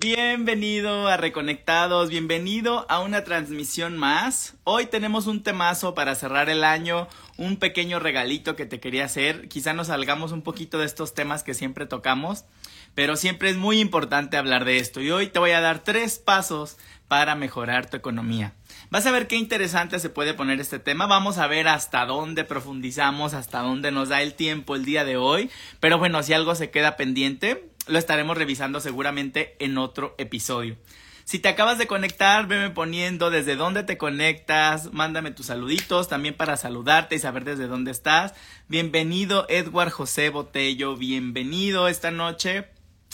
Bienvenido 0.00 1.08
a 1.08 1.16
Reconectados, 1.16 2.08
bienvenido 2.08 2.86
a 2.88 3.00
una 3.00 3.24
transmisión 3.24 3.96
más. 3.96 4.54
Hoy 4.62 4.86
tenemos 4.86 5.26
un 5.26 5.42
temazo 5.42 5.96
para 5.96 6.14
cerrar 6.14 6.48
el 6.50 6.62
año, 6.62 7.08
un 7.36 7.56
pequeño 7.56 7.98
regalito 7.98 8.54
que 8.54 8.64
te 8.64 8.78
quería 8.78 9.06
hacer. 9.06 9.48
Quizá 9.48 9.72
nos 9.72 9.88
salgamos 9.88 10.30
un 10.30 10.42
poquito 10.42 10.78
de 10.78 10.86
estos 10.86 11.14
temas 11.14 11.42
que 11.42 11.52
siempre 11.52 11.84
tocamos, 11.84 12.44
pero 12.94 13.16
siempre 13.16 13.50
es 13.50 13.56
muy 13.56 13.80
importante 13.80 14.36
hablar 14.36 14.64
de 14.64 14.76
esto. 14.76 15.00
Y 15.00 15.10
hoy 15.10 15.26
te 15.26 15.40
voy 15.40 15.50
a 15.50 15.60
dar 15.60 15.82
tres 15.82 16.20
pasos 16.20 16.76
para 17.08 17.34
mejorar 17.34 17.90
tu 17.90 17.96
economía. 17.96 18.54
Vas 18.90 19.04
a 19.06 19.10
ver 19.10 19.26
qué 19.26 19.34
interesante 19.34 19.98
se 19.98 20.10
puede 20.10 20.32
poner 20.32 20.60
este 20.60 20.78
tema. 20.78 21.08
Vamos 21.08 21.38
a 21.38 21.48
ver 21.48 21.66
hasta 21.66 22.06
dónde 22.06 22.44
profundizamos, 22.44 23.34
hasta 23.34 23.62
dónde 23.62 23.90
nos 23.90 24.10
da 24.10 24.22
el 24.22 24.34
tiempo 24.34 24.76
el 24.76 24.84
día 24.84 25.04
de 25.04 25.16
hoy. 25.16 25.50
Pero 25.80 25.98
bueno, 25.98 26.22
si 26.22 26.34
algo 26.34 26.54
se 26.54 26.70
queda 26.70 26.96
pendiente, 26.96 27.68
lo 27.88 27.98
estaremos 27.98 28.36
revisando 28.36 28.80
seguramente 28.80 29.56
en 29.58 29.78
otro 29.78 30.14
episodio. 30.18 30.76
Si 31.24 31.38
te 31.38 31.48
acabas 31.48 31.76
de 31.76 31.86
conectar, 31.86 32.46
veme 32.46 32.70
poniendo 32.70 33.28
desde 33.28 33.54
dónde 33.54 33.82
te 33.82 33.98
conectas, 33.98 34.92
mándame 34.94 35.30
tus 35.30 35.46
saluditos 35.46 36.08
también 36.08 36.34
para 36.34 36.56
saludarte 36.56 37.16
y 37.16 37.18
saber 37.18 37.44
desde 37.44 37.66
dónde 37.66 37.90
estás. 37.90 38.32
Bienvenido 38.66 39.44
Edward 39.50 39.90
José 39.90 40.30
Botello, 40.30 40.96
bienvenido 40.96 41.86
esta 41.86 42.10
noche, 42.10 42.68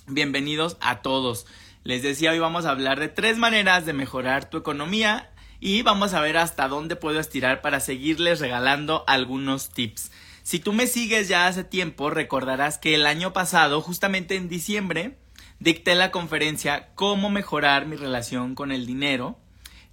bienvenidos 0.06 0.76
a 0.80 1.02
todos. 1.02 1.46
Les 1.82 2.04
decía, 2.04 2.30
hoy 2.30 2.38
vamos 2.38 2.66
a 2.66 2.70
hablar 2.70 3.00
de 3.00 3.08
tres 3.08 3.36
maneras 3.36 3.84
de 3.84 3.94
mejorar 3.94 4.48
tu 4.48 4.58
economía 4.58 5.32
y 5.58 5.82
vamos 5.82 6.14
a 6.14 6.20
ver 6.20 6.36
hasta 6.36 6.68
dónde 6.68 6.94
puedo 6.94 7.18
estirar 7.18 7.62
para 7.62 7.80
seguirles 7.80 8.38
regalando 8.38 9.02
algunos 9.08 9.70
tips. 9.70 10.12
Si 10.44 10.58
tú 10.58 10.74
me 10.74 10.86
sigues 10.86 11.26
ya 11.26 11.46
hace 11.46 11.64
tiempo, 11.64 12.10
recordarás 12.10 12.76
que 12.76 12.94
el 12.94 13.06
año 13.06 13.32
pasado, 13.32 13.80
justamente 13.80 14.36
en 14.36 14.50
diciembre, 14.50 15.16
dicté 15.58 15.94
la 15.94 16.10
conferencia 16.10 16.90
Cómo 16.94 17.30
mejorar 17.30 17.86
mi 17.86 17.96
relación 17.96 18.54
con 18.54 18.70
el 18.70 18.84
dinero. 18.84 19.38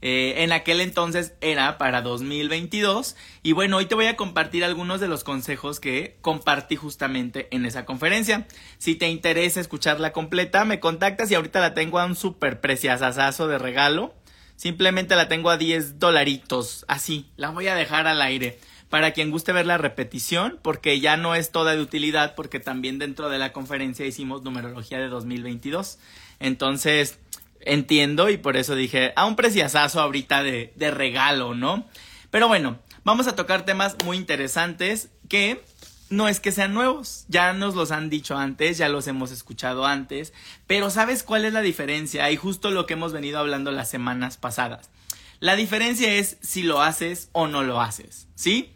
Eh, 0.02 0.44
en 0.44 0.52
aquel 0.52 0.82
entonces 0.82 1.36
era 1.40 1.78
para 1.78 2.02
2022 2.02 3.16
y 3.44 3.54
bueno, 3.54 3.78
hoy 3.78 3.86
te 3.86 3.96
voy 3.96 4.08
a 4.08 4.18
compartir 4.18 4.66
algunos 4.66 5.00
de 5.00 5.08
los 5.08 5.24
consejos 5.24 5.80
que 5.80 6.18
compartí 6.20 6.76
justamente 6.76 7.48
en 7.52 7.66
esa 7.66 7.86
conferencia. 7.86 8.46
Si 8.78 8.96
te 8.96 9.08
interesa 9.08 9.62
escucharla 9.62 10.12
completa, 10.12 10.66
me 10.66 10.82
contactas 10.82 11.32
y 11.32 11.36
ahorita 11.36 11.62
la 11.62 11.74
tengo 11.74 11.98
a 11.98 12.06
un 12.06 12.18
super 12.18 12.60
preciasazazo 12.60 13.48
de 13.48 13.58
regalo. 13.58 14.16
Simplemente 14.58 15.16
la 15.16 15.30
tengo 15.30 15.50
a 15.50 15.56
10 15.56 15.98
dolaritos, 15.98 16.84
así, 16.90 17.32
la 17.38 17.52
voy 17.52 17.70
a 17.70 17.76
dejar 17.76 18.06
al 18.06 18.22
aire 18.22 18.60
para 18.92 19.12
quien 19.12 19.32
guste 19.32 19.54
ver 19.54 19.66
la 19.66 19.78
repetición, 19.78 20.60
porque 20.62 21.00
ya 21.00 21.16
no 21.16 21.34
es 21.34 21.52
toda 21.52 21.76
de 21.76 21.82
utilidad, 21.82 22.36
porque 22.36 22.60
también 22.60 23.00
dentro 23.00 23.30
de 23.30 23.40
la 23.40 23.54
conferencia 23.54 24.06
hicimos 24.06 24.44
numerología 24.44 25.00
de 25.00 25.08
2022. 25.08 25.98
Entonces, 26.40 27.18
entiendo 27.62 28.30
y 28.30 28.38
por 28.38 28.58
eso 28.58 28.76
dije, 28.76 29.14
a 29.16 29.26
un 29.26 29.38
preciazazo 29.38 30.02
ahorita 30.02 30.44
de, 30.44 30.74
de 30.76 30.92
regalo, 30.92 31.56
¿no? 31.56 31.88
Pero 32.32 32.50
bueno, 32.50 32.80
vamos 33.06 33.28
a 33.28 33.36
tocar 33.36 33.66
temas 33.66 33.96
muy 34.04 34.18
interesantes 34.18 35.10
que 35.30 35.64
no 36.10 36.28
es 36.28 36.42
que 36.42 36.52
sean 36.52 36.74
nuevos, 36.74 37.24
ya 37.30 37.54
nos 37.54 37.76
los 37.76 37.92
han 37.92 38.10
dicho 38.10 38.38
antes, 38.38 38.78
ya 38.78 38.90
los 38.90 39.08
hemos 39.08 39.32
escuchado 39.32 39.86
antes, 39.86 40.34
pero 40.68 40.90
¿sabes 40.90 41.24
cuál 41.24 41.46
es 41.46 41.54
la 41.54 41.62
diferencia? 41.62 42.30
Y 42.30 42.36
justo 42.36 42.72
lo 42.72 42.86
que 42.86 42.96
hemos 42.96 43.14
venido 43.14 43.40
hablando 43.40 43.72
las 43.72 43.90
semanas 43.90 44.36
pasadas. 44.36 44.90
La 45.40 45.56
diferencia 45.56 46.14
es 46.14 46.38
si 46.42 46.62
lo 46.62 46.82
haces 46.82 47.30
o 47.32 47.48
no 47.48 47.64
lo 47.64 47.80
haces, 47.80 48.28
¿sí? 48.36 48.76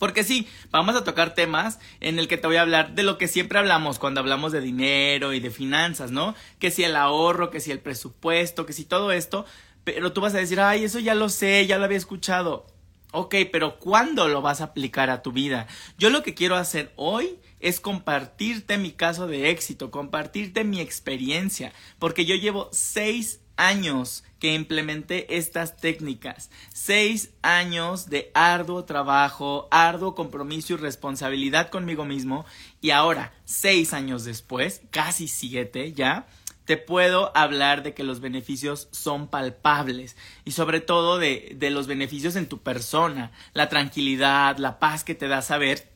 Porque 0.00 0.24
sí, 0.24 0.48
vamos 0.70 0.96
a 0.96 1.04
tocar 1.04 1.34
temas 1.34 1.78
en 2.00 2.18
el 2.18 2.26
que 2.26 2.38
te 2.38 2.48
voy 2.48 2.56
a 2.56 2.62
hablar 2.62 2.94
de 2.96 3.04
lo 3.04 3.18
que 3.18 3.28
siempre 3.28 3.60
hablamos 3.60 4.00
cuando 4.00 4.18
hablamos 4.18 4.50
de 4.50 4.62
dinero 4.62 5.34
y 5.34 5.40
de 5.40 5.50
finanzas, 5.50 6.10
¿no? 6.10 6.34
Que 6.58 6.72
si 6.72 6.82
el 6.82 6.96
ahorro, 6.96 7.50
que 7.50 7.60
si 7.60 7.70
el 7.70 7.78
presupuesto, 7.78 8.66
que 8.66 8.72
si 8.72 8.84
todo 8.86 9.12
esto, 9.12 9.44
pero 9.84 10.12
tú 10.12 10.22
vas 10.22 10.34
a 10.34 10.38
decir, 10.38 10.58
ay, 10.58 10.84
eso 10.84 10.98
ya 10.98 11.14
lo 11.14 11.28
sé, 11.28 11.66
ya 11.66 11.78
lo 11.78 11.84
había 11.84 11.98
escuchado. 11.98 12.66
Ok, 13.12 13.34
pero 13.52 13.78
¿cuándo 13.78 14.26
lo 14.28 14.40
vas 14.40 14.60
a 14.60 14.64
aplicar 14.64 15.10
a 15.10 15.20
tu 15.20 15.32
vida? 15.32 15.66
Yo 15.98 16.10
lo 16.10 16.22
que 16.22 16.34
quiero 16.34 16.56
hacer 16.56 16.92
hoy 16.96 17.38
es 17.60 17.78
compartirte 17.78 18.78
mi 18.78 18.92
caso 18.92 19.26
de 19.26 19.50
éxito, 19.50 19.90
compartirte 19.90 20.64
mi 20.64 20.80
experiencia, 20.80 21.72
porque 21.98 22.24
yo 22.24 22.36
llevo 22.36 22.70
seis 22.72 23.40
años 23.60 24.24
que 24.38 24.54
implementé 24.54 25.36
estas 25.36 25.76
técnicas. 25.76 26.50
Seis 26.72 27.30
años 27.42 28.08
de 28.08 28.30
arduo 28.34 28.84
trabajo, 28.84 29.68
arduo 29.70 30.14
compromiso 30.14 30.72
y 30.72 30.76
responsabilidad 30.76 31.68
conmigo 31.68 32.04
mismo. 32.04 32.46
Y 32.80 32.90
ahora, 32.90 33.32
seis 33.44 33.92
años 33.92 34.24
después, 34.24 34.80
casi 34.90 35.28
siete 35.28 35.92
ya, 35.92 36.26
te 36.64 36.78
puedo 36.78 37.36
hablar 37.36 37.82
de 37.82 37.92
que 37.94 38.02
los 38.02 38.20
beneficios 38.20 38.88
son 38.92 39.28
palpables 39.28 40.16
y 40.44 40.52
sobre 40.52 40.80
todo 40.80 41.18
de, 41.18 41.52
de 41.56 41.70
los 41.70 41.86
beneficios 41.86 42.36
en 42.36 42.46
tu 42.46 42.62
persona, 42.62 43.32
la 43.54 43.68
tranquilidad, 43.68 44.56
la 44.56 44.78
paz 44.78 45.04
que 45.04 45.14
te 45.14 45.28
da 45.28 45.42
saber 45.42 45.90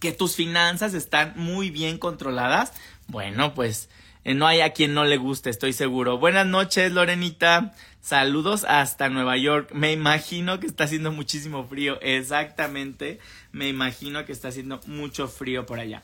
que 0.00 0.12
tus 0.12 0.34
finanzas 0.34 0.94
están 0.94 1.34
muy 1.36 1.70
bien 1.70 1.98
controladas. 1.98 2.72
Bueno, 3.06 3.54
pues 3.54 3.88
no 4.32 4.46
hay 4.46 4.62
a 4.62 4.72
quien 4.72 4.94
no 4.94 5.04
le 5.04 5.18
guste, 5.18 5.50
estoy 5.50 5.74
seguro. 5.74 6.16
Buenas 6.16 6.46
noches, 6.46 6.92
Lorenita. 6.92 7.74
Saludos 8.00 8.64
hasta 8.66 9.10
Nueva 9.10 9.36
York. 9.36 9.70
Me 9.72 9.92
imagino 9.92 10.60
que 10.60 10.66
está 10.66 10.84
haciendo 10.84 11.12
muchísimo 11.12 11.66
frío. 11.66 11.98
Exactamente. 12.00 13.18
Me 13.52 13.68
imagino 13.68 14.24
que 14.24 14.32
está 14.32 14.48
haciendo 14.48 14.80
mucho 14.86 15.28
frío 15.28 15.66
por 15.66 15.78
allá. 15.78 16.02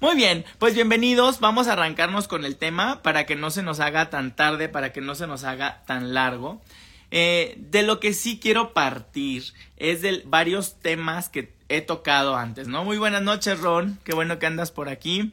Muy 0.00 0.14
bien, 0.14 0.44
pues 0.58 0.74
bienvenidos. 0.74 1.40
Vamos 1.40 1.68
a 1.68 1.74
arrancarnos 1.74 2.28
con 2.28 2.44
el 2.44 2.56
tema 2.56 3.02
para 3.02 3.26
que 3.26 3.36
no 3.36 3.50
se 3.50 3.62
nos 3.62 3.80
haga 3.80 4.08
tan 4.08 4.34
tarde, 4.34 4.68
para 4.68 4.92
que 4.92 5.00
no 5.00 5.14
se 5.14 5.26
nos 5.26 5.44
haga 5.44 5.82
tan 5.86 6.14
largo. 6.14 6.62
Eh, 7.10 7.56
de 7.58 7.82
lo 7.82 7.98
que 7.98 8.14
sí 8.14 8.38
quiero 8.38 8.72
partir 8.72 9.44
es 9.76 10.00
de 10.02 10.22
varios 10.24 10.78
temas 10.80 11.28
que 11.28 11.52
he 11.68 11.80
tocado 11.80 12.36
antes, 12.36 12.68
¿no? 12.68 12.84
Muy 12.84 12.98
buenas 12.98 13.22
noches, 13.22 13.60
Ron. 13.60 13.98
Qué 14.04 14.14
bueno 14.14 14.38
que 14.38 14.46
andas 14.46 14.70
por 14.70 14.88
aquí. 14.88 15.32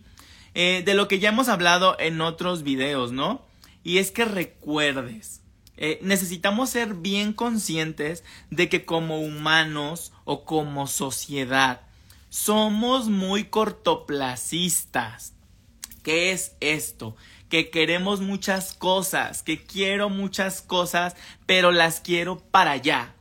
Eh, 0.56 0.84
de 0.86 0.94
lo 0.94 1.10
que 1.10 1.20
ya 1.20 1.30
hemos 1.30 1.50
hablado 1.50 1.98
en 2.00 2.22
otros 2.22 2.64
videos, 2.64 3.12
¿no? 3.12 3.46
Y 3.84 3.98
es 3.98 4.10
que 4.10 4.24
recuerdes, 4.24 5.42
eh, 5.76 6.00
necesitamos 6.02 6.70
ser 6.70 6.94
bien 6.94 7.34
conscientes 7.34 8.24
de 8.50 8.70
que 8.70 8.86
como 8.86 9.20
humanos 9.20 10.14
o 10.24 10.46
como 10.46 10.88
sociedad 10.88 11.82
somos 12.30 13.10
muy 13.10 13.46
cortoplacistas. 13.46 15.34
¿Qué 16.04 16.32
es 16.32 16.56
esto? 16.62 17.18
Que 17.50 17.70
queremos 17.70 18.22
muchas 18.22 18.74
cosas, 18.74 19.44
que 19.44 19.62
quiero 19.62 20.10
muchas 20.10 20.62
cosas, 20.62 21.18
pero 21.46 21.74
las 21.74 22.00
quiero 22.00 22.40
para 22.40 22.72
allá. 22.72 23.14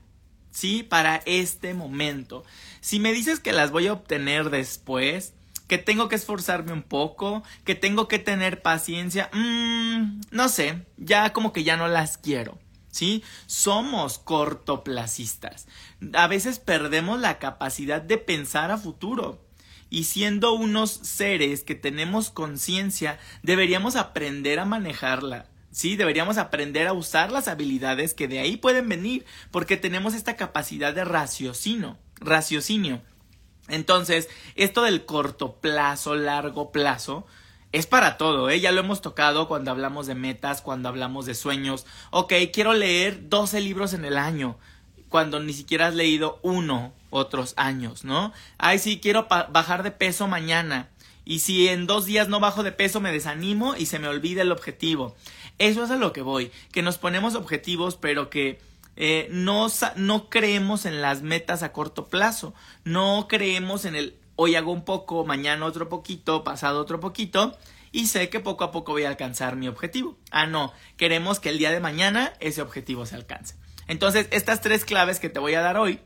¿Sí? 0.53 0.85
Para 0.85 1.17
este 1.27 1.75
momento. 1.75 2.45
Si 2.81 3.01
me 3.01 3.13
dices 3.13 3.41
que 3.41 3.53
las 3.53 3.73
voy 3.73 3.89
a 3.89 3.93
obtener 3.93 4.51
después, 4.51 5.33
que 5.67 5.79
tengo 5.79 6.09
que 6.09 6.17
esforzarme 6.17 6.73
un 6.73 6.83
poco, 6.83 7.43
que 7.65 7.75
tengo 7.75 8.09
que 8.09 8.19
tener 8.19 8.63
paciencia, 8.63 9.31
mmm, 9.33 10.21
no 10.31 10.49
sé, 10.49 10.85
ya 10.97 11.33
como 11.33 11.53
que 11.53 11.65
ya 11.65 11.77
no 11.77 11.89
las 11.89 12.19
quiero. 12.19 12.59
¿Sí? 12.91 13.25
Somos 13.47 14.19
cortoplacistas. 14.19 15.67
A 16.13 16.29
veces 16.29 16.61
perdemos 16.61 17.19
la 17.19 17.41
capacidad 17.41 18.01
de 18.01 18.19
pensar 18.19 18.71
a 18.71 18.79
futuro. 18.79 19.45
Y 19.91 20.05
siendo 20.05 20.53
unos 20.53 20.91
seres 20.91 21.65
que 21.65 21.75
tenemos 21.75 22.31
conciencia, 22.31 23.19
deberíamos 23.43 23.97
aprender 23.97 24.61
a 24.61 24.65
manejarla. 24.65 25.47
Sí, 25.73 25.97
deberíamos 25.97 26.39
aprender 26.39 26.87
a 26.87 26.93
usar 26.93 27.33
las 27.33 27.49
habilidades 27.49 28.15
que 28.15 28.29
de 28.29 28.39
ahí 28.39 28.57
pueden 28.57 28.89
venir, 28.89 29.25
porque 29.51 29.77
tenemos 29.77 30.15
esta 30.15 30.37
capacidad 30.37 30.95
de 30.95 31.05
raciocinio, 31.05 31.99
raciocinio. 32.21 33.03
Entonces, 33.69 34.29
esto 34.57 34.83
del 34.83 35.05
corto 35.05 35.55
plazo, 35.55 36.15
largo 36.15 36.71
plazo, 36.71 37.27
es 37.73 37.87
para 37.87 38.19
todo, 38.19 38.51
¿eh? 38.51 38.61
Ya 38.61 38.71
lo 38.71 38.81
hemos 38.81 39.01
tocado 39.01 39.49
cuando 39.49 39.71
hablamos 39.71 40.07
de 40.07 40.15
metas, 40.15 40.63
cuando 40.63 40.89
hablamos 40.89 41.27
de 41.27 41.35
sueños. 41.35 41.87
Ok, 42.11 42.33
quiero 42.53 42.73
leer 42.73 43.29
12 43.29 43.61
libros 43.61 43.95
en 43.95 44.05
el 44.05 44.17
año, 44.17 44.57
cuando 45.09 45.41
ni 45.41 45.53
siquiera 45.53 45.89
has 45.89 45.95
leído 45.95 46.39
uno 46.43 46.93
otros 47.11 47.55
años, 47.57 48.05
¿no? 48.05 48.33
Ay, 48.59 48.79
sí, 48.79 49.01
quiero 49.01 49.27
bajar 49.29 49.83
de 49.83 49.91
peso 49.91 50.29
mañana. 50.29 50.89
Y 51.25 51.41
si 51.41 51.69
en 51.69 51.87
dos 51.87 52.05
días 52.05 52.29
no 52.29 52.39
bajo 52.39 52.63
de 52.63 52.73
peso, 52.73 53.01
me 53.01 53.11
desanimo 53.11 53.75
y 53.77 53.87
se 53.87 53.99
me 53.99 54.09
olvida 54.09 54.43
el 54.43 54.53
objetivo. 54.53 55.17
Eso 55.59 55.85
es 55.85 55.91
a 55.91 55.97
lo 55.97 56.13
que 56.13 56.23
voy, 56.23 56.53
que 56.71 56.83
nos 56.83 56.99
ponemos 56.99 57.35
objetivos, 57.35 57.97
pero 57.97 58.29
que 58.29 58.61
eh, 58.97 59.29
no, 59.31 59.69
no 59.97 60.29
creemos 60.29 60.87
en 60.87 61.03
las 61.03 61.23
metas 61.23 61.63
a 61.63 61.73
corto 61.73 62.09
plazo, 62.09 62.55
no 62.85 63.27
creemos 63.29 63.85
en 63.85 63.97
el 63.97 64.19
hoy 64.37 64.57
hago 64.57 64.73
un 64.73 64.85
poco, 64.85 65.25
mañana 65.25 65.65
otro 65.67 65.89
poquito, 65.89 66.45
pasado 66.45 66.81
otro 66.81 67.01
poquito, 67.01 67.57
y 67.93 68.09
sé 68.09 68.29
que 68.29 68.41
poco 68.41 68.65
a 68.65 68.73
poco 68.73 68.93
voy 68.93 69.05
a 69.05 69.09
alcanzar 69.09 69.57
mi 69.57 69.69
objetivo. 69.69 70.19
Ah, 70.31 70.47
no, 70.47 70.73
queremos 70.97 71.39
que 71.39 71.51
el 71.51 71.59
día 71.59 71.71
de 71.71 71.81
mañana 71.81 72.33
ese 72.41 72.63
objetivo 72.63 73.07
se 73.07 73.15
alcance. 73.15 73.57
Entonces, 73.87 74.29
estas 74.31 74.61
tres 74.61 74.85
claves 74.85 75.21
que 75.21 75.29
te 75.29 75.39
voy 75.39 75.55
a 75.55 75.61
dar 75.61 75.77
hoy 75.77 76.01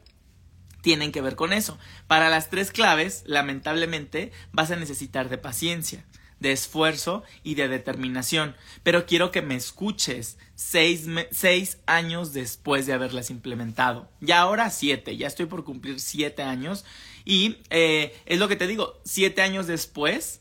tienen 0.82 1.12
que 1.12 1.22
ver 1.22 1.36
con 1.36 1.52
eso. 1.52 1.78
Para 2.06 2.28
las 2.28 2.50
tres 2.50 2.72
claves, 2.72 3.22
lamentablemente, 3.26 4.32
vas 4.52 4.70
a 4.70 4.76
necesitar 4.76 5.28
de 5.28 5.38
paciencia, 5.38 6.04
de 6.40 6.52
esfuerzo 6.52 7.22
y 7.42 7.54
de 7.54 7.68
determinación. 7.68 8.54
Pero 8.82 9.06
quiero 9.06 9.30
que 9.30 9.42
me 9.42 9.54
escuches 9.54 10.38
seis, 10.58 11.06
seis, 11.30 11.78
años 11.86 12.32
después 12.32 12.84
de 12.84 12.92
haberlas 12.92 13.30
implementado. 13.30 14.10
Ya 14.20 14.40
ahora 14.40 14.70
siete, 14.70 15.16
ya 15.16 15.28
estoy 15.28 15.46
por 15.46 15.62
cumplir 15.62 16.00
siete 16.00 16.42
años. 16.42 16.84
Y 17.24 17.58
eh, 17.70 18.20
es 18.26 18.40
lo 18.40 18.48
que 18.48 18.56
te 18.56 18.66
digo, 18.66 19.00
siete 19.04 19.40
años 19.40 19.68
después, 19.68 20.40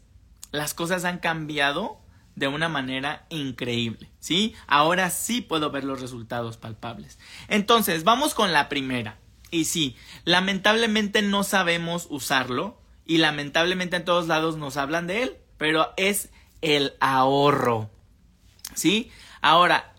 las 0.52 0.74
cosas 0.74 1.06
han 1.06 1.19
cambiado 1.19 2.02
de 2.36 2.48
una 2.48 2.68
manera 2.68 3.28
increíble, 3.30 4.10
¿sí? 4.19 4.56
Ahora 4.66 5.12
sí 5.12 5.42
puedo 5.42 5.69
ver 5.69 5.84
los 5.84 6.02
resultados 6.02 6.58
palpables. 6.58 7.20
Entonces, 7.48 8.04
vamos 8.04 8.34
con 8.34 8.52
la 8.52 8.70
primera. 8.70 9.20
Y 9.52 9.66
sí, 9.66 9.96
lamentablemente 10.25 11.22
no 11.22 11.44
sabemos 11.44 12.08
usarlo 12.10 12.81
y 13.06 13.20
lamentablemente 13.20 13.98
en 13.98 14.06
todos 14.06 14.28
lados 14.28 14.58
nos 14.58 14.78
hablan 14.78 15.06
de 15.06 15.22
él, 15.24 15.38
pero 15.58 15.94
es 15.96 16.30
el 16.62 16.96
ahorro, 17.00 17.92
¿sí? 18.74 19.12
Ahora, 19.42 19.94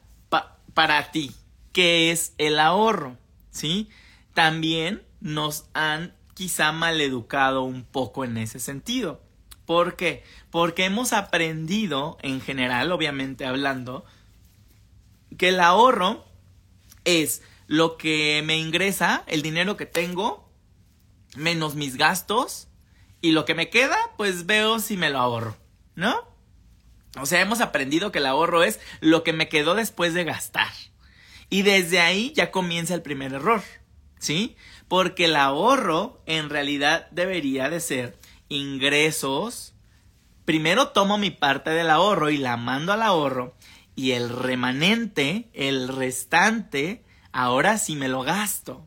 para 0.78 1.10
ti, 1.10 1.34
¿qué 1.72 2.12
es 2.12 2.34
el 2.38 2.60
ahorro? 2.60 3.18
¿Sí? 3.50 3.88
También 4.32 5.02
nos 5.18 5.68
han 5.74 6.14
quizá 6.34 6.70
maleducado 6.70 7.64
un 7.64 7.82
poco 7.82 8.24
en 8.24 8.36
ese 8.36 8.60
sentido. 8.60 9.20
¿Por 9.66 9.96
qué? 9.96 10.22
Porque 10.52 10.84
hemos 10.84 11.12
aprendido, 11.12 12.16
en 12.22 12.40
general, 12.40 12.92
obviamente 12.92 13.44
hablando, 13.44 14.04
que 15.36 15.48
el 15.48 15.58
ahorro 15.58 16.24
es 17.02 17.42
lo 17.66 17.96
que 17.96 18.40
me 18.44 18.56
ingresa, 18.56 19.24
el 19.26 19.42
dinero 19.42 19.76
que 19.76 19.86
tengo, 19.86 20.48
menos 21.34 21.74
mis 21.74 21.96
gastos, 21.96 22.68
y 23.20 23.32
lo 23.32 23.44
que 23.44 23.56
me 23.56 23.68
queda, 23.68 23.96
pues 24.16 24.46
veo 24.46 24.78
si 24.78 24.96
me 24.96 25.10
lo 25.10 25.18
ahorro, 25.18 25.56
¿no? 25.96 26.37
O 27.16 27.26
sea, 27.26 27.40
hemos 27.40 27.60
aprendido 27.60 28.12
que 28.12 28.18
el 28.18 28.26
ahorro 28.26 28.62
es 28.62 28.80
lo 29.00 29.22
que 29.22 29.32
me 29.32 29.48
quedó 29.48 29.74
después 29.74 30.14
de 30.14 30.24
gastar. 30.24 30.72
Y 31.50 31.62
desde 31.62 32.00
ahí 32.00 32.32
ya 32.34 32.50
comienza 32.50 32.94
el 32.94 33.02
primer 33.02 33.32
error, 33.32 33.62
¿sí? 34.18 34.56
Porque 34.86 35.24
el 35.24 35.36
ahorro 35.36 36.22
en 36.26 36.50
realidad 36.50 37.08
debería 37.10 37.70
de 37.70 37.80
ser 37.80 38.18
ingresos, 38.48 39.74
primero 40.44 40.88
tomo 40.88 41.18
mi 41.18 41.30
parte 41.30 41.70
del 41.70 41.90
ahorro 41.90 42.30
y 42.30 42.38
la 42.38 42.56
mando 42.56 42.92
al 42.92 43.02
ahorro 43.02 43.54
y 43.94 44.12
el 44.12 44.28
remanente, 44.28 45.50
el 45.54 45.88
restante, 45.88 47.04
ahora 47.32 47.78
sí 47.78 47.96
me 47.96 48.08
lo 48.08 48.22
gasto. 48.22 48.86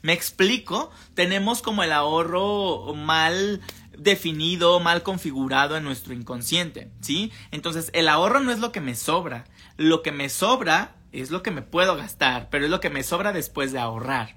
¿Me 0.00 0.12
explico? 0.12 0.90
Tenemos 1.14 1.60
como 1.60 1.82
el 1.82 1.90
ahorro 1.90 2.94
mal 2.94 3.62
definido, 3.98 4.80
mal 4.80 5.02
configurado 5.02 5.76
en 5.76 5.84
nuestro 5.84 6.14
inconsciente, 6.14 6.90
¿sí? 7.00 7.32
Entonces, 7.50 7.90
el 7.92 8.08
ahorro 8.08 8.40
no 8.40 8.52
es 8.52 8.58
lo 8.58 8.72
que 8.72 8.80
me 8.80 8.94
sobra. 8.94 9.44
Lo 9.76 10.02
que 10.02 10.12
me 10.12 10.28
sobra 10.28 10.96
es 11.12 11.30
lo 11.30 11.42
que 11.42 11.50
me 11.50 11.62
puedo 11.62 11.96
gastar, 11.96 12.48
pero 12.50 12.64
es 12.64 12.70
lo 12.70 12.80
que 12.80 12.90
me 12.90 13.02
sobra 13.02 13.32
después 13.32 13.72
de 13.72 13.78
ahorrar. 13.78 14.36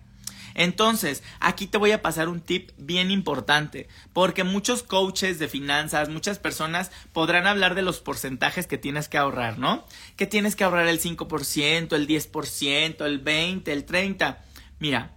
Entonces, 0.57 1.21
aquí 1.39 1.68
te 1.68 1.77
voy 1.77 1.92
a 1.92 2.01
pasar 2.01 2.30
un 2.30 2.42
tip 2.42 2.71
bien 2.77 3.12
importante, 3.12 3.88
porque 4.12 4.44
muchos 4.44 4.81
coaches 4.81 5.38
de 5.38 5.48
finanzas, 5.48 6.09
muchas 6.09 6.39
personas 6.39 6.92
podrán 7.13 7.45
hablar 7.45 7.75
de 7.75 7.83
los 7.83 8.00
porcentajes 8.00 8.65
que 8.65 8.80
tienes 8.80 9.07
que 9.07 9.19
ahorrar, 9.19 9.59
¿no? 9.59 9.86
Que 10.15 10.25
tienes 10.25 10.56
que 10.56 10.63
ahorrar 10.63 10.88
el 10.88 11.00
5%, 11.00 11.95
el 11.95 12.07
10%, 12.07 13.06
el 13.06 13.24
20%, 13.24 13.68
el 13.68 13.86
30%. 13.86 14.38
Mira, 14.80 15.12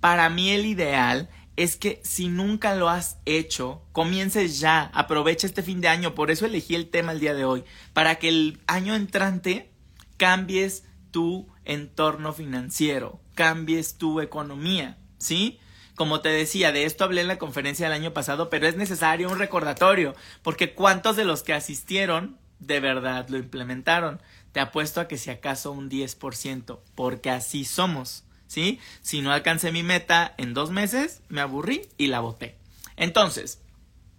para 0.00 0.30
mí 0.30 0.50
el 0.50 0.64
ideal 0.64 1.28
es 1.56 1.76
que 1.76 2.00
si 2.04 2.28
nunca 2.28 2.74
lo 2.74 2.88
has 2.88 3.18
hecho, 3.24 3.82
comiences 3.92 4.60
ya, 4.60 4.90
aprovecha 4.94 5.46
este 5.46 5.62
fin 5.62 5.80
de 5.80 5.88
año, 5.88 6.14
por 6.14 6.30
eso 6.30 6.46
elegí 6.46 6.74
el 6.74 6.88
tema 6.88 7.12
el 7.12 7.20
día 7.20 7.34
de 7.34 7.44
hoy, 7.44 7.64
para 7.94 8.16
que 8.16 8.28
el 8.28 8.60
año 8.66 8.94
entrante 8.94 9.70
cambies 10.18 10.84
tu 11.10 11.48
entorno 11.64 12.32
financiero, 12.34 13.20
cambies 13.34 13.96
tu 13.96 14.20
economía, 14.20 14.98
¿sí? 15.18 15.58
Como 15.94 16.20
te 16.20 16.28
decía, 16.28 16.72
de 16.72 16.84
esto 16.84 17.04
hablé 17.04 17.22
en 17.22 17.28
la 17.28 17.38
conferencia 17.38 17.86
del 17.86 17.98
año 17.98 18.12
pasado, 18.12 18.50
pero 18.50 18.66
es 18.66 18.76
necesario 18.76 19.30
un 19.30 19.38
recordatorio, 19.38 20.14
porque 20.42 20.74
¿cuántos 20.74 21.16
de 21.16 21.24
los 21.24 21.42
que 21.42 21.54
asistieron 21.54 22.38
de 22.58 22.80
verdad 22.80 23.30
lo 23.30 23.38
implementaron? 23.38 24.20
Te 24.52 24.60
apuesto 24.60 25.00
a 25.00 25.08
que 25.08 25.16
si 25.16 25.30
acaso 25.30 25.72
un 25.72 25.88
10%, 25.88 26.80
porque 26.94 27.30
así 27.30 27.64
somos, 27.64 28.25
¿sí? 28.46 28.80
Si 29.02 29.20
no 29.20 29.32
alcancé 29.32 29.72
mi 29.72 29.82
meta 29.82 30.34
en 30.38 30.54
dos 30.54 30.70
meses, 30.70 31.22
me 31.28 31.40
aburrí 31.40 31.82
y 31.98 32.08
la 32.08 32.20
boté. 32.20 32.56
Entonces, 32.96 33.60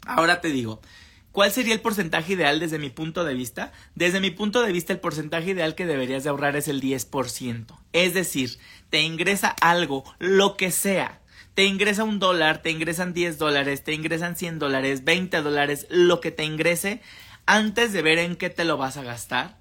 ahora 0.06 0.42
te 0.42 0.50
digo, 0.50 0.82
¿Cuál 1.38 1.52
sería 1.52 1.76
el 1.76 1.82
porcentaje 1.82 2.34
ideal 2.34 2.60
desde 2.60 2.80
mi 2.80 2.90
punto 2.90 3.24
de 3.24 3.36
vista? 3.36 3.72
Desde 3.94 4.20
mi 4.20 4.32
punto 4.32 4.64
de 4.64 4.72
vista, 4.72 4.92
el 4.92 5.00
porcentaje 5.00 5.52
ideal 5.52 5.76
que 5.76 5.86
deberías 5.86 6.24
de 6.24 6.32
ahorrar 6.32 6.56
es 6.56 6.68
el 6.68 6.82
10%. 6.82 7.78
Es 7.94 8.16
decir, 8.16 8.58
te 8.90 9.02
ingresa 9.04 9.50
algo, 9.62 10.04
lo 10.18 10.58
que 10.58 10.72
sea. 10.72 11.22
Te 11.54 11.66
ingresa 11.66 12.04
un 12.04 12.18
dólar, 12.18 12.64
te 12.64 12.72
ingresan 12.72 13.14
10 13.14 13.38
dólares, 13.38 13.84
te 13.84 13.94
ingresan 13.94 14.36
100 14.36 14.58
dólares, 14.58 15.04
20 15.04 15.44
dólares, 15.44 15.86
lo 15.92 16.22
que 16.22 16.32
te 16.32 16.44
ingrese, 16.44 17.02
antes 17.46 17.94
de 17.94 18.02
ver 18.02 18.18
en 18.18 18.36
qué 18.36 18.50
te 18.50 18.66
lo 18.66 18.78
vas 18.78 18.98
a 18.98 19.04
gastar, 19.04 19.60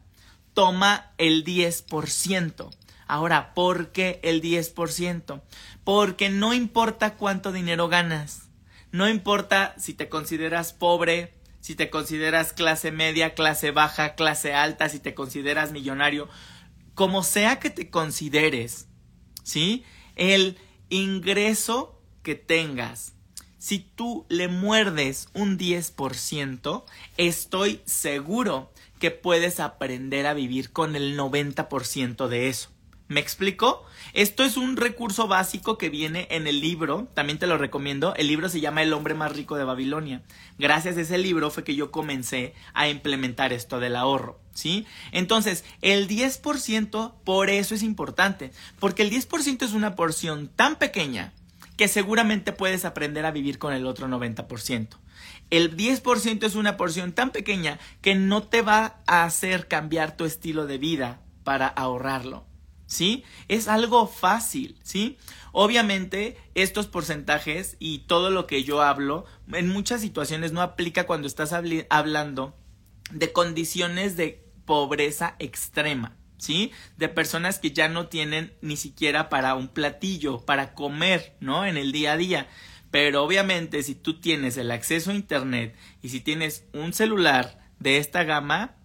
toma 0.55 1.13
el 1.19 1.45
10%. 1.45 2.71
Ahora, 3.07 3.55
¿por 3.55 3.93
qué 3.93 4.21
el 4.23 4.43
10%? 4.43 5.43
Porque 5.85 6.29
no 6.29 6.55
importa 6.55 7.15
cuánto 7.15 7.53
dinero 7.53 7.89
ganas. 7.89 8.49
No 8.93 9.09
importa 9.09 9.75
si 9.79 9.95
te 9.95 10.09
consideras 10.09 10.73
pobre, 10.73 11.35
si 11.61 11.75
te 11.75 11.91
consideras 11.91 12.53
clase 12.53 12.93
media, 12.93 13.35
clase 13.35 13.71
baja, 13.71 14.15
clase 14.15 14.55
alta, 14.55 14.89
si 14.89 15.01
te 15.01 15.15
consideras 15.15 15.73
millonario, 15.73 16.29
como 16.95 17.23
sea 17.23 17.59
que 17.59 17.71
te 17.71 17.91
consideres, 17.91 18.89
¿sí? 19.43 19.85
El 20.15 20.59
ingreso 20.89 22.01
que 22.23 22.37
tengas, 22.37 23.15
si 23.59 23.81
tú 23.81 24.27
le 24.29 24.49
muerdes 24.49 25.29
un 25.35 25.59
10%, 25.59 26.85
estoy 27.17 27.83
seguro 27.85 28.73
que 29.01 29.11
puedes 29.11 29.61
aprender 29.61 30.27
a 30.27 30.35
vivir 30.35 30.73
con 30.73 30.97
el 30.97 31.19
90% 31.19 32.29
de 32.29 32.49
eso. 32.49 32.76
¿Me 33.09 33.21
explico? 33.21 33.85
Esto 34.15 34.43
es 34.43 34.57
un 34.57 34.77
recurso 34.77 35.29
básico 35.29 35.79
que 35.79 35.91
viene 35.91 36.27
en 36.31 36.49
el 36.49 36.61
libro, 36.61 37.07
también 37.15 37.39
te 37.39 37.47
lo 37.47 37.57
recomiendo, 37.57 38.17
el 38.17 38.27
libro 38.27 38.49
se 38.49 38.61
llama 38.61 38.83
El 38.83 38.93
hombre 38.93 39.15
más 39.15 39.31
rico 39.31 39.57
de 39.57 39.63
Babilonia. 39.63 40.23
Gracias 40.59 40.97
a 40.97 41.03
ese 41.03 41.17
libro 41.17 41.51
fue 41.51 41.63
que 41.63 41.77
yo 41.77 41.93
comencé 41.93 42.53
a 42.75 42.89
implementar 42.89 43.53
esto 43.53 43.79
del 43.79 43.95
ahorro, 43.95 44.41
¿sí? 44.55 44.87
Entonces, 45.13 45.65
el 45.83 46.09
10% 46.09 47.15
por 47.23 47.49
eso 47.49 47.77
es 47.77 47.85
importante, 47.85 48.51
porque 48.81 49.03
el 49.03 49.13
10% 49.13 49.63
es 49.63 49.73
una 49.73 49.95
porción 49.95 50.49
tan 50.49 50.75
pequeña 50.75 51.33
que 51.77 51.87
seguramente 51.87 52.53
puedes 52.53 52.85
aprender 52.85 53.25
a 53.25 53.31
vivir 53.31 53.61
con 53.61 53.73
el 53.73 53.87
otro 53.87 54.09
90%. 54.09 54.89
El 55.51 55.77
10% 55.77 56.43
es 56.43 56.57
una 56.57 56.77
porción 56.77 57.13
tan 57.13 57.31
pequeña 57.31 57.79
que 58.01 58.17
no 58.17 58.43
te 58.43 58.63
va 58.63 58.97
a 59.07 59.23
hacer 59.23 59.69
cambiar 59.69 60.17
tu 60.17 60.25
estilo 60.25 60.67
de 60.67 60.79
vida 60.79 61.21
para 61.45 61.69
ahorrarlo. 61.69 62.45
¿Sí? 62.87 63.25
Es 63.49 63.69
algo 63.69 64.07
fácil, 64.07 64.79
¿sí? 64.83 65.19
Obviamente, 65.53 66.37
estos 66.55 66.87
porcentajes 66.87 67.77
y 67.79 68.01
todo 68.01 68.31
lo 68.31 68.47
que 68.47 68.65
yo 68.65 68.83
hablo, 68.83 69.25
en 69.53 69.69
muchas 69.69 70.01
situaciones 70.01 70.53
no 70.53 70.63
aplica 70.63 71.07
cuando 71.07 71.27
estás 71.27 71.53
hablando 71.53 72.57
de 73.11 73.33
condiciones 73.33 74.17
de 74.17 74.45
pobreza 74.65 75.37
extrema, 75.39 76.17
¿sí? 76.39 76.73
De 76.97 77.09
personas 77.09 77.59
que 77.59 77.71
ya 77.71 77.89
no 77.89 78.09
tienen 78.09 78.53
ni 78.61 78.77
siquiera 78.77 79.29
para 79.29 79.55
un 79.55 79.69
platillo, 79.69 80.45
para 80.45 80.75
comer, 80.75 81.37
¿no? 81.41 81.65
En 81.65 81.77
el 81.77 81.93
día 81.93 82.13
a 82.13 82.17
día. 82.17 82.49
Pero 82.91 83.25
obviamente, 83.25 83.83
si 83.83 83.95
tú 83.95 84.21
tienes 84.21 84.57
el 84.57 84.71
acceso 84.71 85.11
a 85.11 85.15
Internet 85.15 85.77
y 86.03 86.11
si 86.11 86.21
tienes 86.21 86.67
un 86.73 86.93
celular 86.93 87.59
de 87.79 87.99
esta 87.99 88.25
gama, 88.25 88.77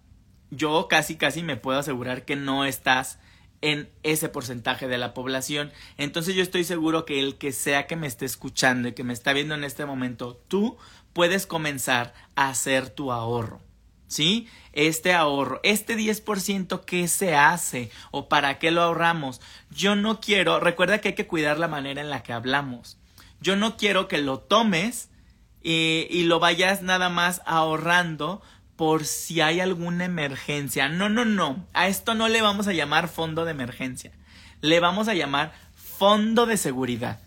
yo 0.50 0.86
casi 0.88 1.16
casi 1.16 1.42
me 1.42 1.56
puedo 1.56 1.78
asegurar 1.78 2.24
que 2.24 2.36
no 2.36 2.64
estás 2.64 3.18
en 3.62 3.88
ese 4.02 4.28
porcentaje 4.28 4.88
de 4.88 4.98
la 4.98 5.14
población. 5.14 5.72
Entonces 5.96 6.34
yo 6.34 6.42
estoy 6.42 6.64
seguro 6.64 7.06
que 7.06 7.20
el 7.20 7.38
que 7.38 7.52
sea 7.52 7.86
que 7.86 7.96
me 7.96 8.08
esté 8.08 8.26
escuchando 8.26 8.88
y 8.88 8.92
que 8.92 9.04
me 9.04 9.14
está 9.14 9.32
viendo 9.32 9.54
en 9.54 9.64
este 9.64 9.86
momento, 9.86 10.42
tú 10.48 10.76
puedes 11.12 11.46
comenzar 11.46 12.12
a 12.34 12.48
hacer 12.48 12.90
tu 12.90 13.12
ahorro. 13.12 13.60
¿Sí? 14.08 14.46
Este 14.74 15.14
ahorro, 15.14 15.60
este 15.62 15.96
10% 15.96 16.84
¿qué 16.84 17.08
se 17.08 17.34
hace 17.34 17.90
o 18.10 18.28
para 18.28 18.58
qué 18.58 18.70
lo 18.70 18.82
ahorramos? 18.82 19.40
Yo 19.70 19.96
no 19.96 20.20
quiero, 20.20 20.60
recuerda 20.60 20.98
que 20.98 21.08
hay 21.08 21.14
que 21.14 21.26
cuidar 21.26 21.58
la 21.58 21.66
manera 21.66 22.02
en 22.02 22.10
la 22.10 22.22
que 22.22 22.34
hablamos. 22.34 22.98
Yo 23.40 23.56
no 23.56 23.78
quiero 23.78 24.08
que 24.08 24.18
lo 24.18 24.38
tomes 24.38 25.08
y, 25.62 26.08
y 26.10 26.24
lo 26.24 26.40
vayas 26.40 26.82
nada 26.82 27.08
más 27.08 27.40
ahorrando 27.46 28.42
por 28.76 29.04
si 29.04 29.40
hay 29.40 29.60
alguna 29.60 30.04
emergencia. 30.04 30.88
No, 30.88 31.08
no, 31.08 31.24
no. 31.24 31.66
A 31.72 31.88
esto 31.88 32.14
no 32.14 32.28
le 32.28 32.42
vamos 32.42 32.68
a 32.68 32.72
llamar 32.72 33.08
fondo 33.08 33.44
de 33.44 33.52
emergencia. 33.52 34.12
Le 34.60 34.80
vamos 34.80 35.08
a 35.08 35.14
llamar 35.14 35.52
fondo 35.74 36.46
de 36.46 36.56
seguridad. 36.56 37.20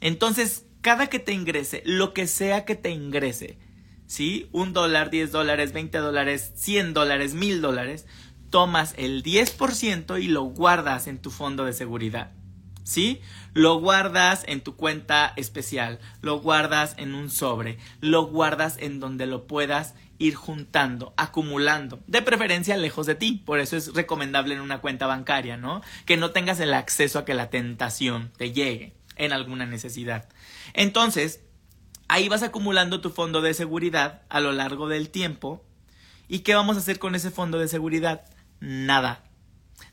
Entonces, 0.00 0.64
cada 0.80 1.08
que 1.08 1.18
te 1.18 1.32
ingrese, 1.32 1.82
lo 1.84 2.14
que 2.14 2.26
sea 2.26 2.64
que 2.64 2.74
te 2.74 2.90
ingrese, 2.90 3.58
¿sí? 4.06 4.48
Un 4.52 4.72
dólar, 4.72 5.10
diez 5.10 5.30
dólares, 5.30 5.72
veinte 5.72 5.98
dólares, 5.98 6.52
cien 6.56 6.94
dólares, 6.94 7.34
mil 7.34 7.60
dólares, 7.60 8.06
tomas 8.50 8.94
el 8.96 9.22
10% 9.22 10.22
y 10.22 10.28
lo 10.28 10.42
guardas 10.42 11.06
en 11.06 11.18
tu 11.18 11.30
fondo 11.30 11.64
de 11.64 11.72
seguridad. 11.72 12.32
¿Sí? 12.82 13.20
Lo 13.52 13.78
guardas 13.78 14.42
en 14.48 14.62
tu 14.62 14.74
cuenta 14.74 15.32
especial, 15.36 16.00
lo 16.22 16.40
guardas 16.40 16.94
en 16.96 17.14
un 17.14 17.30
sobre, 17.30 17.78
lo 18.00 18.26
guardas 18.26 18.78
en 18.80 18.98
donde 18.98 19.26
lo 19.26 19.46
puedas 19.46 19.94
ir 20.20 20.36
juntando, 20.36 21.12
acumulando, 21.16 21.98
de 22.06 22.22
preferencia 22.22 22.76
lejos 22.76 23.06
de 23.06 23.16
ti. 23.16 23.42
Por 23.44 23.58
eso 23.58 23.76
es 23.76 23.94
recomendable 23.94 24.54
en 24.54 24.60
una 24.60 24.80
cuenta 24.80 25.06
bancaria, 25.06 25.56
¿no? 25.56 25.82
Que 26.04 26.16
no 26.16 26.30
tengas 26.30 26.60
el 26.60 26.74
acceso 26.74 27.18
a 27.18 27.24
que 27.24 27.34
la 27.34 27.50
tentación 27.50 28.30
te 28.36 28.52
llegue 28.52 28.94
en 29.16 29.32
alguna 29.32 29.66
necesidad. 29.66 30.28
Entonces, 30.74 31.40
ahí 32.06 32.28
vas 32.28 32.42
acumulando 32.42 33.00
tu 33.00 33.10
fondo 33.10 33.40
de 33.40 33.54
seguridad 33.54 34.22
a 34.28 34.40
lo 34.40 34.52
largo 34.52 34.88
del 34.88 35.08
tiempo. 35.08 35.64
¿Y 36.28 36.40
qué 36.40 36.54
vamos 36.54 36.76
a 36.76 36.80
hacer 36.80 36.98
con 36.98 37.14
ese 37.14 37.30
fondo 37.30 37.58
de 37.58 37.66
seguridad? 37.66 38.22
Nada 38.60 39.24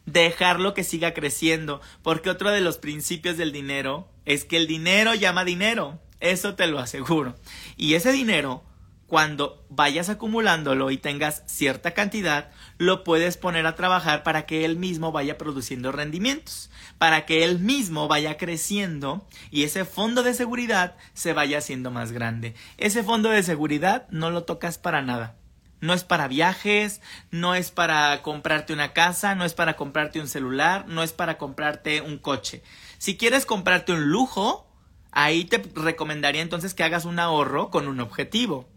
dejarlo 0.06 0.74
que 0.74 0.84
siga 0.84 1.14
creciendo, 1.14 1.82
porque 2.02 2.30
otro 2.30 2.50
de 2.50 2.62
los 2.62 2.78
principios 2.78 3.38
del 3.38 3.52
dinero 3.52 4.10
es 4.26 4.46
que 4.46 4.58
el 4.58 4.66
dinero 4.66 5.14
llama 5.14 5.44
dinero, 5.44 6.00
eso 6.20 6.56
te 6.56 6.66
lo 6.68 6.80
aseguro. 6.80 7.36
Y 7.76 7.94
ese 7.94 8.12
dinero, 8.12 8.64
cuando 9.08 9.66
vayas 9.70 10.10
acumulándolo 10.10 10.92
y 10.92 10.98
tengas 10.98 11.44
cierta 11.48 11.92
cantidad, 11.92 12.52
lo 12.78 13.06
puedes 13.06 13.38
poner 13.38 13.66
a 13.66 13.76
trabajar 13.76 14.22
para 14.24 14.46
que 14.46 14.66
él 14.66 14.76
mismo 14.76 15.14
vaya 15.14 15.38
produciendo 15.38 15.94
rendimientos, 15.94 16.70
para 16.98 17.26
que 17.26 17.46
él 17.46 17.60
mismo 17.60 18.10
vaya 18.10 18.38
creciendo 18.38 19.26
y 19.50 19.64
ese 19.64 19.86
fondo 19.86 20.24
de 20.24 20.34
seguridad 20.34 20.98
se 21.14 21.32
vaya 21.32 21.60
haciendo 21.60 21.90
más 21.90 22.12
grande. 22.12 22.54
Ese 22.78 23.02
fondo 23.02 23.30
de 23.30 23.44
seguridad 23.44 24.08
no 24.10 24.30
lo 24.30 24.44
tocas 24.44 24.78
para 24.78 25.02
nada. 25.02 25.38
No 25.80 25.94
es 25.94 26.04
para 26.04 26.28
viajes, 26.28 27.02
no 27.32 27.56
es 27.56 27.72
para 27.72 28.22
comprarte 28.24 28.74
una 28.74 28.94
casa, 28.94 29.36
no 29.36 29.46
es 29.46 29.54
para 29.54 29.76
comprarte 29.76 30.20
un 30.20 30.28
celular, 30.28 30.86
no 30.88 31.04
es 31.04 31.14
para 31.14 31.38
comprarte 31.38 32.02
un 32.02 32.18
coche. 32.18 32.64
Si 32.98 33.16
quieres 33.16 33.46
comprarte 33.46 33.94
un 33.94 34.10
lujo, 34.10 34.68
ahí 35.12 35.46
te 35.46 35.64
recomendaría 35.76 36.42
entonces 36.42 36.74
que 36.74 36.84
hagas 36.84 37.06
un 37.06 37.20
ahorro 37.20 37.70
con 37.70 37.88
un 37.88 38.00
objetivo. 38.00 38.68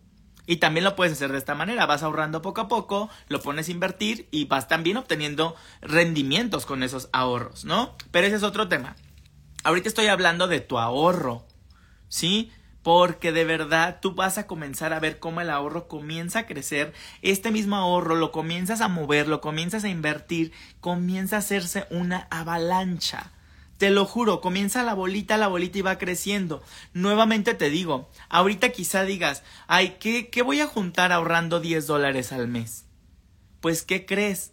Y 0.50 0.56
también 0.56 0.82
lo 0.82 0.96
puedes 0.96 1.12
hacer 1.12 1.30
de 1.30 1.38
esta 1.38 1.54
manera, 1.54 1.86
vas 1.86 2.02
ahorrando 2.02 2.42
poco 2.42 2.62
a 2.62 2.66
poco, 2.66 3.08
lo 3.28 3.40
pones 3.40 3.68
a 3.68 3.70
invertir 3.70 4.26
y 4.32 4.46
vas 4.46 4.66
también 4.66 4.96
obteniendo 4.96 5.54
rendimientos 5.80 6.66
con 6.66 6.82
esos 6.82 7.08
ahorros, 7.12 7.64
¿no? 7.64 7.94
Pero 8.10 8.26
ese 8.26 8.34
es 8.34 8.42
otro 8.42 8.66
tema. 8.66 8.96
Ahorita 9.62 9.88
estoy 9.88 10.08
hablando 10.08 10.48
de 10.48 10.58
tu 10.58 10.80
ahorro, 10.80 11.46
¿sí? 12.08 12.50
porque 12.82 13.30
de 13.30 13.44
verdad 13.44 13.98
tú 14.02 14.16
vas 14.16 14.38
a 14.38 14.48
comenzar 14.48 14.92
a 14.92 14.98
ver 14.98 15.20
cómo 15.20 15.40
el 15.40 15.50
ahorro 15.50 15.86
comienza 15.86 16.40
a 16.40 16.46
crecer, 16.46 16.94
este 17.22 17.52
mismo 17.52 17.76
ahorro 17.76 18.16
lo 18.16 18.32
comienzas 18.32 18.80
a 18.80 18.88
mover, 18.88 19.28
lo 19.28 19.40
comienzas 19.40 19.84
a 19.84 19.88
invertir, 19.88 20.50
comienza 20.80 21.36
a 21.36 21.40
hacerse 21.40 21.86
una 21.90 22.26
avalancha. 22.28 23.30
Te 23.80 23.88
lo 23.88 24.04
juro, 24.04 24.42
comienza 24.42 24.82
la 24.82 24.92
bolita, 24.92 25.38
la 25.38 25.48
bolita 25.48 25.78
y 25.78 25.80
va 25.80 25.96
creciendo. 25.96 26.62
Nuevamente 26.92 27.54
te 27.54 27.70
digo, 27.70 28.10
ahorita 28.28 28.72
quizá 28.72 29.04
digas, 29.04 29.42
ay, 29.68 29.96
¿qué, 29.98 30.28
qué 30.28 30.42
voy 30.42 30.60
a 30.60 30.66
juntar 30.66 31.12
ahorrando 31.12 31.60
10 31.60 31.86
dólares 31.86 32.30
al 32.30 32.46
mes? 32.46 32.84
Pues, 33.62 33.82
¿qué 33.82 34.04
crees? 34.04 34.52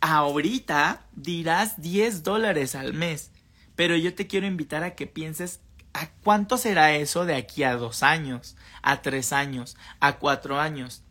Ahorita 0.00 1.06
dirás 1.12 1.80
10 1.80 2.24
dólares 2.24 2.74
al 2.74 2.94
mes, 2.94 3.30
pero 3.76 3.94
yo 3.94 4.12
te 4.12 4.26
quiero 4.26 4.48
invitar 4.48 4.82
a 4.82 4.96
que 4.96 5.06
pienses 5.06 5.60
¿A 5.94 6.08
cuánto 6.24 6.56
será 6.56 6.96
eso 6.96 7.26
de 7.26 7.36
aquí 7.36 7.62
a 7.62 7.76
dos 7.76 8.02
años, 8.02 8.56
a 8.82 9.02
tres 9.02 9.32
años, 9.32 9.76
a 10.00 10.18
cuatro 10.18 10.58
años? 10.58 11.02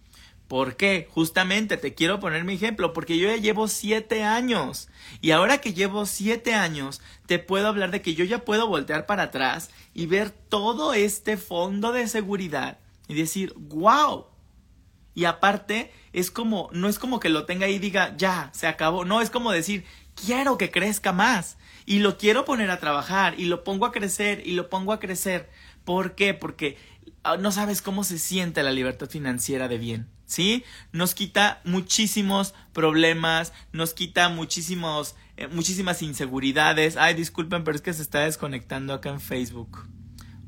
¿Por 0.52 0.76
qué? 0.76 1.08
Justamente 1.10 1.78
te 1.78 1.94
quiero 1.94 2.20
poner 2.20 2.44
mi 2.44 2.56
ejemplo, 2.56 2.92
porque 2.92 3.18
yo 3.18 3.30
ya 3.30 3.38
llevo 3.38 3.70
siete 3.70 4.26
años. 4.26 4.90
Y 5.22 5.32
ahora 5.32 5.60
que 5.60 5.74
llevo 5.74 6.06
siete 6.06 6.54
años, 6.54 7.00
te 7.26 7.40
puedo 7.40 7.70
hablar 7.70 7.90
de 7.90 8.02
que 8.02 8.16
yo 8.16 8.26
ya 8.26 8.44
puedo 8.44 8.68
voltear 8.68 9.06
para 9.06 9.24
atrás 9.24 9.70
y 9.94 10.08
ver 10.08 10.30
todo 10.30 10.94
este 10.94 11.38
fondo 11.38 11.94
de 11.94 12.10
seguridad 12.10 12.80
y 13.08 13.14
decir, 13.14 13.54
wow. 13.56 14.26
Y 15.16 15.24
aparte, 15.24 15.94
es 16.12 16.32
como, 16.32 16.68
no 16.74 16.90
es 16.90 17.00
como 17.00 17.22
que 17.22 17.30
lo 17.30 17.46
tenga 17.46 17.68
ahí 17.68 17.76
y 17.76 17.80
diga, 17.80 18.14
ya, 18.18 18.50
se 18.54 18.68
acabó. 18.68 19.06
No, 19.06 19.22
es 19.22 19.30
como 19.30 19.54
decir, 19.54 19.86
quiero 20.16 20.58
que 20.58 20.70
crezca 20.70 21.14
más 21.14 21.58
y 21.86 22.00
lo 22.00 22.18
quiero 22.18 22.44
poner 22.44 22.72
a 22.72 22.80
trabajar 22.82 23.40
y 23.40 23.46
lo 23.46 23.64
pongo 23.64 23.86
a 23.86 23.94
crecer 23.94 24.46
y 24.46 24.52
lo 24.52 24.70
pongo 24.70 24.92
a 24.92 25.00
crecer. 25.00 25.50
¿Por 25.86 26.14
qué? 26.16 26.34
Porque 26.34 26.78
ah, 27.24 27.38
no 27.38 27.54
sabes 27.54 27.82
cómo 27.82 28.04
se 28.04 28.20
siente 28.20 28.64
la 28.64 28.74
libertad 28.74 29.10
financiera 29.10 29.70
de 29.70 29.78
bien. 29.78 30.08
¿Sí? 30.32 30.64
Nos 30.94 31.14
quita 31.14 31.60
muchísimos 31.66 32.54
problemas, 32.72 33.52
nos 33.74 33.94
quita 33.94 34.30
muchísimos, 34.30 35.18
eh, 35.36 35.48
muchísimas 35.48 36.02
inseguridades. 36.02 36.96
Ay, 36.96 37.16
disculpen, 37.16 37.66
pero 37.66 37.76
es 37.76 37.82
que 37.82 37.92
se 37.92 38.02
está 38.02 38.22
desconectando 38.22 38.94
acá 38.94 39.10
en 39.10 39.20
Facebook. 39.20 39.86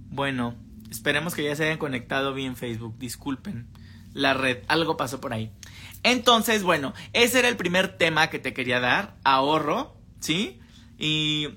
Bueno, 0.10 0.56
esperemos 0.90 1.36
que 1.36 1.44
ya 1.44 1.54
se 1.58 1.66
hayan 1.66 1.80
conectado 1.80 2.34
bien 2.34 2.56
Facebook. 2.56 2.98
Disculpen 2.98 3.68
la 4.14 4.34
red, 4.34 4.60
algo 4.70 4.96
pasó 4.96 5.20
por 5.20 5.34
ahí. 5.34 5.52
Entonces, 6.04 6.64
bueno, 6.64 6.94
ese 7.12 7.40
era 7.40 7.50
el 7.50 7.58
primer 7.58 7.98
tema 7.98 8.30
que 8.30 8.40
te 8.40 8.54
quería 8.54 8.80
dar, 8.80 9.18
ahorro, 9.26 9.98
¿sí? 10.22 10.62
Y, 10.98 11.50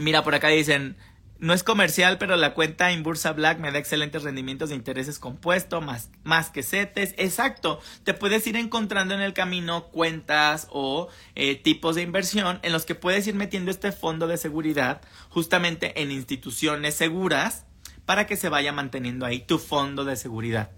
mira, 0.00 0.22
por 0.22 0.36
acá 0.36 0.50
dicen, 0.50 0.96
no 1.38 1.52
es 1.52 1.62
comercial, 1.62 2.16
pero 2.18 2.36
la 2.36 2.54
cuenta 2.54 2.92
en 2.92 3.02
Bursa 3.02 3.32
Black 3.32 3.58
me 3.58 3.72
da 3.72 3.78
excelentes 3.78 4.22
rendimientos 4.22 4.68
de 4.68 4.76
intereses 4.76 5.18
compuestos, 5.18 5.84
más, 5.84 6.10
más 6.22 6.50
que 6.50 6.62
setes. 6.62 7.14
Exacto, 7.18 7.80
te 8.04 8.14
puedes 8.14 8.46
ir 8.46 8.56
encontrando 8.56 9.14
en 9.14 9.20
el 9.20 9.34
camino 9.34 9.88
cuentas 9.88 10.68
o 10.70 11.08
eh, 11.34 11.56
tipos 11.56 11.96
de 11.96 12.02
inversión 12.02 12.60
en 12.62 12.72
los 12.72 12.86
que 12.86 12.94
puedes 12.94 13.26
ir 13.26 13.34
metiendo 13.34 13.70
este 13.70 13.92
fondo 13.92 14.26
de 14.26 14.38
seguridad 14.38 15.02
justamente 15.28 16.00
en 16.00 16.12
instituciones 16.12 16.94
seguras 16.94 17.66
para 18.06 18.26
que 18.26 18.36
se 18.36 18.48
vaya 18.48 18.72
manteniendo 18.72 19.26
ahí 19.26 19.40
tu 19.40 19.58
fondo 19.58 20.04
de 20.04 20.16
seguridad. 20.16 20.70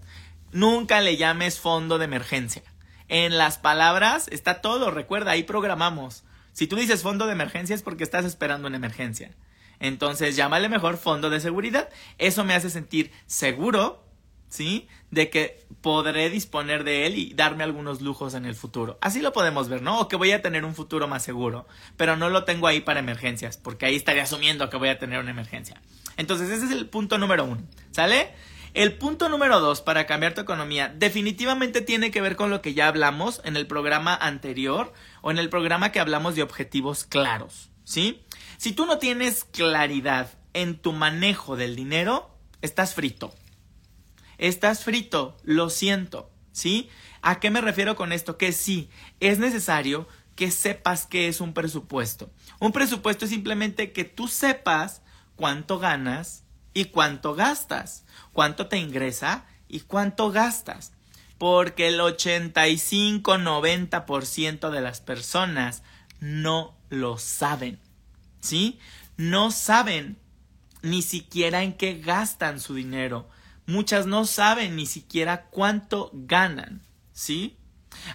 Nunca 0.51 1.01
le 1.01 1.17
llames 1.17 1.59
fondo 1.59 1.97
de 1.97 2.05
emergencia. 2.05 2.63
En 3.09 3.37
las 3.37 3.57
palabras 3.57 4.27
está 4.31 4.61
todo, 4.61 4.91
recuerda, 4.91 5.31
ahí 5.31 5.43
programamos. 5.43 6.23
Si 6.51 6.67
tú 6.67 6.75
dices 6.75 7.03
fondo 7.03 7.25
de 7.25 7.33
emergencia 7.33 7.75
es 7.75 7.83
porque 7.83 8.03
estás 8.03 8.25
esperando 8.25 8.67
una 8.67 8.77
emergencia. 8.77 9.31
Entonces, 9.79 10.35
llámale 10.35 10.69
mejor 10.69 10.97
fondo 10.97 11.29
de 11.29 11.39
seguridad. 11.39 11.89
Eso 12.17 12.43
me 12.43 12.53
hace 12.53 12.69
sentir 12.69 13.11
seguro, 13.25 14.03
¿sí? 14.49 14.87
De 15.11 15.29
que 15.29 15.65
podré 15.81 16.29
disponer 16.29 16.83
de 16.83 17.05
él 17.05 17.17
y 17.17 17.33
darme 17.33 17.63
algunos 17.63 18.01
lujos 18.01 18.33
en 18.33 18.45
el 18.45 18.55
futuro. 18.55 18.97
Así 19.01 19.21
lo 19.21 19.33
podemos 19.33 19.69
ver, 19.69 19.81
¿no? 19.81 19.99
O 19.99 20.07
que 20.07 20.15
voy 20.15 20.31
a 20.31 20.41
tener 20.41 20.65
un 20.65 20.75
futuro 20.75 21.07
más 21.07 21.23
seguro, 21.23 21.67
pero 21.95 22.15
no 22.15 22.29
lo 22.29 22.43
tengo 22.43 22.67
ahí 22.67 22.81
para 22.81 22.99
emergencias, 22.99 23.57
porque 23.57 23.85
ahí 23.85 23.95
estaría 23.95 24.23
asumiendo 24.23 24.69
que 24.69 24.77
voy 24.77 24.89
a 24.89 24.99
tener 24.99 25.19
una 25.19 25.31
emergencia. 25.31 25.81
Entonces, 26.17 26.49
ese 26.49 26.65
es 26.65 26.71
el 26.71 26.87
punto 26.87 27.17
número 27.17 27.45
uno, 27.45 27.61
¿sale? 27.91 28.33
El 28.73 28.93
punto 28.93 29.29
número 29.29 29.59
dos 29.59 29.81
para 29.81 30.05
cambiar 30.05 30.33
tu 30.33 30.41
economía 30.41 30.93
definitivamente 30.95 31.81
tiene 31.81 32.11
que 32.11 32.21
ver 32.21 32.35
con 32.35 32.49
lo 32.49 32.61
que 32.61 32.73
ya 32.73 32.87
hablamos 32.87 33.41
en 33.43 33.55
el 33.57 33.65
programa 33.65 34.15
anterior 34.15 34.93
o 35.21 35.31
en 35.31 35.39
el 35.39 35.49
programa 35.49 35.91
que 35.91 35.99
hablamos 35.99 36.35
de 36.35 36.43
objetivos 36.43 37.03
claros, 37.03 37.71
¿sí? 37.83 38.21
Si 38.57 38.71
tú 38.71 38.85
no 38.85 38.97
tienes 38.97 39.43
claridad 39.43 40.31
en 40.53 40.77
tu 40.77 40.93
manejo 40.93 41.55
del 41.55 41.75
dinero, 41.75 42.29
estás 42.61 42.93
frito. 42.93 43.33
Estás 44.37 44.83
frito, 44.83 45.37
lo 45.43 45.69
siento, 45.69 46.29
¿sí? 46.51 46.89
¿A 47.21 47.39
qué 47.39 47.49
me 47.49 47.61
refiero 47.61 47.95
con 47.95 48.11
esto? 48.11 48.37
Que 48.37 48.51
sí, 48.51 48.89
es 49.19 49.39
necesario 49.39 50.07
que 50.35 50.51
sepas 50.51 51.07
qué 51.07 51.27
es 51.27 51.41
un 51.41 51.53
presupuesto. 51.53 52.29
Un 52.59 52.71
presupuesto 52.71 53.25
es 53.25 53.31
simplemente 53.31 53.91
que 53.91 54.03
tú 54.03 54.27
sepas 54.27 55.01
cuánto 55.35 55.79
ganas 55.79 56.43
y 56.73 56.85
cuánto 56.85 57.33
gastas 57.33 58.05
cuánto 58.37 58.67
te 58.67 58.77
ingresa 58.77 59.45
y 59.67 59.79
cuánto 59.79 60.31
gastas. 60.31 60.93
Porque 61.39 61.87
el 61.87 61.99
85-90% 61.99 64.69
de 64.69 64.81
las 64.81 65.01
personas 65.01 65.81
no 66.19 66.77
lo 66.89 67.17
saben. 67.17 67.79
¿Sí? 68.47 68.79
No 69.17 69.51
saben 69.51 70.17
ni 70.81 71.01
siquiera 71.01 71.63
en 71.63 71.73
qué 71.73 71.95
gastan 71.99 72.61
su 72.61 72.75
dinero. 72.75 73.27
Muchas 73.65 74.05
no 74.05 74.23
saben 74.23 74.77
ni 74.77 74.85
siquiera 74.85 75.47
cuánto 75.49 76.11
ganan. 76.13 76.81
¿Sí? 77.11 77.57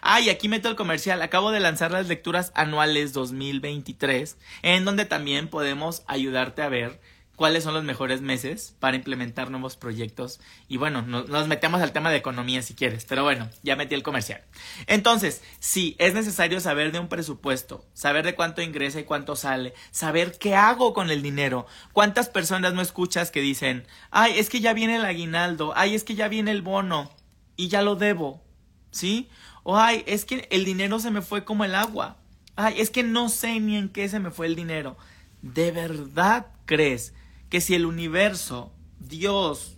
Ah, 0.01 0.21
aquí 0.31 0.49
meto 0.49 0.71
el 0.71 0.77
comercial. 0.77 1.21
Acabo 1.21 1.51
de 1.51 1.61
lanzar 1.61 1.91
las 1.91 2.09
lecturas 2.09 2.51
anuales 2.55 3.13
2023, 3.13 4.39
en 4.63 4.87
donde 4.87 5.05
también 5.05 5.49
podemos 5.49 6.03
ayudarte 6.07 6.63
a 6.63 6.71
ver 6.71 6.99
cuáles 7.37 7.65
son 7.65 7.75
los 7.75 7.85
mejores 7.85 8.21
meses 8.21 8.77
para 8.79 8.97
implementar 8.97 9.51
nuevos 9.51 9.77
proyectos. 9.77 10.41
Y 10.69 10.77
bueno, 10.77 11.03
nos, 11.03 11.49
metemos 11.49 11.81
al 11.81 11.93
tema 11.93 12.11
de 12.11 12.19
economía 12.19 12.63
si 12.63 12.75
quieres, 12.75 13.05
pero 13.05 13.23
bueno, 13.23 13.49
ya 13.63 13.77
metí 13.77 13.95
el 13.95 14.03
comercial. 14.03 14.43
Entonces, 14.87 15.43
sí, 15.59 15.97
es 15.99 16.15
necesario 16.15 16.61
saber 16.61 16.93
de 16.93 16.99
un 16.99 17.09
presupuesto, 17.09 17.85
saber 17.95 18.25
de 18.25 18.35
cuánto 18.35 18.63
ingresa 18.63 19.01
y 19.01 19.05
cuánto 19.05 19.37
sale, 19.37 19.75
saber 19.91 20.39
qué 20.39 20.55
hago 20.55 20.93
con 20.93 21.11
el 21.11 21.23
dinero. 21.23 21.67
¿Cuántas 21.93 22.29
personas 22.29 22.75
no 22.75 22.83
escuchas 22.83 23.31
que 23.31 23.41
dicen, 23.41 23.87
ay, 24.11 24.35
es 24.37 24.51
que 24.51 24.61
ya 24.61 24.73
viene 24.73 24.97
el 24.97 25.05
aguinaldo, 25.05 25.73
ay, 25.75 25.95
es 25.95 26.05
que 26.05 26.15
ya 26.15 26.29
viene 26.29 26.51
el 26.51 26.63
bono 26.63 27.11
y 27.57 27.69
ya 27.69 27.83
lo 27.83 27.97
debo? 27.97 28.43
¿Sí? 28.91 29.31
O 29.63 29.79
ay, 29.79 30.05
es 30.07 30.25
que 30.25 30.47
el 30.51 30.65
dinero 30.65 30.99
se 30.99 31.11
me 31.11 31.23
fue 31.23 31.45
como 31.45 31.65
el 31.65 31.75
agua. 31.75 32.19
Ay, 32.57 32.75
es 32.79 32.91
que 32.91 33.03
no 33.03 33.31
sé 33.31 33.59
ni 33.61 33.77
en 33.77 33.89
qué 33.89 34.09
se 34.09 34.21
me 34.21 34.31
fue 34.31 34.47
el 34.47 34.55
dinero. 34.55 34.99
¿De 35.41 35.71
verdad 35.71 36.49
crees 36.67 37.15
que 37.53 37.61
si 37.61 37.75
el 37.75 37.85
universo, 37.85 38.73
Dios, 38.99 39.77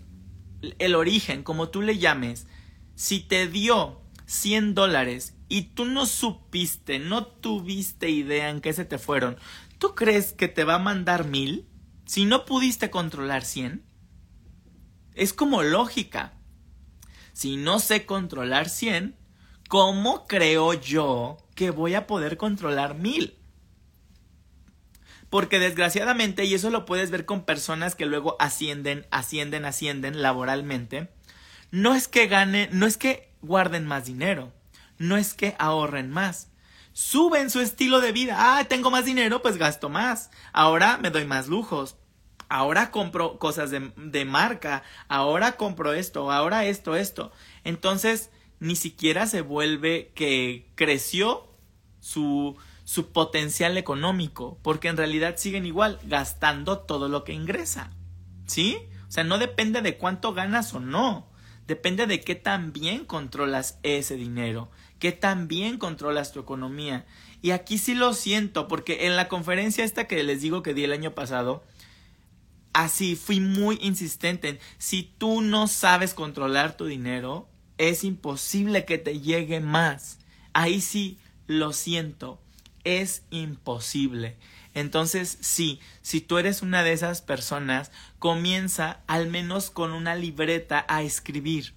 el 0.78 0.94
origen, 0.94 1.42
como 1.42 1.70
tú 1.70 1.82
le 1.82 1.98
llames, 1.98 2.46
si 2.94 3.18
te 3.18 3.48
dio 3.48 4.00
100 4.26 4.76
dólares 4.76 5.34
y 5.48 5.62
tú 5.62 5.84
no 5.84 6.06
supiste, 6.06 7.00
no 7.00 7.26
tuviste 7.26 8.10
idea 8.10 8.50
en 8.50 8.60
qué 8.60 8.72
se 8.72 8.84
te 8.84 8.96
fueron, 8.96 9.38
¿tú 9.78 9.96
crees 9.96 10.32
que 10.32 10.46
te 10.46 10.62
va 10.62 10.76
a 10.76 10.78
mandar 10.78 11.26
mil 11.26 11.66
si 12.06 12.26
no 12.26 12.44
pudiste 12.44 12.90
controlar 12.90 13.44
100? 13.44 13.84
Es 15.14 15.32
como 15.32 15.64
lógica. 15.64 16.34
Si 17.32 17.56
no 17.56 17.80
sé 17.80 18.06
controlar 18.06 18.68
100, 18.68 19.16
¿cómo 19.68 20.28
creo 20.28 20.74
yo 20.74 21.38
que 21.56 21.72
voy 21.72 21.94
a 21.94 22.06
poder 22.06 22.36
controlar 22.36 22.94
mil? 22.94 23.36
Porque 25.34 25.58
desgraciadamente, 25.58 26.44
y 26.44 26.54
eso 26.54 26.70
lo 26.70 26.84
puedes 26.84 27.10
ver 27.10 27.24
con 27.24 27.44
personas 27.44 27.96
que 27.96 28.06
luego 28.06 28.36
ascienden, 28.38 29.04
ascienden, 29.10 29.64
ascienden 29.64 30.22
laboralmente, 30.22 31.08
no 31.72 31.96
es 31.96 32.06
que 32.06 32.28
ganen, 32.28 32.68
no 32.70 32.86
es 32.86 32.96
que 32.96 33.32
guarden 33.42 33.84
más 33.84 34.04
dinero, 34.04 34.52
no 34.96 35.16
es 35.16 35.34
que 35.34 35.56
ahorren 35.58 36.08
más. 36.08 36.52
Suben 36.92 37.50
su 37.50 37.58
estilo 37.60 38.00
de 38.00 38.12
vida. 38.12 38.36
Ah, 38.38 38.64
tengo 38.66 38.92
más 38.92 39.06
dinero, 39.06 39.42
pues 39.42 39.56
gasto 39.56 39.88
más. 39.88 40.30
Ahora 40.52 40.98
me 40.98 41.10
doy 41.10 41.24
más 41.24 41.48
lujos. 41.48 41.96
Ahora 42.48 42.92
compro 42.92 43.40
cosas 43.40 43.72
de, 43.72 43.90
de 43.96 44.24
marca. 44.24 44.84
Ahora 45.08 45.56
compro 45.56 45.94
esto. 45.94 46.30
Ahora 46.30 46.64
esto, 46.64 46.94
esto. 46.94 47.32
Entonces, 47.64 48.30
ni 48.60 48.76
siquiera 48.76 49.26
se 49.26 49.40
vuelve 49.40 50.12
que 50.14 50.70
creció 50.76 51.48
su, 51.98 52.56
su 52.94 53.10
potencial 53.10 53.76
económico, 53.76 54.56
porque 54.62 54.86
en 54.86 54.96
realidad 54.96 55.34
siguen 55.36 55.66
igual, 55.66 55.98
gastando 56.04 56.78
todo 56.78 57.08
lo 57.08 57.24
que 57.24 57.32
ingresa. 57.32 57.90
¿Sí? 58.46 58.78
O 59.08 59.10
sea, 59.10 59.24
no 59.24 59.38
depende 59.38 59.82
de 59.82 59.96
cuánto 59.96 60.32
ganas 60.32 60.72
o 60.74 60.80
no, 60.80 61.28
depende 61.66 62.06
de 62.06 62.20
qué 62.20 62.36
tan 62.36 62.72
bien 62.72 63.04
controlas 63.04 63.80
ese 63.82 64.14
dinero, 64.14 64.70
qué 65.00 65.10
tan 65.10 65.48
bien 65.48 65.76
controlas 65.76 66.30
tu 66.30 66.38
economía. 66.38 67.04
Y 67.42 67.50
aquí 67.50 67.78
sí 67.78 67.96
lo 67.96 68.14
siento, 68.14 68.68
porque 68.68 69.06
en 69.06 69.16
la 69.16 69.26
conferencia 69.26 69.82
esta 69.82 70.06
que 70.06 70.22
les 70.22 70.40
digo 70.40 70.62
que 70.62 70.72
di 70.72 70.84
el 70.84 70.92
año 70.92 71.16
pasado, 71.16 71.64
así 72.74 73.16
fui 73.16 73.40
muy 73.40 73.76
insistente 73.82 74.50
en, 74.50 74.58
si 74.78 75.02
tú 75.18 75.40
no 75.40 75.66
sabes 75.66 76.14
controlar 76.14 76.76
tu 76.76 76.86
dinero, 76.86 77.48
es 77.76 78.04
imposible 78.04 78.84
que 78.84 78.98
te 78.98 79.18
llegue 79.18 79.58
más. 79.58 80.20
Ahí 80.52 80.80
sí 80.80 81.18
lo 81.48 81.72
siento 81.72 82.38
es 82.84 83.22
imposible. 83.30 84.36
Entonces, 84.74 85.38
sí, 85.40 85.80
si 86.02 86.20
tú 86.20 86.38
eres 86.38 86.62
una 86.62 86.82
de 86.82 86.92
esas 86.92 87.22
personas, 87.22 87.92
comienza 88.18 89.00
al 89.06 89.28
menos 89.28 89.70
con 89.70 89.92
una 89.92 90.14
libreta 90.14 90.84
a 90.88 91.02
escribir. 91.02 91.74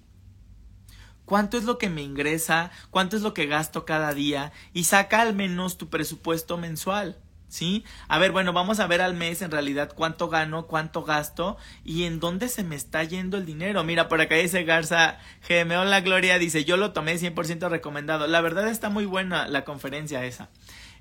¿Cuánto 1.24 1.58
es 1.58 1.64
lo 1.64 1.78
que 1.78 1.90
me 1.90 2.02
ingresa? 2.02 2.70
¿Cuánto 2.90 3.16
es 3.16 3.22
lo 3.22 3.34
que 3.34 3.46
gasto 3.46 3.84
cada 3.84 4.14
día? 4.14 4.50
Y 4.72 4.84
saca 4.84 5.20
al 5.20 5.34
menos 5.34 5.76
tu 5.76 5.88
presupuesto 5.90 6.56
mensual. 6.56 7.18
¿Sí? 7.48 7.84
A 8.08 8.18
ver, 8.18 8.32
bueno, 8.32 8.52
vamos 8.52 8.78
a 8.78 8.86
ver 8.86 9.00
al 9.00 9.14
mes 9.14 9.40
en 9.40 9.50
realidad 9.50 9.92
cuánto 9.94 10.28
gano, 10.28 10.66
cuánto 10.66 11.02
gasto 11.02 11.56
y 11.82 12.04
en 12.04 12.20
dónde 12.20 12.48
se 12.48 12.62
me 12.62 12.76
está 12.76 13.04
yendo 13.04 13.38
el 13.38 13.46
dinero. 13.46 13.84
Mira, 13.84 14.08
por 14.08 14.20
acá 14.20 14.34
dice 14.34 14.64
Garza 14.64 15.18
GM, 15.48 15.84
la 15.86 16.00
Gloria, 16.02 16.38
dice, 16.38 16.64
yo 16.64 16.76
lo 16.76 16.92
tomé 16.92 17.16
100% 17.16 17.70
recomendado. 17.70 18.26
La 18.26 18.42
verdad 18.42 18.68
está 18.68 18.90
muy 18.90 19.06
buena 19.06 19.48
la 19.48 19.64
conferencia 19.64 20.24
esa. 20.26 20.50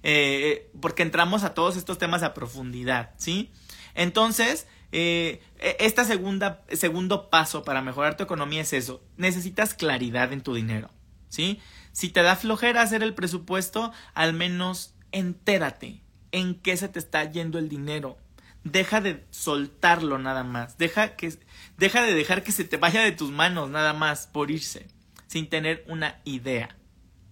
Eh, 0.03 0.69
porque 0.79 1.03
entramos 1.03 1.43
a 1.43 1.53
todos 1.53 1.77
estos 1.77 1.97
temas 1.97 2.23
a 2.23 2.33
profundidad, 2.33 3.11
¿sí? 3.17 3.51
Entonces, 3.95 4.67
eh, 4.91 5.41
e, 5.59 6.05
segunda, 6.05 6.63
segundo 6.71 7.29
paso 7.29 7.63
para 7.63 7.81
mejorar 7.81 8.15
tu 8.15 8.23
economía 8.23 8.61
es 8.61 8.73
eso, 8.73 9.03
necesitas 9.17 9.73
claridad 9.73 10.31
en 10.31 10.41
tu 10.41 10.53
dinero, 10.53 10.91
¿sí? 11.29 11.59
Si 11.91 12.09
te 12.09 12.21
da 12.21 12.35
flojera 12.35 12.81
hacer 12.81 13.01
el 13.01 13.15
presupuesto, 13.15 13.91
al 14.13 14.33
menos 14.33 14.93
entérate 15.11 16.03
en 16.31 16.55
qué 16.55 16.77
se 16.77 16.89
te 16.89 16.99
está 16.99 17.23
yendo 17.23 17.57
el 17.57 17.69
dinero. 17.69 18.17
Deja 18.63 19.01
de 19.01 19.25
soltarlo 19.31 20.17
nada 20.19 20.43
más. 20.43 20.77
Deja, 20.77 21.15
que, 21.15 21.33
deja 21.77 22.03
de 22.03 22.13
dejar 22.13 22.43
que 22.43 22.51
se 22.51 22.65
te 22.65 22.77
vaya 22.77 23.01
de 23.01 23.13
tus 23.13 23.31
manos 23.31 23.69
nada 23.69 23.93
más 23.93 24.27
por 24.27 24.51
irse, 24.51 24.87
sin 25.27 25.49
tener 25.49 25.83
una 25.87 26.21
idea. 26.23 26.77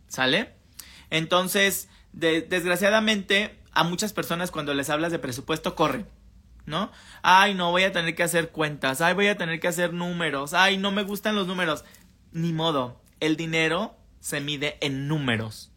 ¿Sale? 0.08 0.56
Entonces, 1.10 1.90
desgraciadamente, 2.16 3.60
a 3.72 3.84
muchas 3.84 4.14
personas 4.14 4.52
cuando 4.52 4.74
les 4.74 4.90
hablas 4.90 5.12
de 5.12 5.20
presupuesto 5.20 5.76
corren, 5.76 6.08
¿no? 6.66 6.92
Ay, 7.22 7.54
no, 7.54 7.72
voy 7.72 7.84
a 7.84 7.92
tener 7.92 8.16
que 8.16 8.24
hacer 8.24 8.50
cuentas, 8.50 9.02
ay, 9.02 9.14
voy 9.14 9.28
a 9.28 9.38
tener 9.38 9.60
que 9.60 9.68
hacer 9.68 9.94
números, 9.94 10.54
ay, 10.54 10.78
no 10.78 10.92
me 10.92 11.04
gustan 11.04 11.36
los 11.36 11.48
números. 11.48 11.84
Ni 12.32 12.54
modo, 12.54 13.02
el 13.20 13.38
dinero 13.38 13.96
se 14.20 14.42
mide 14.42 14.78
en 14.82 15.08
números. 15.08 15.72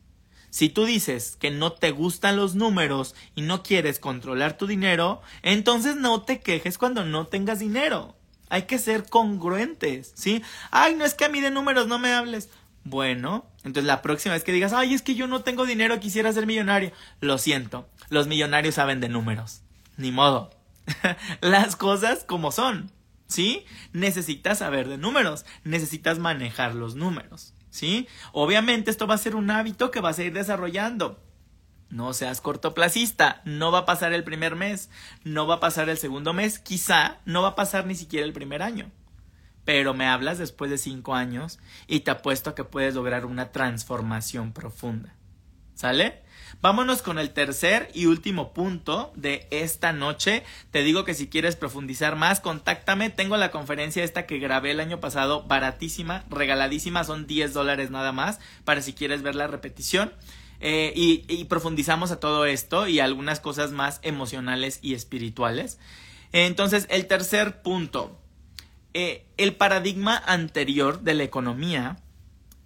Si 0.51 0.71
tú 0.71 0.87
dices 0.87 1.37
que 1.39 1.51
no 1.51 1.73
te 1.73 1.91
gustan 1.91 2.37
los 2.37 2.55
números 2.55 3.15
y 3.35 3.43
no 3.43 3.63
quieres 3.63 3.99
controlar 3.99 4.57
tu 4.57 4.67
dinero, 4.67 5.21
entonces 5.43 5.97
no 5.97 6.23
te 6.23 6.41
quejes 6.41 6.79
cuando 6.79 7.05
no 7.05 7.27
tengas 7.27 7.59
dinero. 7.59 8.17
Hay 8.49 8.63
que 8.63 8.79
ser 8.79 9.05
congruentes, 9.11 10.13
¿sí? 10.15 10.43
Ay, 10.71 10.95
no 10.95 11.05
es 11.05 11.15
que 11.15 11.27
a 11.27 11.29
mí 11.29 11.41
de 11.41 11.51
números 11.51 11.87
no 11.87 11.99
me 11.99 12.15
hables. 12.15 12.49
Bueno, 12.89 13.45
entonces 13.59 13.85
la 13.85 14.01
próxima 14.01 14.33
vez 14.33 14.45
que 14.45 14.53
digas, 14.53 14.73
ay, 14.73 14.95
es 14.95 15.03
que 15.03 15.15
yo 15.15 15.27
no 15.27 15.43
tengo 15.43 15.67
dinero, 15.67 16.01
quisiera 16.01 16.33
ser 16.33 16.47
millonario. 16.47 16.91
Lo 17.21 17.37
siento, 17.37 17.87
los 18.09 18.29
millonarios 18.29 18.77
saben 18.77 19.01
de 19.01 19.11
números. 19.11 19.61
Ni 19.99 20.11
modo. 20.11 20.51
Las 21.43 21.77
cosas 21.77 22.25
como 22.25 22.51
son. 22.51 22.91
¿Sí? 23.27 23.67
Necesitas 23.93 24.61
saber 24.61 24.89
de 24.89 24.97
números, 24.97 25.45
necesitas 25.65 26.19
manejar 26.19 26.75
los 26.75 26.95
números. 26.95 27.53
¿Sí? 27.69 28.09
Obviamente 28.33 28.91
esto 28.91 29.07
va 29.07 29.17
a 29.17 29.19
ser 29.19 29.37
un 29.37 29.51
hábito 29.51 29.91
que 29.91 30.01
vas 30.01 30.19
a 30.19 30.25
ir 30.25 30.33
desarrollando. 30.33 31.23
No 31.91 32.15
seas 32.15 32.41
cortoplacista, 32.41 33.43
no 33.45 33.71
va 33.71 33.81
a 33.81 33.85
pasar 33.85 34.15
el 34.15 34.25
primer 34.25 34.57
mes, 34.57 34.89
no 35.25 35.47
va 35.47 35.57
a 35.57 35.61
pasar 35.61 35.91
el 35.91 35.99
segundo 35.99 36.33
mes, 36.33 36.59
quizá 36.59 37.19
no 37.27 37.43
va 37.43 37.49
a 37.49 37.55
pasar 37.55 37.85
ni 37.85 37.95
siquiera 37.95 38.25
el 38.25 38.33
primer 38.33 38.63
año 38.63 38.91
pero 39.69 39.93
me 39.93 40.07
hablas 40.07 40.39
después 40.39 40.71
de 40.71 40.79
cinco 40.79 41.15
años 41.15 41.59
y 41.87 42.01
te 42.01 42.11
apuesto 42.11 42.49
a 42.49 42.55
que 42.55 42.65
puedes 42.65 42.95
lograr 42.95 43.27
una 43.27 43.53
transformación 43.53 44.55
profunda. 44.55 45.15
¿Sale? 45.75 46.23
Vámonos 46.63 47.03
con 47.03 47.19
el 47.19 47.35
tercer 47.35 47.91
y 47.93 48.07
último 48.07 48.55
punto 48.55 49.13
de 49.15 49.47
esta 49.51 49.93
noche. 49.93 50.43
Te 50.71 50.83
digo 50.85 51.05
que 51.05 51.13
si 51.13 51.29
quieres 51.29 51.55
profundizar 51.55 52.17
más, 52.17 52.41
contáctame. 52.41 53.11
Tengo 53.11 53.37
la 53.37 53.51
conferencia 53.51 54.05
esta 54.05 54.25
que 54.25 54.39
grabé 54.39 54.71
el 54.71 54.81
año 54.81 55.01
pasado, 55.01 55.43
baratísima, 55.43 56.25
regaladísima, 56.31 57.05
son 57.05 57.27
10 57.27 57.53
dólares 57.53 57.91
nada 57.91 58.13
más, 58.13 58.41
para 58.65 58.81
si 58.81 58.95
quieres 58.95 59.21
ver 59.21 59.35
la 59.35 59.49
repetición. 59.49 60.15
Eh, 60.61 60.95
y, 60.97 61.45
profundizamos 61.45 62.11
a 62.11 62.21
todo 62.21 62.47
esto 62.47 62.89
y 62.89 63.01
algunas 63.01 63.39
cosas 63.39 63.73
más 63.73 64.01
emocionales 64.01 64.79
y 64.81 64.95
espirituales. 64.95 65.79
Entonces, 66.33 66.87
el 66.89 67.07
tercer 67.07 67.61
punto, 67.61 68.19
eh, 69.01 69.25
el 69.37 69.55
paradigma 69.55 70.21
anterior 70.27 71.03
de 71.03 71.15
la 71.15 71.23
economía 71.23 71.99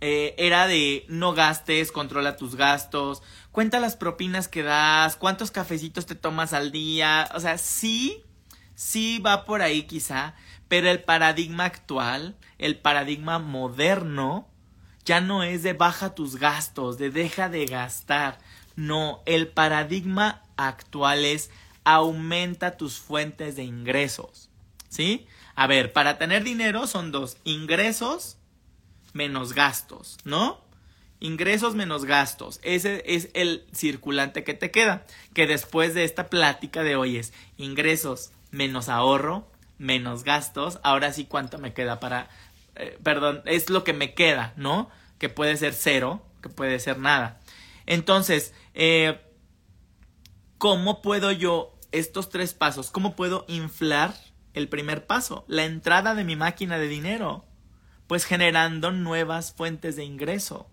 eh, 0.01 0.35
era 0.38 0.66
de 0.66 1.05
no 1.09 1.35
gastes, 1.35 1.92
controla 1.92 2.38
tus 2.38 2.57
gastos, 2.57 3.23
cuenta 3.51 3.81
las 3.81 3.97
propinas 3.97 4.49
que 4.49 4.62
das, 4.62 5.16
cuántos 5.16 5.51
cafecitos 5.51 6.07
te 6.07 6.14
tomas 6.14 6.55
al 6.55 6.73
día, 6.73 7.29
o 7.35 7.40
sea, 7.40 7.59
sí, 7.59 8.23
sí 8.75 9.18
va 9.18 9.45
por 9.45 9.61
ahí 9.61 9.83
quizá, 9.83 10.35
pero 10.68 10.88
el 10.88 11.03
paradigma 11.03 11.66
actual, 11.66 12.38
el 12.57 12.79
paradigma 12.79 13.38
moderno, 13.38 14.49
ya 15.05 15.21
no 15.21 15.42
es 15.42 15.62
de 15.62 15.75
baja 15.75 16.14
tus 16.14 16.37
gastos, 16.37 16.97
de 16.97 17.11
deja 17.11 17.51
de 17.51 17.66
gastar, 17.66 18.38
no, 18.75 19.23
el 19.27 19.49
paradigma 19.49 20.40
actual 20.57 21.27
es 21.27 21.51
aumenta 21.85 22.79
tus 22.79 23.01
fuentes 23.01 23.55
de 23.55 23.64
ingresos, 23.64 24.49
¿sí? 24.88 25.27
A 25.55 25.67
ver, 25.67 25.93
para 25.93 26.19
tener 26.19 26.45
dinero 26.45 26.87
son 26.87 27.12
dos, 27.12 27.37
ingresos 27.45 28.38
menos 29.12 29.53
gastos, 29.53 30.17
¿no? 30.25 30.61
Ingresos 31.21 31.75
menos 31.75 32.05
gastos. 32.05 32.59
Ese 32.62 33.03
es 33.07 33.29
el 33.35 33.67
circulante 33.73 34.45
que 34.45 34.55
te 34.55 34.71
queda. 34.71 35.07
Que 35.35 35.47
después 35.47 35.95
de 35.95 36.05
esta 36.05 36.29
plática 36.29 36.83
de 36.83 36.97
hoy 36.97 37.17
es 37.19 37.33
ingresos 37.59 38.33
menos 38.51 38.88
ahorro, 38.88 39.47
menos 39.79 40.25
gastos, 40.25 40.79
ahora 40.83 41.12
sí 41.12 41.25
cuánto 41.25 41.59
me 41.59 41.75
queda 41.75 42.01
para, 42.01 42.29
eh, 42.77 42.99
perdón, 43.03 43.43
es 43.47 43.71
lo 43.71 43.85
que 43.85 43.93
me 43.93 44.15
queda, 44.15 44.53
¿no? 44.57 44.91
Que 45.19 45.29
puede 45.29 45.57
ser 45.57 45.75
cero, 45.75 46.25
que 46.43 46.49
puede 46.49 46.79
ser 46.81 46.99
nada. 46.99 47.41
Entonces, 47.87 48.55
eh, 48.75 49.21
¿cómo 50.59 51.03
puedo 51.03 51.31
yo 51.33 51.73
estos 51.93 52.31
tres 52.31 52.55
pasos, 52.55 52.91
cómo 52.91 53.15
puedo 53.15 53.45
inflar 53.49 54.15
el 54.55 54.69
primer 54.69 55.07
paso, 55.07 55.45
la 55.49 55.65
entrada 55.65 56.15
de 56.15 56.25
mi 56.25 56.37
máquina 56.37 56.79
de 56.79 56.88
dinero? 56.88 57.45
Pues 58.07 58.25
generando 58.25 58.93
nuevas 58.93 59.53
fuentes 59.53 59.97
de 59.97 60.05
ingreso. 60.05 60.69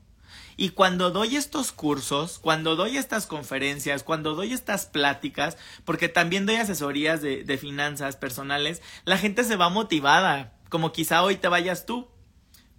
Y 0.59 0.71
cuando 0.71 1.09
doy 1.09 1.37
estos 1.37 1.71
cursos, 1.71 2.37
cuando 2.37 2.75
doy 2.75 2.97
estas 2.97 3.27
conferencias, 3.27 4.03
cuando 4.03 4.35
doy 4.35 4.51
estas 4.51 4.85
pláticas, 4.85 5.57
porque 5.85 6.09
también 6.09 6.45
doy 6.45 6.57
asesorías 6.57 7.21
de, 7.21 7.57
finanzas 7.57 8.17
personales, 8.17 8.81
la 9.05 9.17
gente 9.17 9.45
se 9.45 9.55
va 9.55 9.69
motivada, 9.69 10.59
como 10.67 10.91
quizá 10.91 11.23
hoy 11.23 11.37
te 11.37 11.47
vayas 11.47 11.85
tú, 11.85 12.09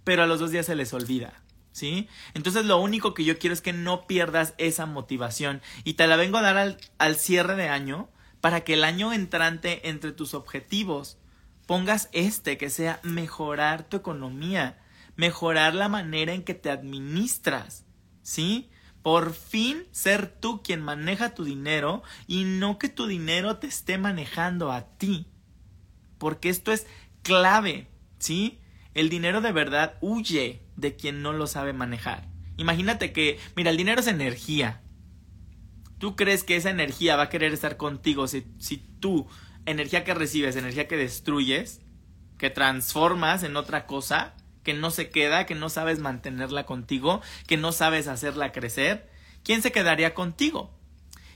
pero 0.03 0.21
a 0.21 0.27
los 0.27 0.39
dos 0.39 0.51
días 0.51 0.67
se 0.67 0.75
les 0.75 0.93
olvida. 0.93 1.41
¿Sí? 1.71 2.07
Entonces 2.35 2.65
lo 2.65 2.77
único 2.77 3.15
que 3.15 3.23
yo 3.23 3.39
quiero 3.39 3.53
es 3.55 3.61
que 3.61 3.73
no 3.73 4.05
pierdas 4.05 4.53
esa 4.59 4.85
motivación 4.85 5.61
y 5.83 5.93
te 5.93 6.05
la 6.05 6.17
vengo 6.17 6.37
a 6.37 6.41
dar 6.41 6.57
al, 6.57 6.77
al 6.99 7.15
cierre 7.15 7.55
de 7.55 7.69
año 7.69 8.09
para 8.41 8.61
que 8.61 8.73
el 8.73 8.83
año 8.83 9.13
entrante 9.13 9.87
entre 9.89 10.11
tus 10.11 10.33
objetivos 10.33 11.17
pongas 11.67 12.09
este 12.11 12.57
que 12.57 12.69
sea 12.69 12.99
mejorar 13.03 13.83
tu 13.83 13.97
economía, 13.97 14.79
mejorar 15.15 15.75
la 15.75 15.87
manera 15.87 16.33
en 16.33 16.43
que 16.43 16.53
te 16.53 16.69
administras, 16.69 17.85
¿sí? 18.23 18.69
Por 19.03 19.33
fin 19.33 19.85
ser 19.91 20.27
tú 20.27 20.61
quien 20.63 20.81
maneja 20.81 21.33
tu 21.33 21.43
dinero 21.43 22.03
y 22.27 22.43
no 22.43 22.77
que 22.77 22.89
tu 22.89 23.07
dinero 23.07 23.57
te 23.57 23.67
esté 23.67 23.97
manejando 23.97 24.71
a 24.71 24.97
ti. 24.97 25.27
Porque 26.17 26.49
esto 26.49 26.71
es 26.71 26.85
clave, 27.23 27.87
¿sí? 28.19 28.59
El 28.93 29.09
dinero 29.09 29.41
de 29.41 29.51
verdad 29.51 29.97
huye 30.01 30.61
de 30.75 30.95
quien 30.95 31.21
no 31.21 31.33
lo 31.33 31.47
sabe 31.47 31.73
manejar. 31.73 32.27
Imagínate 32.57 33.11
que, 33.11 33.39
mira, 33.55 33.71
el 33.71 33.77
dinero 33.77 34.01
es 34.01 34.07
energía. 34.07 34.81
¿Tú 36.01 36.17
crees 36.17 36.43
que 36.43 36.57
esa 36.57 36.69
energía 36.69 37.15
va 37.15 37.23
a 37.23 37.29
querer 37.29 37.53
estar 37.53 37.77
contigo 37.77 38.27
si, 38.27 38.45
si 38.59 38.77
tú, 38.77 39.27
energía 39.65 40.03
que 40.03 40.13
recibes, 40.13 40.57
energía 40.57 40.89
que 40.89 40.97
destruyes, 40.97 41.79
que 42.37 42.49
transformas 42.49 43.43
en 43.43 43.55
otra 43.55 43.85
cosa? 43.85 44.35
que 44.63 44.73
no 44.73 44.91
se 44.91 45.09
queda, 45.09 45.45
que 45.45 45.55
no 45.55 45.69
sabes 45.69 45.99
mantenerla 45.99 46.65
contigo, 46.65 47.21
que 47.47 47.57
no 47.57 47.71
sabes 47.71 48.07
hacerla 48.07 48.51
crecer, 48.51 49.09
¿quién 49.43 49.61
se 49.61 49.71
quedaría 49.71 50.13
contigo? 50.13 50.71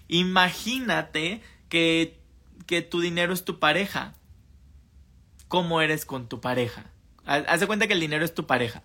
Imagínate 0.07 1.41
que, 1.69 2.21
que 2.67 2.81
tu 2.81 3.01
dinero 3.01 3.33
es 3.33 3.43
tu 3.43 3.59
pareja. 3.59 4.13
¿Cómo 5.47 5.81
eres 5.81 6.05
con 6.05 6.27
tu 6.27 6.41
pareja? 6.41 6.91
Haz 7.25 7.59
de 7.59 7.67
cuenta 7.67 7.87
que 7.87 7.93
el 7.93 7.99
dinero 7.99 8.23
es 8.23 8.35
tu 8.35 8.45
pareja. 8.45 8.83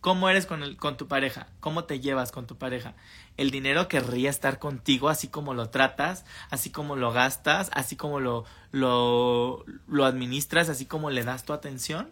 ¿Cómo 0.00 0.30
eres 0.30 0.46
con, 0.46 0.62
el, 0.62 0.76
con 0.76 0.96
tu 0.96 1.08
pareja? 1.08 1.48
¿Cómo 1.60 1.84
te 1.84 2.00
llevas 2.00 2.32
con 2.32 2.46
tu 2.46 2.56
pareja? 2.56 2.94
¿El 3.36 3.50
dinero 3.50 3.86
querría 3.88 4.30
estar 4.30 4.58
contigo 4.58 5.08
así 5.08 5.28
como 5.28 5.52
lo 5.52 5.68
tratas, 5.68 6.24
así 6.48 6.70
como 6.70 6.96
lo 6.96 7.12
gastas, 7.12 7.70
así 7.74 7.96
como 7.96 8.18
lo, 8.18 8.44
lo, 8.72 9.64
lo 9.86 10.04
administras, 10.06 10.70
así 10.70 10.86
como 10.86 11.10
le 11.10 11.24
das 11.24 11.44
tu 11.44 11.52
atención? 11.52 12.10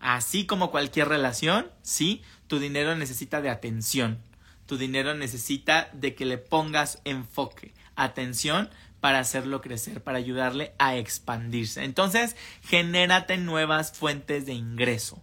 Así 0.00 0.46
como 0.46 0.70
cualquier 0.70 1.08
relación, 1.08 1.70
sí, 1.82 2.22
tu 2.46 2.58
dinero 2.58 2.94
necesita 2.94 3.40
de 3.40 3.50
atención. 3.50 4.18
Tu 4.66 4.76
dinero 4.76 5.14
necesita 5.14 5.88
de 5.92 6.14
que 6.14 6.26
le 6.26 6.38
pongas 6.38 7.00
enfoque, 7.04 7.74
atención 7.96 8.70
para 9.00 9.18
hacerlo 9.18 9.60
crecer, 9.60 10.02
para 10.02 10.18
ayudarle 10.18 10.74
a 10.78 10.96
expandirse. 10.96 11.84
Entonces, 11.84 12.36
genérate 12.62 13.36
nuevas 13.38 13.92
fuentes 13.92 14.46
de 14.46 14.52
ingreso, 14.52 15.22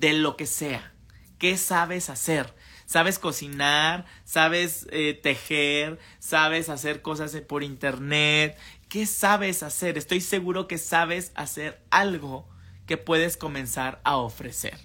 de 0.00 0.12
lo 0.12 0.36
que 0.36 0.46
sea. 0.46 0.92
¿Qué 1.38 1.56
sabes 1.56 2.10
hacer? 2.10 2.54
¿Sabes 2.86 3.18
cocinar? 3.18 4.04
¿Sabes 4.24 4.86
eh, 4.90 5.14
tejer? 5.14 5.98
¿Sabes 6.18 6.68
hacer 6.68 7.00
cosas 7.00 7.34
por 7.42 7.62
internet? 7.62 8.58
¿Qué 8.88 9.06
sabes 9.06 9.62
hacer? 9.62 9.96
Estoy 9.96 10.20
seguro 10.20 10.66
que 10.66 10.78
sabes 10.78 11.32
hacer 11.34 11.82
algo 11.90 12.48
que 12.86 12.96
puedes 12.96 13.36
comenzar 13.36 14.00
a 14.04 14.16
ofrecer. 14.16 14.78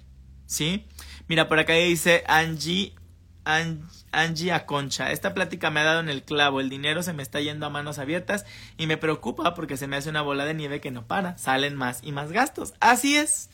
¿Sí? 0.46 0.86
Mira, 1.28 1.48
por 1.48 1.58
acá 1.58 1.74
dice 1.74 2.24
Angie, 2.26 2.94
Angie 3.44 4.52
Aconcha. 4.52 5.12
Esta 5.12 5.34
plática 5.34 5.70
me 5.70 5.80
ha 5.80 5.84
dado 5.84 6.00
en 6.00 6.08
el 6.08 6.22
clavo. 6.22 6.60
El 6.60 6.70
dinero 6.70 7.02
se 7.02 7.12
me 7.12 7.22
está 7.22 7.40
yendo 7.40 7.66
a 7.66 7.70
manos 7.70 7.98
abiertas 7.98 8.46
y 8.78 8.86
me 8.86 8.96
preocupa 8.96 9.54
porque 9.54 9.76
se 9.76 9.86
me 9.86 9.96
hace 9.96 10.08
una 10.08 10.22
bola 10.22 10.44
de 10.44 10.54
nieve 10.54 10.80
que 10.80 10.90
no 10.90 11.06
para. 11.06 11.36
Salen 11.36 11.76
más 11.76 12.00
y 12.02 12.12
más 12.12 12.32
gastos. 12.32 12.74
Así 12.80 13.16
es. 13.16 13.50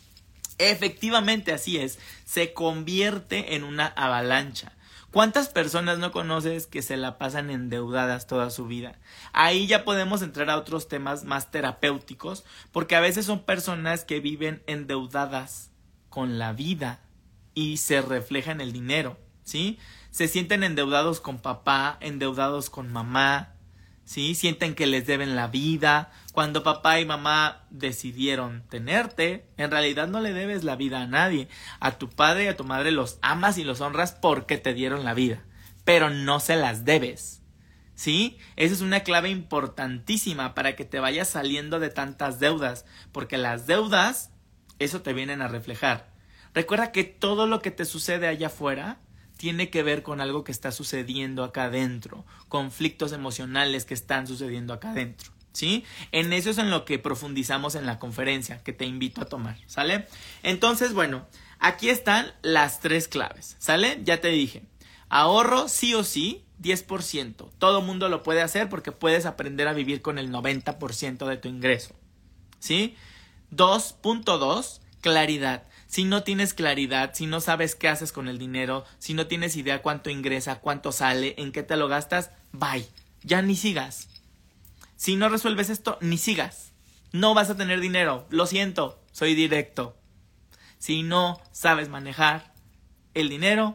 Efectivamente, 0.59 1.53
así 1.53 1.79
es. 1.79 1.99
Se 2.25 2.53
convierte 2.53 3.55
en 3.55 3.65
una 3.65 3.87
avalancha. 3.87 4.73
¿Cuántas 5.11 5.49
personas 5.49 5.99
no 5.99 6.13
conoces 6.13 6.67
que 6.67 6.83
se 6.83 6.97
la 6.99 7.17
pasan 7.17 7.49
endeudadas 7.49 8.27
toda 8.27 8.51
su 8.51 8.67
vida? 8.67 8.99
Ahí 9.33 9.67
ya 9.67 9.85
podemos 9.85 10.21
entrar 10.21 10.51
a 10.51 10.59
otros 10.59 10.89
temas 10.89 11.25
más 11.25 11.51
terapéuticos, 11.51 12.45
porque 12.71 12.97
a 12.97 13.01
veces 13.01 13.25
son 13.25 13.45
personas 13.45 14.05
que 14.05 14.21
viven 14.21 14.63
endeudadas 14.67 15.71
con 16.11 16.39
la 16.39 16.53
vida 16.53 17.01
y 17.55 17.79
se 17.79 18.03
refleja 18.03 18.53
en 18.53 18.61
el 18.61 18.73
dinero, 18.73 19.19
¿sí? 19.43 19.79
Se 20.11 20.29
sienten 20.29 20.63
endeudados 20.63 21.21
con 21.21 21.39
papá, 21.39 21.97
endeudados 22.01 22.69
con 22.69 22.93
mamá, 22.93 23.56
¿sí? 24.07 24.35
Sienten 24.35 24.75
que 24.75 24.87
les 24.87 25.07
deben 25.07 25.37
la 25.37 25.49
vida. 25.49 26.11
Cuando 26.33 26.63
papá 26.63 26.99
y 27.01 27.05
mamá 27.05 27.67
decidieron 27.69 28.63
tenerte, 28.71 29.47
en 29.59 29.71
realidad 29.71 30.09
no 30.09 30.21
le 30.23 30.33
debes 30.33 30.65
la 30.65 30.77
vida 30.77 31.03
a 31.03 31.07
nadie. 31.07 31.49
A 31.81 31.99
tu 31.99 32.09
padre 32.09 32.45
y 32.45 32.47
a 32.47 32.57
tu 32.57 32.65
madre 32.65 32.93
los 32.93 33.19
amas 33.21 33.59
y 33.59 33.65
los 33.65 33.83
honras 33.83 34.13
porque 34.13 34.57
te 34.57 34.73
dieron 34.73 35.05
la 35.05 35.13
vida, 35.13 35.45
pero 35.85 36.09
no 36.09 36.41
se 36.41 36.57
las 36.57 36.87
debes. 36.87 37.43
¿Sí? 37.95 38.39
Esa 38.57 38.75
es 38.75 38.81
una 38.83 39.01
clave 39.01 39.31
importantísima 39.31 40.55
para 40.55 40.77
que 40.77 40.85
te 40.85 41.01
vayas 41.01 41.29
saliendo 41.29 41.81
de 41.81 41.89
tantas 41.89 42.41
deudas, 42.41 42.85
porque 43.11 43.39
las 43.39 43.67
deudas, 43.67 44.31
eso 44.79 45.01
te 45.01 45.15
vienen 45.15 45.41
a 45.41 45.49
reflejar. 45.49 46.13
Recuerda 46.53 46.93
que 46.93 47.05
todo 47.05 47.47
lo 47.47 47.61
que 47.61 47.71
te 47.71 47.87
sucede 47.87 48.29
allá 48.29 48.49
afuera 48.49 48.99
tiene 49.37 49.71
que 49.71 49.83
ver 49.83 50.03
con 50.03 50.21
algo 50.21 50.45
que 50.45 50.53
está 50.53 50.73
sucediendo 50.73 51.45
acá 51.45 51.65
adentro, 51.65 52.25
conflictos 52.49 53.13
emocionales 53.13 53.85
que 53.85 53.95
están 53.95 54.27
sucediendo 54.27 54.73
acá 54.73 54.91
adentro. 54.91 55.33
¿Sí? 55.53 55.85
En 56.13 56.35
eso 56.35 56.51
es 56.51 56.59
en 56.59 56.71
lo 56.71 56.85
que 56.85 56.99
profundizamos 56.99 57.77
en 57.77 57.87
la 57.87 57.99
conferencia 57.99 58.63
que 58.63 58.75
te 58.75 58.85
invito 58.85 59.23
a 59.23 59.25
tomar, 59.25 59.57
¿sale? 59.67 60.07
Entonces, 60.43 60.93
bueno, 60.93 61.27
aquí 61.59 61.89
están 61.89 62.31
las 62.43 62.81
tres 62.81 63.09
claves, 63.09 63.57
¿sale? 63.59 63.99
Ya 64.05 64.21
te 64.21 64.29
dije, 64.29 64.65
ahorro 65.09 65.69
sí 65.69 65.95
o 65.95 66.05
sí, 66.05 66.45
10%. 66.63 67.49
Todo 67.59 67.81
mundo 67.81 68.11
lo 68.11 68.23
puede 68.23 68.43
hacer 68.43 68.69
porque 68.69 68.93
puedes 68.93 69.25
aprender 69.25 69.67
a 69.67 69.73
vivir 69.73 70.03
con 70.03 70.19
el 70.19 70.31
90% 70.31 71.27
de 71.27 71.37
tu 71.39 71.49
ingreso, 71.49 71.95
¿sí? 72.59 72.95
2.2, 73.51 74.81
claridad. 75.01 75.66
Si 75.87 76.05
no 76.05 76.23
tienes 76.23 76.53
claridad, 76.53 77.13
si 77.15 77.27
no 77.27 77.41
sabes 77.41 77.75
qué 77.75 77.89
haces 77.89 78.13
con 78.13 78.29
el 78.29 78.39
dinero, 78.39 78.85
si 78.99 79.15
no 79.15 79.27
tienes 79.27 79.57
idea 79.57 79.83
cuánto 79.83 80.11
ingresa, 80.11 80.61
cuánto 80.61 80.93
sale, 80.93 81.35
en 81.39 81.53
qué 81.53 81.63
te 81.63 81.77
lo 81.77 81.89
gastas, 81.89 82.31
bye. 82.53 82.87
Ya 83.23 83.43
ni 83.43 83.57
sigas. 83.57 84.09
Si 84.97 85.17
no 85.17 85.29
resuelves 85.29 85.71
esto, 85.71 85.99
ni 86.01 86.19
sigas. 86.19 86.73
No 87.13 87.35
vas 87.35 87.51
a 87.51 87.57
tener 87.57 87.81
dinero. 87.81 88.27
Lo 88.31 88.47
siento, 88.47 89.03
soy 89.13 89.35
directo. 89.35 89.97
Si 90.79 91.03
no 91.03 91.41
sabes 91.53 91.89
manejar 91.89 92.53
el 93.15 93.29
dinero, 93.29 93.75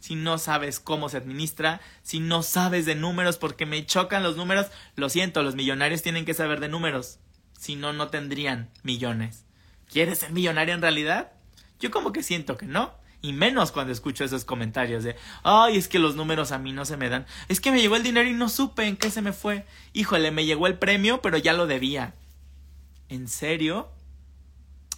si 0.00 0.14
no 0.14 0.38
sabes 0.38 0.78
cómo 0.78 1.08
se 1.08 1.16
administra, 1.16 1.80
si 2.02 2.20
no 2.20 2.42
sabes 2.42 2.86
de 2.86 2.94
números 2.94 3.38
porque 3.38 3.66
me 3.66 3.84
chocan 3.84 4.22
los 4.22 4.36
números, 4.36 4.66
lo 4.94 5.08
siento, 5.08 5.42
los 5.42 5.56
millonarios 5.56 6.02
tienen 6.02 6.24
que 6.24 6.34
saber 6.34 6.60
de 6.60 6.68
números. 6.68 7.18
Si 7.58 7.74
no, 7.74 7.92
no 7.92 8.08
tendrían 8.08 8.70
millones. 8.82 9.45
¿Quieres 9.90 10.18
ser 10.18 10.32
millonario 10.32 10.74
en 10.74 10.82
realidad? 10.82 11.32
Yo 11.80 11.90
como 11.90 12.12
que 12.12 12.22
siento 12.22 12.56
que 12.56 12.66
no. 12.66 12.94
Y 13.22 13.32
menos 13.32 13.72
cuando 13.72 13.92
escucho 13.92 14.24
esos 14.24 14.44
comentarios 14.44 15.02
de, 15.02 15.16
ay, 15.42 15.76
es 15.76 15.88
que 15.88 15.98
los 15.98 16.16
números 16.16 16.52
a 16.52 16.58
mí 16.58 16.72
no 16.72 16.84
se 16.84 16.96
me 16.96 17.08
dan. 17.08 17.26
Es 17.48 17.60
que 17.60 17.72
me 17.72 17.80
llegó 17.80 17.96
el 17.96 18.02
dinero 18.02 18.28
y 18.28 18.32
no 18.32 18.48
supe 18.48 18.86
en 18.86 18.96
qué 18.96 19.10
se 19.10 19.22
me 19.22 19.32
fue. 19.32 19.64
Híjole, 19.94 20.30
me 20.30 20.44
llegó 20.44 20.66
el 20.66 20.78
premio, 20.78 21.22
pero 21.22 21.38
ya 21.38 21.52
lo 21.52 21.66
debía. 21.66 22.14
¿En 23.08 23.28
serio? 23.28 23.90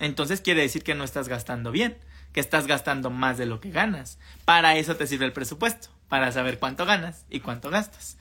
Entonces 0.00 0.40
quiere 0.40 0.62
decir 0.62 0.82
que 0.82 0.94
no 0.94 1.04
estás 1.04 1.28
gastando 1.28 1.70
bien, 1.70 1.96
que 2.32 2.40
estás 2.40 2.66
gastando 2.66 3.10
más 3.10 3.38
de 3.38 3.46
lo 3.46 3.60
que 3.60 3.70
ganas. 3.70 4.18
Para 4.44 4.76
eso 4.76 4.96
te 4.96 5.06
sirve 5.06 5.24
el 5.24 5.32
presupuesto, 5.32 5.88
para 6.08 6.32
saber 6.32 6.58
cuánto 6.58 6.86
ganas 6.86 7.24
y 7.30 7.40
cuánto 7.40 7.70
gastas. 7.70 8.18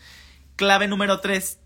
Clave 0.55 0.87
número 0.87 1.19
3 1.19 1.59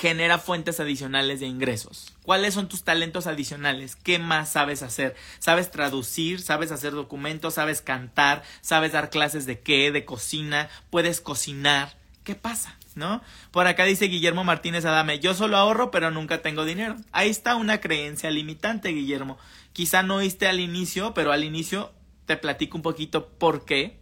genera 0.00 0.38
fuentes 0.38 0.80
adicionales 0.80 1.40
de 1.40 1.46
ingresos. 1.46 2.12
¿Cuáles 2.22 2.54
son 2.54 2.68
tus 2.68 2.82
talentos 2.82 3.26
adicionales? 3.26 3.96
¿Qué 3.96 4.18
más 4.18 4.50
sabes 4.52 4.82
hacer? 4.82 5.14
¿Sabes 5.38 5.70
traducir? 5.70 6.40
¿Sabes 6.40 6.72
hacer 6.72 6.92
documentos? 6.92 7.54
¿Sabes 7.54 7.80
cantar? 7.80 8.42
¿Sabes 8.60 8.92
dar 8.92 9.10
clases 9.10 9.46
de 9.46 9.60
qué? 9.60 9.92
¿De 9.92 10.04
cocina? 10.04 10.68
¿Puedes 10.90 11.20
cocinar? 11.20 11.96
¿Qué 12.24 12.34
pasa? 12.34 12.76
¿no? 12.96 13.22
Por 13.50 13.66
acá 13.66 13.84
dice 13.84 14.06
Guillermo 14.06 14.44
Martínez 14.44 14.84
Adame, 14.84 15.18
yo 15.18 15.34
solo 15.34 15.56
ahorro 15.56 15.90
pero 15.90 16.10
nunca 16.10 16.42
tengo 16.42 16.64
dinero. 16.64 16.96
Ahí 17.12 17.28
está 17.28 17.56
una 17.56 17.80
creencia 17.80 18.30
limitante, 18.30 18.90
Guillermo. 18.90 19.36
Quizá 19.72 20.02
no 20.02 20.16
oíste 20.16 20.46
al 20.46 20.60
inicio, 20.60 21.14
pero 21.14 21.32
al 21.32 21.44
inicio 21.44 21.92
te 22.26 22.36
platico 22.36 22.76
un 22.76 22.82
poquito 22.82 23.28
por 23.30 23.64
qué 23.64 23.98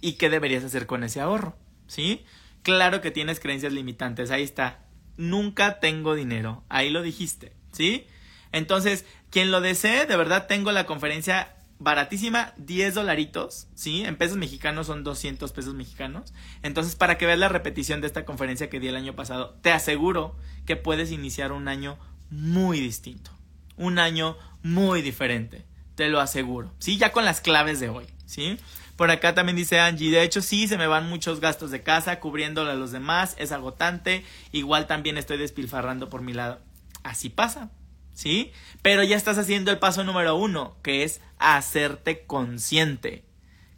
y 0.00 0.12
qué 0.12 0.30
deberías 0.30 0.64
hacer 0.64 0.86
con 0.86 1.04
ese 1.04 1.20
ahorro, 1.20 1.56
¿sí? 1.86 2.24
Claro 2.62 3.02
que 3.02 3.10
tienes 3.10 3.40
creencias 3.40 3.72
limitantes, 3.72 4.30
ahí 4.30 4.42
está. 4.42 4.83
Nunca 5.16 5.80
tengo 5.80 6.14
dinero, 6.14 6.64
ahí 6.68 6.90
lo 6.90 7.02
dijiste, 7.02 7.52
¿sí? 7.72 8.06
Entonces, 8.52 9.04
quien 9.30 9.50
lo 9.50 9.60
desee, 9.60 10.06
de 10.06 10.16
verdad 10.16 10.46
tengo 10.46 10.72
la 10.72 10.86
conferencia 10.86 11.54
baratísima, 11.78 12.52
10 12.56 12.94
dolaritos, 12.94 13.66
¿sí? 13.74 14.04
En 14.04 14.16
pesos 14.16 14.36
mexicanos 14.36 14.86
son 14.86 15.04
200 15.04 15.52
pesos 15.52 15.74
mexicanos. 15.74 16.32
Entonces, 16.62 16.94
para 16.94 17.18
que 17.18 17.26
veas 17.26 17.38
la 17.38 17.48
repetición 17.48 18.00
de 18.00 18.06
esta 18.06 18.24
conferencia 18.24 18.70
que 18.70 18.80
di 18.80 18.88
el 18.88 18.96
año 18.96 19.14
pasado, 19.14 19.58
te 19.60 19.72
aseguro 19.72 20.36
que 20.66 20.76
puedes 20.76 21.10
iniciar 21.10 21.52
un 21.52 21.68
año 21.68 21.98
muy 22.30 22.80
distinto. 22.80 23.30
Un 23.76 23.98
año 23.98 24.36
muy 24.62 25.02
diferente. 25.02 25.64
Te 25.94 26.08
lo 26.08 26.20
aseguro. 26.20 26.72
Sí, 26.78 26.96
ya 26.96 27.12
con 27.12 27.24
las 27.24 27.40
claves 27.40 27.80
de 27.80 27.88
hoy, 27.88 28.06
¿sí? 28.24 28.56
Por 28.96 29.10
acá 29.10 29.34
también 29.34 29.56
dice 29.56 29.80
Angie, 29.80 30.10
de 30.10 30.22
hecho 30.22 30.40
sí, 30.40 30.68
se 30.68 30.78
me 30.78 30.86
van 30.86 31.08
muchos 31.08 31.40
gastos 31.40 31.70
de 31.70 31.82
casa 31.82 32.20
cubriéndole 32.20 32.70
a 32.70 32.74
los 32.74 32.92
demás, 32.92 33.34
es 33.38 33.50
agotante, 33.50 34.24
igual 34.52 34.86
también 34.86 35.18
estoy 35.18 35.36
despilfarrando 35.36 36.08
por 36.08 36.22
mi 36.22 36.32
lado. 36.32 36.60
Así 37.02 37.28
pasa, 37.28 37.70
¿sí? 38.14 38.52
Pero 38.82 39.02
ya 39.02 39.16
estás 39.16 39.36
haciendo 39.38 39.72
el 39.72 39.78
paso 39.78 40.04
número 40.04 40.36
uno, 40.36 40.76
que 40.82 41.02
es 41.02 41.20
hacerte 41.38 42.24
consciente, 42.24 43.24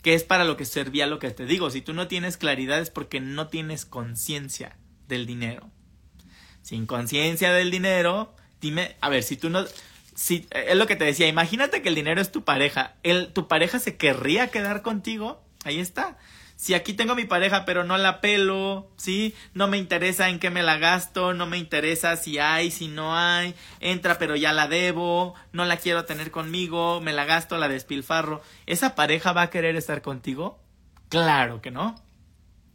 que 0.03 0.15
es 0.15 0.23
para 0.23 0.45
lo 0.45 0.59
que 0.59 0.67
servía 0.67 1.07
lo 1.07 1.19
que 1.19 1.31
te 1.31 1.47
digo. 1.47 1.71
Si 1.71 1.81
tú 1.81 1.95
no 1.95 2.09
tienes 2.09 2.37
claridad 2.37 2.81
es 2.81 2.91
porque 2.91 3.21
no 3.21 3.49
tienes 3.49 3.87
conciencia 3.87 4.77
del 5.09 5.25
dinero. 5.25 5.71
Sin 6.61 6.87
conciencia 6.87 7.53
del 7.53 7.71
dinero, 7.71 8.35
dime, 8.61 8.97
a 9.01 9.09
ver, 9.09 9.23
si 9.23 9.37
tú 9.37 9.49
no... 9.49 9.65
Si, 10.17 10.49
es 10.51 10.77
lo 10.77 10.89
que 10.89 10.97
te 10.97 11.05
decía, 11.05 11.29
imagínate 11.29 11.81
que 11.81 11.91
el 11.91 11.95
dinero 11.95 12.21
es 12.21 12.33
tu 12.33 12.43
pareja. 12.43 12.97
El, 13.05 13.33
¿Tu 13.33 13.47
pareja 13.47 13.79
se 13.79 13.97
querría 13.97 14.49
quedar 14.49 14.83
contigo? 14.83 15.41
Ahí 15.65 15.79
está 15.79 16.17
si 16.57 16.73
aquí 16.73 16.95
tengo 16.95 17.15
mi 17.15 17.27
pareja 17.27 17.65
pero 17.67 17.85
no 17.85 17.99
la 17.99 18.21
pelo, 18.21 18.91
¿sí? 18.97 19.35
No 19.53 19.69
me 19.69 19.77
interesa 19.77 20.31
en 20.31 20.39
qué 20.39 20.51
me 20.51 20.63
la 20.63 20.79
gasto, 20.79 21.35
no 21.35 21.47
me 21.47 21.59
interesa 21.59 22.17
si 22.17 22.39
hay, 22.39 22.71
si 22.71 22.89
no 22.89 23.17
hay, 23.17 23.55
entra 23.81 24.19
pero 24.19 24.35
ya 24.37 24.53
la 24.53 24.67
debo, 24.67 25.35
no 25.53 25.67
la 25.67 25.77
quiero 25.77 26.07
tener 26.07 26.31
conmigo, 26.31 27.01
me 27.03 27.13
la 27.13 27.27
gasto, 27.27 27.59
la 27.59 27.69
despilfarro. 27.69 28.43
¿Esa 28.65 28.95
pareja 28.95 29.33
va 29.33 29.43
a 29.43 29.51
querer 29.51 29.77
estar 29.77 30.01
contigo? 30.01 30.59
Claro 31.11 31.61
que 31.61 31.71
no. 31.71 31.95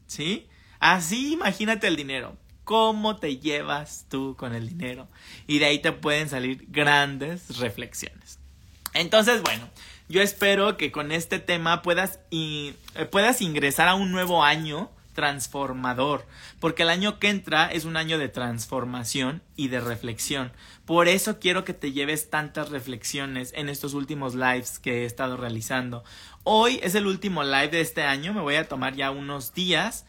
¿Sí? 0.06 0.47
Así 0.80 1.34
imagínate 1.34 1.88
el 1.88 1.95
dinero. 1.95 2.38
¿Cómo 2.72 3.18
te 3.18 3.36
llevas 3.36 4.06
tú 4.08 4.38
con 4.38 4.56
el 4.56 4.70
dinero? 4.70 5.10
Y 5.46 5.60
de 5.60 5.66
ahí 5.66 5.80
te 5.80 5.92
pueden 5.92 6.30
salir 6.30 6.68
grandes 6.70 7.58
reflexiones. 7.60 8.40
Entonces, 8.94 9.42
bueno, 9.42 9.68
yo 10.08 10.22
espero 10.22 10.78
que 10.78 10.90
con 10.90 11.12
este 11.12 11.40
tema 11.40 11.82
puedas, 11.82 12.22
eh, 12.32 12.74
puedas 13.12 13.42
ingresar 13.42 13.90
a 13.90 13.96
un 13.96 14.14
nuevo 14.14 14.46
año 14.46 14.90
transformador, 15.14 16.26
porque 16.62 16.84
el 16.84 16.90
año 16.92 17.20
que 17.20 17.28
entra 17.28 17.70
es 17.70 17.84
un 17.84 17.98
año 17.98 18.18
de 18.18 18.30
transformación 18.30 19.42
y 19.58 19.68
de 19.68 19.82
reflexión. 19.82 20.54
Por 20.86 21.10
eso 21.10 21.40
quiero 21.40 21.66
que 21.66 21.74
te 21.74 21.92
lleves 21.92 22.30
tantas 22.30 22.70
reflexiones 22.70 23.52
en 23.54 23.68
estos 23.68 23.94
últimos 23.94 24.34
lives 24.34 24.80
que 24.80 25.02
he 25.02 25.06
estado 25.06 25.36
realizando. 25.36 26.06
Hoy 26.46 26.80
es 26.84 26.96
el 26.96 27.06
último 27.06 27.44
live 27.44 27.68
de 27.68 27.82
este 27.82 28.04
año, 28.04 28.34
me 28.34 28.40
voy 28.40 28.56
a 28.56 28.70
tomar 28.70 28.96
ya 28.96 29.12
unos 29.12 29.54
días. 29.54 30.06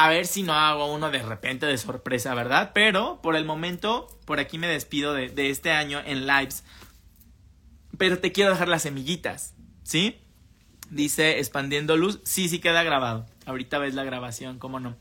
A 0.00 0.08
ver 0.10 0.28
si 0.28 0.44
no 0.44 0.52
hago 0.52 0.94
uno 0.94 1.10
de 1.10 1.20
repente 1.24 1.66
de 1.66 1.76
sorpresa, 1.76 2.32
¿verdad? 2.32 2.70
Pero 2.72 3.20
por 3.20 3.34
el 3.34 3.44
momento, 3.44 4.06
por 4.26 4.38
aquí 4.38 4.56
me 4.56 4.68
despido 4.68 5.12
de, 5.12 5.50
este 5.50 5.72
año 5.72 6.00
en 6.06 6.24
lives 6.24 6.62
pero 7.96 8.20
te 8.20 8.30
quiero 8.30 8.52
dejar 8.52 8.68
las 8.68 8.82
semillitas, 8.82 9.56
¿sí? 9.82 10.20
Dice 10.88 11.40
expandiendo 11.40 11.96
luz, 11.96 12.20
sí, 12.22 12.48
sí 12.48 12.60
queda 12.60 12.84
grabado. 12.84 13.26
Ahorita 13.44 13.78
ves 13.78 13.94
la 13.94 14.04
grabación, 14.04 14.60
cómo 14.60 14.78
no. 14.78 14.96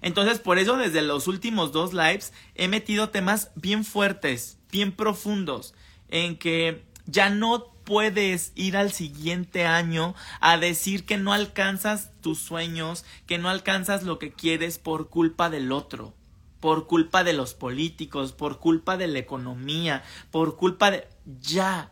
Entonces, 0.00 0.38
por 0.38 0.58
eso 0.58 0.78
desde 0.78 1.02
los 1.02 1.28
últimos 1.28 1.70
dos 1.72 1.92
lives 1.92 2.32
he 2.54 2.68
metido 2.68 3.10
temas 3.10 3.50
bien 3.54 3.84
fuertes, 3.84 4.58
bien 4.72 4.92
profundos, 4.92 5.74
en 6.08 6.38
que 6.38 6.86
ya 7.04 7.28
no 7.28 7.64
puedes 7.88 8.52
ir 8.54 8.76
al 8.76 8.92
siguiente 8.92 9.64
año 9.64 10.14
a 10.40 10.58
decir 10.58 11.06
que 11.06 11.16
no 11.16 11.32
alcanzas 11.32 12.10
tus 12.20 12.38
sueños, 12.38 13.06
que 13.26 13.38
no 13.38 13.48
alcanzas 13.48 14.02
lo 14.02 14.18
que 14.18 14.30
quieres 14.30 14.78
por 14.78 15.08
culpa 15.08 15.48
del 15.48 15.72
otro, 15.72 16.12
por 16.60 16.86
culpa 16.86 17.24
de 17.24 17.32
los 17.32 17.54
políticos, 17.54 18.32
por 18.32 18.58
culpa 18.58 18.98
de 18.98 19.06
la 19.06 19.20
economía, 19.20 20.02
por 20.30 20.56
culpa 20.56 20.90
de... 20.90 21.08
Ya, 21.40 21.90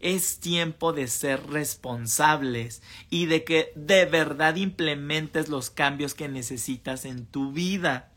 es 0.00 0.40
tiempo 0.40 0.92
de 0.92 1.06
ser 1.06 1.46
responsables 1.46 2.82
y 3.08 3.26
de 3.26 3.44
que 3.44 3.72
de 3.76 4.06
verdad 4.06 4.56
implementes 4.56 5.48
los 5.48 5.70
cambios 5.70 6.14
que 6.14 6.26
necesitas 6.26 7.04
en 7.04 7.26
tu 7.26 7.52
vida. 7.52 8.10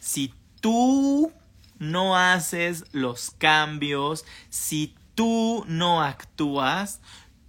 Si 0.00 0.32
tú 0.62 1.30
no 1.78 2.16
haces 2.16 2.86
los 2.92 3.30
cambios, 3.30 4.24
si 4.48 4.94
tú 5.16 5.64
no 5.66 6.02
actúas, 6.02 7.00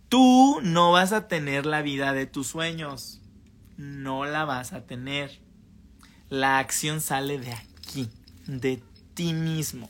tú 0.09 0.59
no 0.63 0.91
vas 0.91 1.11
a 1.11 1.27
tener 1.27 1.67
la 1.67 1.83
vida 1.83 2.13
de 2.13 2.25
tus 2.25 2.47
sueños. 2.47 3.21
No 3.77 4.25
la 4.25 4.45
vas 4.45 4.73
a 4.73 4.87
tener. 4.87 5.39
La 6.29 6.57
acción 6.57 6.99
sale 7.01 7.37
de 7.37 7.53
aquí, 7.53 8.09
de 8.47 8.81
ti 9.13 9.33
mismo. 9.33 9.89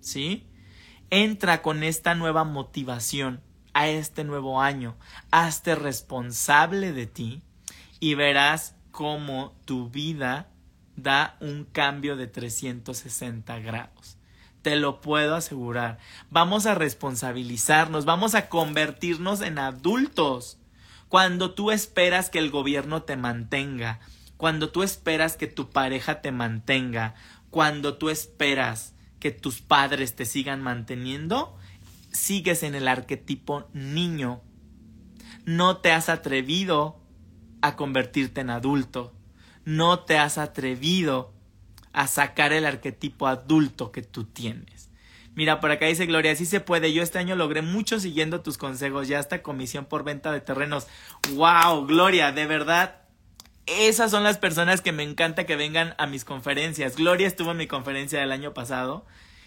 ¿Sí? 0.00 0.46
Entra 1.08 1.62
con 1.62 1.82
esta 1.82 2.14
nueva 2.14 2.44
motivación 2.44 3.40
a 3.72 3.88
este 3.88 4.24
nuevo 4.24 4.60
año. 4.60 4.96
Hazte 5.30 5.76
responsable 5.76 6.92
de 6.92 7.06
ti 7.06 7.42
y 8.00 8.14
verás 8.14 8.74
cómo 8.90 9.54
tu 9.64 9.88
vida 9.88 10.48
da 10.96 11.36
un 11.40 11.64
cambio 11.64 12.16
de 12.16 12.26
360 12.26 13.58
grados. 13.60 14.18
Te 14.64 14.76
lo 14.76 15.02
puedo 15.02 15.34
asegurar. 15.34 15.98
Vamos 16.30 16.64
a 16.64 16.74
responsabilizarnos, 16.74 18.06
vamos 18.06 18.34
a 18.34 18.48
convertirnos 18.48 19.42
en 19.42 19.58
adultos. 19.58 20.56
Cuando 21.10 21.50
tú 21.50 21.70
esperas 21.70 22.30
que 22.30 22.38
el 22.38 22.50
gobierno 22.50 23.02
te 23.02 23.18
mantenga, 23.18 24.00
cuando 24.38 24.70
tú 24.70 24.82
esperas 24.82 25.36
que 25.36 25.48
tu 25.48 25.68
pareja 25.68 26.22
te 26.22 26.32
mantenga, 26.32 27.14
cuando 27.50 27.98
tú 27.98 28.08
esperas 28.08 28.94
que 29.20 29.32
tus 29.32 29.60
padres 29.60 30.16
te 30.16 30.24
sigan 30.24 30.62
manteniendo, 30.62 31.58
sigues 32.10 32.62
en 32.62 32.74
el 32.74 32.88
arquetipo 32.88 33.68
niño. 33.74 34.40
No 35.44 35.76
te 35.76 35.92
has 35.92 36.08
atrevido 36.08 37.02
a 37.60 37.76
convertirte 37.76 38.40
en 38.40 38.48
adulto. 38.48 39.12
No 39.66 39.98
te 40.00 40.16
has 40.16 40.38
atrevido 40.38 41.33
a 41.94 42.08
sacar 42.08 42.52
el 42.52 42.66
arquetipo 42.66 43.26
adulto 43.26 43.92
que 43.92 44.02
tú 44.02 44.24
tienes. 44.24 44.90
Mira, 45.36 45.60
por 45.60 45.70
acá 45.70 45.86
dice 45.86 46.06
Gloria, 46.06 46.36
sí 46.36 46.44
se 46.44 46.60
puede. 46.60 46.92
Yo 46.92 47.02
este 47.02 47.18
año 47.18 47.36
logré 47.36 47.62
mucho 47.62 47.98
siguiendo 47.98 48.40
tus 48.40 48.58
consejos, 48.58 49.08
ya 49.08 49.18
hasta 49.18 49.42
comisión 49.42 49.86
por 49.86 50.04
venta 50.04 50.30
de 50.32 50.40
terrenos. 50.40 50.86
¡Wow! 51.32 51.86
Gloria, 51.86 52.32
de 52.32 52.46
verdad, 52.46 52.96
esas 53.66 54.10
son 54.10 54.24
las 54.24 54.38
personas 54.38 54.80
que 54.80 54.92
me 54.92 55.04
encanta 55.04 55.46
que 55.46 55.56
vengan 55.56 55.94
a 55.98 56.06
mis 56.06 56.24
conferencias. 56.24 56.96
Gloria 56.96 57.26
estuvo 57.26 57.52
en 57.52 57.56
mi 57.56 57.66
conferencia 57.66 58.20
del 58.20 58.32
año 58.32 58.54
pasado 58.54 59.06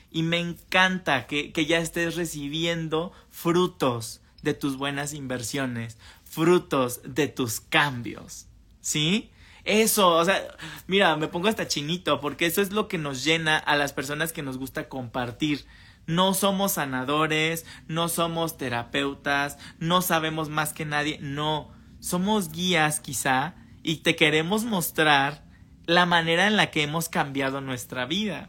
y 0.09 0.23
me 0.23 0.39
encanta 0.39 1.27
que, 1.27 1.51
que 1.51 1.65
ya 1.65 1.79
estés 1.79 2.15
recibiendo 2.15 3.11
frutos 3.29 4.21
de 4.41 4.53
tus 4.53 4.77
buenas 4.77 5.13
inversiones, 5.13 5.97
frutos 6.23 7.01
de 7.03 7.27
tus 7.27 7.59
cambios. 7.59 8.47
¿Sí? 8.81 9.31
Eso, 9.67 10.15
o 10.15 10.23
sea, 10.23 10.41
mira, 10.87 11.17
me 11.17 11.27
pongo 11.27 11.49
hasta 11.49 11.67
chinito 11.67 12.21
porque 12.21 12.45
eso 12.45 12.61
es 12.61 12.71
lo 12.71 12.87
que 12.87 12.97
nos 12.97 13.25
llena 13.25 13.57
a 13.57 13.75
las 13.75 13.91
personas 13.91 14.31
que 14.31 14.41
nos 14.41 14.57
gusta 14.57 14.87
compartir. 14.87 15.65
No 16.05 16.33
somos 16.33 16.71
sanadores, 16.71 17.65
no 17.85 18.07
somos 18.07 18.57
terapeutas, 18.57 19.57
no 19.77 20.01
sabemos 20.01 20.47
más 20.47 20.71
que 20.71 20.85
nadie, 20.85 21.19
no, 21.21 21.69
somos 21.99 22.53
guías 22.53 23.01
quizá 23.01 23.55
y 23.83 23.97
te 23.97 24.15
queremos 24.15 24.63
mostrar 24.63 25.43
la 25.85 26.05
manera 26.05 26.47
en 26.47 26.55
la 26.55 26.71
que 26.71 26.83
hemos 26.83 27.09
cambiado 27.09 27.59
nuestra 27.59 28.05
vida. 28.05 28.47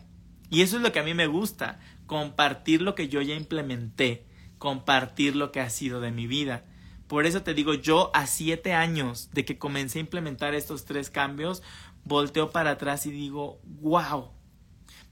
Y 0.50 0.62
eso 0.62 0.76
es 0.76 0.82
lo 0.82 0.92
que 0.92 1.00
a 1.00 1.04
mí 1.04 1.14
me 1.14 1.26
gusta, 1.26 1.80
compartir 2.06 2.80
lo 2.80 2.94
que 2.94 3.08
yo 3.08 3.22
ya 3.22 3.34
implementé, 3.34 4.24
compartir 4.58 5.34
lo 5.34 5.50
que 5.50 5.60
ha 5.60 5.68
sido 5.68 6.00
de 6.00 6.12
mi 6.12 6.28
vida. 6.28 6.62
Por 7.08 7.26
eso 7.26 7.42
te 7.42 7.54
digo, 7.54 7.74
yo 7.74 8.10
a 8.14 8.26
siete 8.26 8.74
años 8.74 9.30
de 9.32 9.44
que 9.44 9.58
comencé 9.58 9.98
a 9.98 10.02
implementar 10.02 10.54
estos 10.54 10.84
tres 10.84 11.10
cambios, 11.10 11.62
volteo 12.04 12.50
para 12.50 12.72
atrás 12.72 13.06
y 13.06 13.10
digo, 13.10 13.60
wow. 13.80 14.30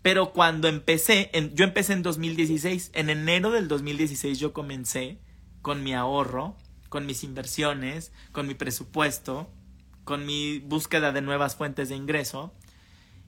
Pero 0.02 0.32
cuando 0.32 0.68
empecé, 0.68 1.30
yo 1.54 1.64
empecé 1.64 1.94
en 1.94 2.02
2016, 2.02 2.90
en 2.94 3.10
enero 3.10 3.50
del 3.50 3.66
2016 3.66 4.38
yo 4.38 4.52
comencé 4.52 5.18
con 5.62 5.82
mi 5.82 5.94
ahorro, 5.94 6.56
con 6.90 7.06
mis 7.06 7.24
inversiones, 7.24 8.12
con 8.30 8.46
mi 8.46 8.54
presupuesto, 8.54 9.50
con 10.04 10.24
mi 10.26 10.60
búsqueda 10.60 11.12
de 11.12 11.22
nuevas 11.22 11.56
fuentes 11.56 11.88
de 11.88 11.96
ingreso. 11.96 12.54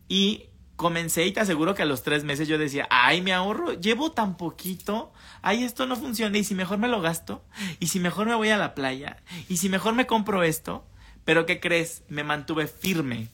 Y 0.08 0.47
comencé 0.78 1.26
y 1.26 1.32
te 1.32 1.40
aseguro 1.40 1.74
que 1.74 1.82
a 1.82 1.86
los 1.86 2.04
tres 2.04 2.22
meses 2.22 2.46
yo 2.46 2.56
decía, 2.56 2.86
ay, 2.88 3.20
me 3.20 3.32
ahorro, 3.32 3.72
llevo 3.72 4.12
tan 4.12 4.36
poquito, 4.36 5.12
ay, 5.42 5.64
esto 5.64 5.86
no 5.86 5.96
funciona, 5.96 6.38
y 6.38 6.44
si 6.44 6.54
mejor 6.54 6.78
me 6.78 6.86
lo 6.86 7.00
gasto, 7.00 7.44
y 7.80 7.88
si 7.88 7.98
mejor 7.98 8.28
me 8.28 8.36
voy 8.36 8.50
a 8.50 8.56
la 8.56 8.76
playa, 8.76 9.16
y 9.48 9.56
si 9.56 9.68
mejor 9.68 9.96
me 9.96 10.06
compro 10.06 10.44
esto, 10.44 10.86
pero 11.24 11.46
¿qué 11.46 11.58
crees? 11.58 12.04
Me 12.08 12.22
mantuve 12.22 12.68
firme 12.68 13.26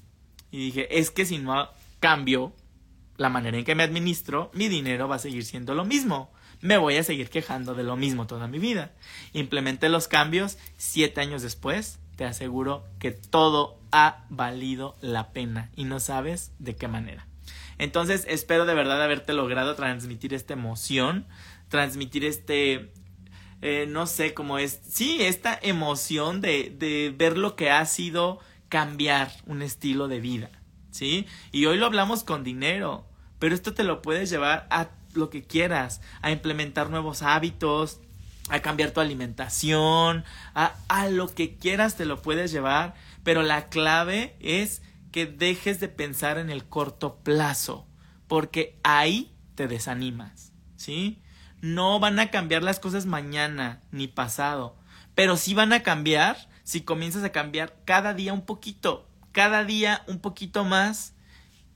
y 0.51 0.57
dije, 0.57 0.99
es 0.99 1.11
que 1.11 1.27
si 1.27 1.37
no 1.37 1.69
cambio 2.01 2.55
la 3.19 3.29
manera 3.29 3.59
en 3.59 3.65
que 3.65 3.75
me 3.75 3.83
administro, 3.83 4.51
mi 4.55 4.69
dinero 4.69 5.07
va 5.07 5.17
a 5.17 5.21
seguir 5.21 5.45
siendo 5.45 5.75
lo 5.75 5.85
mismo. 5.85 6.33
Me 6.63 6.79
voy 6.79 6.97
a 6.97 7.05
seguir 7.05 7.29
quejando 7.29 7.75
de 7.75 7.83
lo 7.83 7.95
mismo 7.95 8.27
toda 8.27 8.49
mi 8.49 8.59
vida. 8.59 8.93
Implementé 9.35 9.91
los 9.91 10.09
cambios, 10.09 10.57
siete 10.79 11.21
años 11.21 11.43
después, 11.43 11.99
te 12.17 12.25
aseguro 12.25 12.85
que 12.99 13.11
todo 13.11 13.79
ha 13.93 14.25
valido 14.31 14.97
la 15.03 15.33
pena 15.33 15.71
y 15.77 15.85
no 15.85 16.01
sabes 16.01 16.53
de 16.59 16.75
qué 16.75 16.89
manera. 16.89 17.27
Entonces 17.79 18.25
espero 18.29 18.67
de 18.67 18.75
verdad 18.75 19.03
haberte 19.03 19.33
logrado 19.33 19.75
transmitir 19.75 20.35
esta 20.35 20.53
emoción, 20.53 21.27
transmitir 21.69 22.25
este, 22.25 22.93
eh, 23.63 23.87
no 23.89 24.07
sé 24.07 24.35
cómo 24.35 24.59
es, 24.59 24.81
sí, 24.89 25.19
esta 25.21 25.59
emoción 25.61 26.41
de, 26.41 26.75
de 26.79 27.15
ver 27.17 27.39
lo 27.39 27.57
que 27.57 27.71
ha 27.71 27.85
sido 27.87 28.41
cambiar 28.69 29.31
un 29.47 29.63
estilo 29.63 30.09
de 30.09 30.21
vida, 30.21 30.51
¿sí? 30.91 31.27
Y 31.53 31.67
hoy 31.67 31.79
lo 31.79 31.87
hablamos 31.87 32.25
con 32.25 32.45
dinero, 32.45 33.07
pero 33.39 33.55
esto 33.55 33.75
te 33.75 33.85
lo 33.85 34.03
puedes 34.03 34.31
llevar 34.31 34.67
a 34.71 34.89
lo 35.15 35.31
que 35.31 35.45
quieras, 35.45 36.01
a 36.23 36.31
implementar 36.31 36.91
nuevos 36.91 37.23
hábitos, 37.23 38.01
a 38.49 38.61
cambiar 38.61 38.91
tu 38.91 39.01
alimentación, 39.01 40.25
a, 40.55 40.75
a 40.89 41.09
lo 41.09 41.33
que 41.35 41.57
quieras 41.57 41.97
te 41.97 42.05
lo 42.05 42.21
puedes 42.21 42.53
llevar, 42.53 42.95
pero 43.23 43.43
la 43.43 43.69
clave 43.69 44.37
es 44.41 44.83
que 45.15 45.27
dejes 45.27 45.79
de 45.79 45.87
pensar 45.87 46.39
en 46.39 46.51
el 46.51 46.65
corto 46.65 47.21
plazo, 47.23 47.87
porque 48.27 48.81
ahí 48.83 49.33
te 49.55 49.69
desanimas, 49.69 50.53
¿sí? 50.75 51.23
No 51.61 52.01
van 52.01 52.19
a 52.19 52.33
cambiar 52.33 52.65
las 52.65 52.81
cosas 52.81 53.07
mañana 53.07 53.81
ni 53.93 54.09
pasado, 54.09 54.77
pero 55.15 55.37
sí 55.37 55.55
van 55.55 55.73
a 55.73 55.85
cambiar 55.85 56.49
si 56.65 56.81
comienzas 56.81 57.23
a 57.23 57.31
cambiar 57.31 57.77
cada 57.85 58.13
día 58.13 58.33
un 58.33 58.45
poquito, 58.45 59.09
cada 59.31 59.63
día 59.63 60.03
un 60.09 60.19
poquito 60.19 60.65
más. 60.65 61.15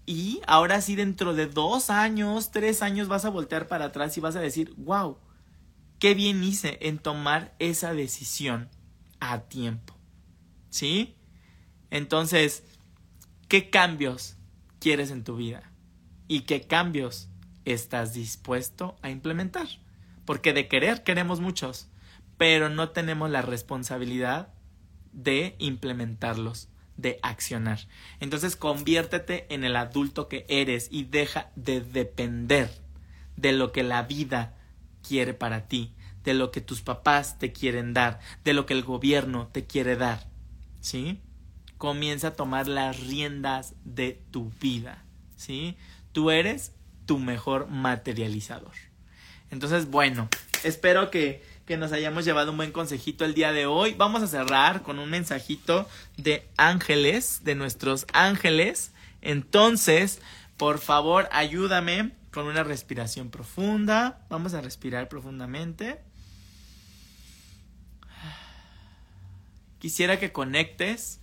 Y 0.05 0.41
ahora 0.49 0.81
sí, 0.81 0.97
dentro 0.97 1.33
de 1.33 1.47
dos 1.47 1.91
años, 1.91 2.51
tres 2.51 2.83
años, 2.83 3.07
vas 3.07 3.25
a 3.25 3.31
voltear 3.31 3.69
para 3.69 3.85
atrás 3.85 4.19
y 4.19 4.21
vas 4.21 4.35
a 4.35 4.41
decir, 4.41 4.75
wow, 4.79 5.17
qué 6.01 6.15
bien 6.15 6.43
hice 6.43 6.77
en 6.81 6.99
tomar 6.99 7.55
esa 7.61 7.95
decisión 7.95 8.69
a 9.21 9.43
tiempo. 9.43 9.95
¿Sí? 10.71 11.15
Entonces, 11.91 12.65
¿Qué 13.49 13.71
cambios 13.71 14.37
quieres 14.79 15.11
en 15.11 15.25
tu 15.25 15.37
vida? 15.37 15.73
¿Y 16.27 16.41
qué 16.41 16.67
cambios 16.67 17.31
estás 17.65 18.13
dispuesto 18.13 18.97
a 19.01 19.09
implementar? 19.09 19.67
Porque 20.27 20.53
de 20.53 20.69
querer 20.69 21.03
queremos 21.03 21.41
muchos, 21.41 21.89
pero 22.37 22.69
no 22.69 22.91
tenemos 22.91 23.31
la 23.31 23.41
responsabilidad 23.41 24.53
de 25.13 25.57
implementarlos, 25.59 26.69
de 26.99 27.19
accionar. 27.23 27.81
Entonces 28.21 28.55
conviértete 28.55 29.47
en 29.49 29.65
el 29.65 29.77
adulto 29.77 30.29
que 30.29 30.45
eres 30.51 30.89
y 30.91 31.05
deja 31.05 31.51
de 31.57 31.81
depender 31.81 32.71
de 33.37 33.53
lo 33.53 33.73
que 33.73 33.83
la 33.83 34.03
vida 34.03 34.59
quiere 35.03 35.33
para 35.33 35.69
ti, 35.69 35.95
de 36.23 36.35
lo 36.35 36.51
que 36.51 36.61
tus 36.61 36.83
papás 36.83 37.39
te 37.39 37.51
quieren 37.55 37.95
dar, 37.95 38.21
de 38.45 38.53
lo 38.53 38.67
que 38.67 38.75
el 38.75 38.85
gobierno 38.85 39.49
te 39.49 39.65
quiere 39.65 39.97
dar. 39.97 40.29
¿Sí? 40.83 41.23
Comienza 41.79 42.29
a 42.29 42.33
tomar 42.35 42.67
las 42.67 43.01
riendas 43.01 43.75
de 43.85 44.21
tu 44.31 44.51
vida, 44.61 45.05
¿sí? 45.37 45.77
Tú 46.13 46.31
eres 46.31 46.73
tu 47.07 47.19
mejor 47.19 47.69
materializador. 47.69 48.73
Entonces, 49.51 49.89
bueno, 49.89 50.29
espero 50.65 51.11
que, 51.11 51.43
que 51.65 51.77
nos 51.77 51.93
hayamos 51.93 52.25
llevado 52.25 52.51
un 52.51 52.59
buen 52.59 52.73
consejito 52.73 53.25
el 53.25 53.35
día 53.35 53.53
de 53.53 53.67
hoy. 53.67 53.95
Vamos 53.95 54.23
a 54.23 54.27
cerrar 54.27 54.83
con 54.83 54.99
un 54.99 55.09
mensajito 55.09 55.89
de 56.17 56.47
ángeles, 56.57 57.45
de 57.45 57.55
nuestros 57.55 58.07
ángeles. 58.13 58.93
Entonces, 59.23 60.21
por 60.57 60.79
favor, 60.79 61.29
ayúdame 61.33 62.11
con 62.33 62.47
una 62.47 62.65
respiración 62.65 63.31
profunda. 63.31 64.27
Vamos 64.29 64.53
a 64.55 64.61
respirar 64.61 65.09
profundamente. 65.09 66.01
Quisiera 69.79 70.19
que 70.19 70.33
conectes 70.33 71.21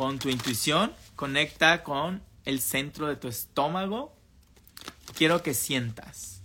con 0.00 0.18
tu 0.18 0.30
intuición, 0.30 0.94
conecta 1.14 1.82
con 1.82 2.22
el 2.46 2.62
centro 2.62 3.06
de 3.06 3.16
tu 3.16 3.28
estómago. 3.28 4.16
Quiero 5.14 5.42
que 5.42 5.52
sientas. 5.52 6.40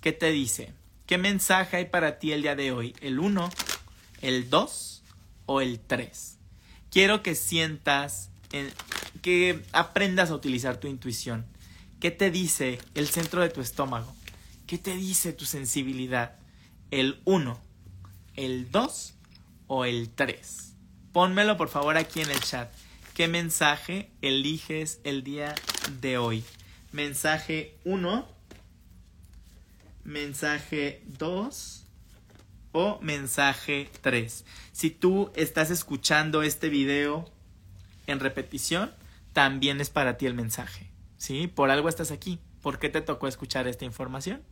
¿Qué 0.00 0.12
te 0.12 0.30
dice? 0.30 0.72
¿Qué 1.04 1.18
mensaje 1.18 1.78
hay 1.78 1.86
para 1.86 2.20
ti 2.20 2.30
el 2.30 2.42
día 2.42 2.54
de 2.54 2.70
hoy? 2.70 2.94
¿El 3.00 3.18
1, 3.18 3.50
el 4.20 4.50
2 4.50 5.02
o 5.46 5.60
el 5.60 5.80
3? 5.80 6.38
Quiero 6.92 7.24
que 7.24 7.34
sientas, 7.34 8.30
que 9.20 9.64
aprendas 9.72 10.30
a 10.30 10.36
utilizar 10.36 10.76
tu 10.76 10.86
intuición. 10.86 11.46
¿Qué 11.98 12.12
te 12.12 12.30
dice 12.30 12.78
el 12.94 13.08
centro 13.08 13.42
de 13.42 13.48
tu 13.48 13.60
estómago? 13.60 14.14
¿Qué 14.68 14.78
te 14.78 14.94
dice 14.94 15.32
tu 15.32 15.44
sensibilidad? 15.44 16.36
¿El 16.92 17.20
1, 17.24 17.60
el 18.36 18.70
2 18.70 19.14
o 19.66 19.84
el 19.86 20.10
3? 20.10 20.69
Pónmelo 21.12 21.56
por 21.56 21.68
favor 21.68 21.96
aquí 21.96 22.20
en 22.20 22.30
el 22.30 22.40
chat. 22.40 22.72
¿Qué 23.14 23.26
mensaje 23.26 24.10
eliges 24.22 25.00
el 25.02 25.24
día 25.24 25.56
de 26.00 26.18
hoy? 26.18 26.44
Mensaje 26.92 27.76
1, 27.84 28.28
mensaje 30.04 31.02
2 31.18 31.86
o 32.72 33.00
mensaje 33.02 33.90
3. 34.02 34.44
Si 34.70 34.90
tú 34.90 35.32
estás 35.34 35.70
escuchando 35.70 36.44
este 36.44 36.68
video 36.68 37.28
en 38.06 38.20
repetición, 38.20 38.92
también 39.32 39.80
es 39.80 39.90
para 39.90 40.16
ti 40.16 40.26
el 40.26 40.34
mensaje. 40.34 40.90
¿Sí? 41.16 41.48
Por 41.48 41.70
algo 41.70 41.88
estás 41.88 42.12
aquí. 42.12 42.38
¿Por 42.62 42.78
qué 42.78 42.88
te 42.88 43.00
tocó 43.00 43.26
escuchar 43.26 43.66
esta 43.66 43.84
información? 43.84 44.42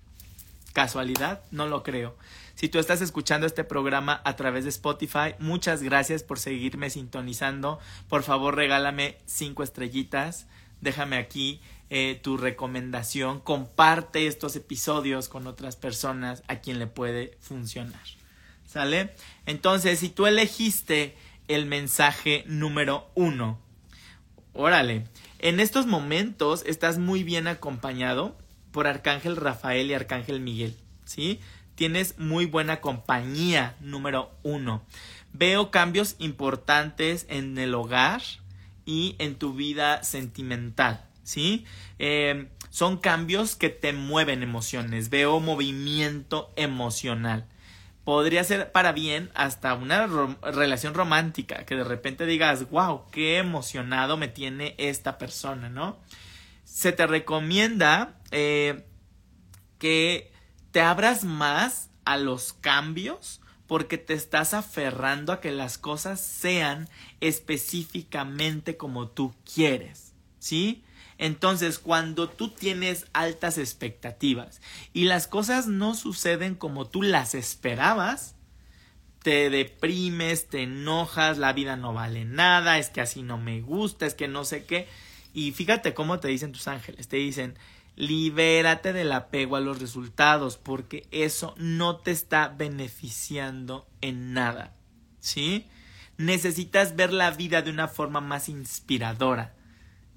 ¿Casualidad? 0.73 1.40
No 1.53 1.66
lo 1.66 1.85
creo. 1.85 2.16
Si 2.59 2.68
tú 2.68 2.81
estás 2.81 3.01
escuchando 3.03 3.47
este 3.47 3.62
programa 3.62 4.21
a 4.25 4.35
través 4.35 4.64
de 4.64 4.71
Spotify, 4.71 5.37
muchas 5.38 5.81
gracias 5.81 6.25
por 6.25 6.40
seguirme 6.40 6.90
sintonizando. 6.90 7.79
Por 8.09 8.25
favor, 8.25 8.57
regálame 8.57 9.16
cinco 9.27 9.62
estrellitas. 9.62 10.49
Déjame 10.81 11.18
aquí 11.18 11.61
eh, 11.88 12.18
tu 12.21 12.37
recomendación. 12.37 13.38
Comparte 13.38 14.27
estos 14.27 14.57
episodios 14.57 15.29
con 15.29 15.47
otras 15.47 15.77
personas 15.77 16.42
a 16.49 16.57
quien 16.57 16.81
le 16.81 16.88
puede 16.88 17.38
funcionar. 17.38 18.03
¿Sale? 18.66 19.14
Entonces, 19.47 20.01
si 20.01 20.09
tú 20.09 20.27
elegiste 20.27 21.16
el 21.47 21.64
mensaje 21.64 22.42
número 22.49 23.09
uno, 23.14 23.61
órale, 24.53 25.05
en 25.38 25.61
estos 25.61 25.87
momentos 25.87 26.64
estás 26.66 26.99
muy 26.99 27.23
bien 27.23 27.47
acompañado 27.47 28.37
por 28.73 28.88
Arcángel 28.88 29.37
Rafael 29.37 29.92
y 29.92 29.94
Arcángel 29.94 30.40
Miguel, 30.40 30.77
¿sí? 31.05 31.38
Tienes 31.79 32.19
muy 32.19 32.47
buena 32.47 32.81
compañía, 32.81 33.77
número 33.79 34.33
uno. 34.43 34.83
Veo 35.33 35.71
cambios 35.71 36.17
importantes 36.19 37.25
en 37.29 37.57
el 37.57 37.73
hogar 37.73 38.21
y 38.85 39.14
en 39.21 39.37
tu 39.37 39.55
vida 39.55 40.03
sentimental, 40.03 41.05
¿sí? 41.23 41.64
Eh, 42.01 42.49
son 42.71 42.97
cambios 42.97 43.55
que 43.55 43.69
te 43.69 43.93
mueven 43.93 44.43
emociones. 44.43 45.09
Veo 45.09 45.38
movimiento 45.38 46.51
emocional. 46.57 47.47
Podría 48.03 48.43
ser 48.43 48.73
para 48.73 48.91
bien 48.91 49.31
hasta 49.37 49.75
una 49.75 50.09
relación 50.43 50.95
romántica, 50.95 51.64
que 51.64 51.77
de 51.77 51.85
repente 51.85 52.27
digas, 52.27 52.69
wow, 52.71 53.05
qué 53.12 53.38
emocionado 53.38 54.17
me 54.17 54.27
tiene 54.27 54.75
esta 54.79 55.17
persona, 55.17 55.69
¿no? 55.69 55.99
se 56.79 56.93
te 56.93 57.07
recomienda 57.07 58.14
eh, 58.31 58.85
que 59.79 60.28
te 60.71 60.81
abras 60.81 61.25
más 61.25 61.91
a 62.05 62.17
los 62.17 62.53
cambios 62.53 63.41
porque 63.67 63.99
te 63.99 64.15
estás 64.15 64.55
aferrando 64.55 65.33
a 65.33 65.41
que 65.41 65.53
las 65.53 65.77
cosas 65.77 66.21
sean 66.21 66.89
específicamente 67.21 68.77
como 68.77 69.09
tú 69.09 69.35
quieres, 69.45 70.15
¿sí? 70.39 70.85
Entonces, 71.19 71.79
cuando 71.79 72.29
tú 72.29 72.49
tienes 72.49 73.07
altas 73.13 73.59
expectativas 73.59 74.61
y 74.93 75.05
las 75.05 75.27
cosas 75.27 75.67
no 75.67 75.95
suceden 75.95 76.55
como 76.55 76.87
tú 76.87 77.03
las 77.03 77.35
esperabas, 77.35 78.37
te 79.23 79.51
deprimes, 79.51 80.49
te 80.49 80.62
enojas, 80.62 81.37
la 81.37 81.53
vida 81.53 81.77
no 81.77 81.93
vale 81.93 82.25
nada, 82.25 82.79
es 82.79 82.89
que 82.89 83.01
así 83.01 83.23
no 83.23 83.37
me 83.37 83.61
gusta, 83.61 84.07
es 84.07 84.14
que 84.14 84.29
no 84.29 84.45
sé 84.45 84.64
qué. 84.64 84.89
Y 85.35 85.53
fíjate 85.53 85.93
cómo 85.93 86.21
te 86.21 86.29
dicen 86.29 86.53
tus 86.53 86.69
ángeles, 86.69 87.09
te 87.09 87.16
dicen, 87.16 87.59
libérate 87.99 88.92
del 88.92 89.12
apego 89.12 89.57
a 89.57 89.61
los 89.61 89.80
resultados, 89.80 90.57
porque 90.57 91.07
eso 91.11 91.55
no 91.59 91.96
te 91.96 92.12
está 92.12 92.49
beneficiando 92.49 93.86
en 94.01 94.32
nada, 94.32 94.74
¿sí? 95.20 95.66
Necesitas 96.16 96.96
ver 96.96 97.12
la 97.12 97.30
vida 97.32 97.61
de 97.61 97.70
una 97.70 97.88
forma 97.88 98.20
más 98.20 98.49
inspiradora, 98.49 99.55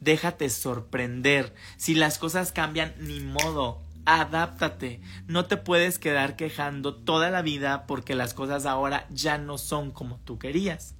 Déjate 0.02 0.50
sorprender. 0.50 1.54
Si 1.78 1.94
las 1.94 2.18
cosas 2.18 2.52
cambian, 2.52 2.96
ni 3.00 3.20
modo. 3.20 3.84
Adáptate. 4.06 5.00
No 5.28 5.46
te 5.46 5.58
puedes 5.58 6.00
quedar 6.00 6.36
quejando 6.36 6.96
toda 6.96 7.30
la 7.30 7.44
vida 7.44 7.86
porque 7.86 8.16
las 8.16 8.34
cosas 8.34 8.66
ahora 8.66 9.06
ya 9.12 9.38
no 9.38 9.60
son 9.60 9.92
como 9.92 10.18
tú 10.18 10.40
querías. 10.40 10.96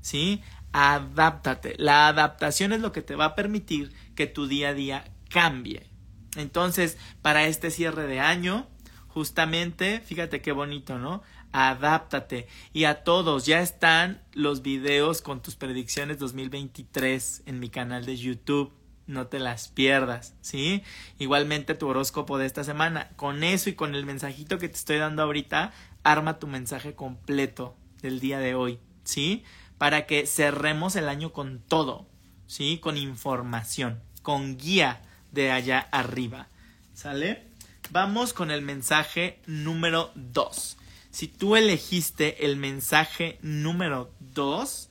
¿Sí? 0.00 0.42
Adáptate. 0.72 1.76
La 1.78 2.08
adaptación 2.08 2.72
es 2.72 2.80
lo 2.80 2.90
que 2.90 3.02
te 3.02 3.14
va 3.14 3.26
a 3.26 3.34
permitir 3.36 3.94
que 4.16 4.26
tu 4.26 4.48
día 4.48 4.70
a 4.70 4.74
día 4.74 5.04
cambie. 5.28 5.89
Entonces, 6.36 6.96
para 7.22 7.46
este 7.46 7.70
cierre 7.70 8.06
de 8.06 8.20
año, 8.20 8.68
justamente, 9.08 10.00
fíjate 10.00 10.40
qué 10.40 10.52
bonito, 10.52 10.98
¿no? 10.98 11.22
Adáptate. 11.52 12.46
Y 12.72 12.84
a 12.84 13.02
todos, 13.02 13.46
ya 13.46 13.60
están 13.60 14.22
los 14.32 14.62
videos 14.62 15.22
con 15.22 15.42
tus 15.42 15.56
predicciones 15.56 16.18
2023 16.18 17.42
en 17.46 17.58
mi 17.58 17.68
canal 17.68 18.06
de 18.06 18.16
YouTube. 18.16 18.72
No 19.06 19.26
te 19.26 19.40
las 19.40 19.66
pierdas, 19.66 20.36
¿sí? 20.40 20.84
Igualmente 21.18 21.74
tu 21.74 21.88
horóscopo 21.88 22.38
de 22.38 22.46
esta 22.46 22.62
semana. 22.62 23.10
Con 23.16 23.42
eso 23.42 23.68
y 23.68 23.74
con 23.74 23.96
el 23.96 24.06
mensajito 24.06 24.58
que 24.58 24.68
te 24.68 24.76
estoy 24.76 24.98
dando 24.98 25.24
ahorita, 25.24 25.72
arma 26.04 26.38
tu 26.38 26.46
mensaje 26.46 26.94
completo 26.94 27.76
del 28.02 28.20
día 28.20 28.38
de 28.38 28.54
hoy, 28.54 28.78
¿sí? 29.02 29.42
Para 29.78 30.06
que 30.06 30.26
cerremos 30.26 30.94
el 30.94 31.08
año 31.08 31.32
con 31.32 31.58
todo, 31.58 32.06
¿sí? 32.46 32.78
Con 32.78 32.96
información, 32.96 34.00
con 34.22 34.56
guía 34.56 35.02
de 35.32 35.50
allá 35.50 35.88
arriba. 35.90 36.48
¿Sale? 36.94 37.50
Vamos 37.90 38.32
con 38.32 38.50
el 38.50 38.62
mensaje 38.62 39.40
número 39.46 40.12
2. 40.14 40.76
Si 41.10 41.26
tú 41.26 41.56
elegiste 41.56 42.46
el 42.46 42.56
mensaje 42.56 43.38
número 43.42 44.12
2, 44.34 44.90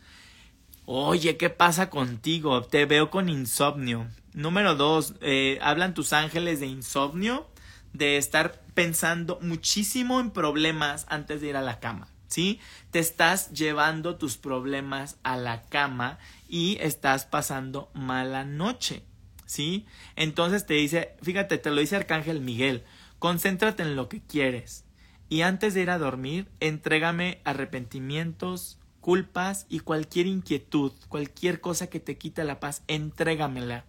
oye, 0.86 1.38
¿qué 1.38 1.50
pasa 1.50 1.90
contigo? 1.90 2.64
Te 2.64 2.86
veo 2.86 3.10
con 3.10 3.30
insomnio. 3.30 4.08
Número 4.34 4.76
2, 4.76 5.16
eh, 5.22 5.60
hablan 5.62 5.94
tus 5.94 6.12
ángeles 6.12 6.60
de 6.60 6.68
insomnio, 6.68 7.48
de 7.94 8.18
estar 8.18 8.62
pensando 8.74 9.40
muchísimo 9.42 10.20
en 10.20 10.32
problemas 10.32 11.06
antes 11.10 11.40
de 11.40 11.48
ir 11.48 11.56
a 11.56 11.62
la 11.62 11.80
cama. 11.80 12.10
¿Sí? 12.28 12.60
Te 12.92 13.00
estás 13.00 13.52
llevando 13.54 14.18
tus 14.18 14.38
problemas 14.38 15.18
a 15.24 15.36
la 15.38 15.64
cama 15.64 16.20
y 16.48 16.78
estás 16.82 17.26
pasando 17.26 17.90
mala 17.94 18.44
noche. 18.44 19.04
¿Sí? 19.50 19.88
Entonces 20.16 20.68
te 20.68 20.76
dice, 20.76 21.16
fíjate, 21.24 21.58
te 21.58 21.72
lo 21.72 21.82
dice 21.82 21.96
Arcángel 21.96 22.40
Miguel, 22.40 22.84
concéntrate 23.18 23.82
en 23.82 23.96
lo 23.96 24.08
que 24.08 24.22
quieres. 24.22 24.86
Y 25.28 25.42
antes 25.42 25.74
de 25.74 25.82
ir 25.82 25.90
a 25.90 25.98
dormir, 25.98 26.48
entrégame 26.60 27.42
arrepentimientos, 27.46 28.80
culpas 29.02 29.66
y 29.68 29.80
cualquier 29.80 30.28
inquietud, 30.28 30.92
cualquier 31.08 31.62
cosa 31.62 31.88
que 31.88 32.00
te 32.00 32.20
quite 32.20 32.44
la 32.44 32.60
paz, 32.60 32.84
entrégamela 32.88 33.86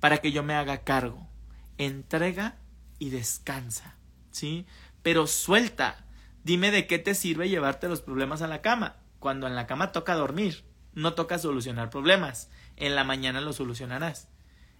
para 0.00 0.18
que 0.18 0.32
yo 0.32 0.42
me 0.42 0.54
haga 0.54 0.78
cargo. 0.78 1.28
Entrega 1.76 2.56
y 2.98 3.10
descansa, 3.10 3.94
¿sí? 4.32 4.66
Pero 5.02 5.28
suelta. 5.28 6.04
Dime 6.42 6.72
de 6.72 6.88
qué 6.88 6.98
te 6.98 7.14
sirve 7.14 7.48
llevarte 7.48 7.88
los 7.88 8.00
problemas 8.00 8.42
a 8.42 8.48
la 8.48 8.60
cama, 8.60 8.96
cuando 9.20 9.46
en 9.46 9.54
la 9.54 9.68
cama 9.68 9.92
toca 9.92 10.14
dormir, 10.14 10.64
no 10.94 11.14
toca 11.14 11.38
solucionar 11.38 11.90
problemas. 11.90 12.50
En 12.76 12.96
la 12.96 13.04
mañana 13.04 13.40
lo 13.40 13.52
solucionarás. 13.52 14.28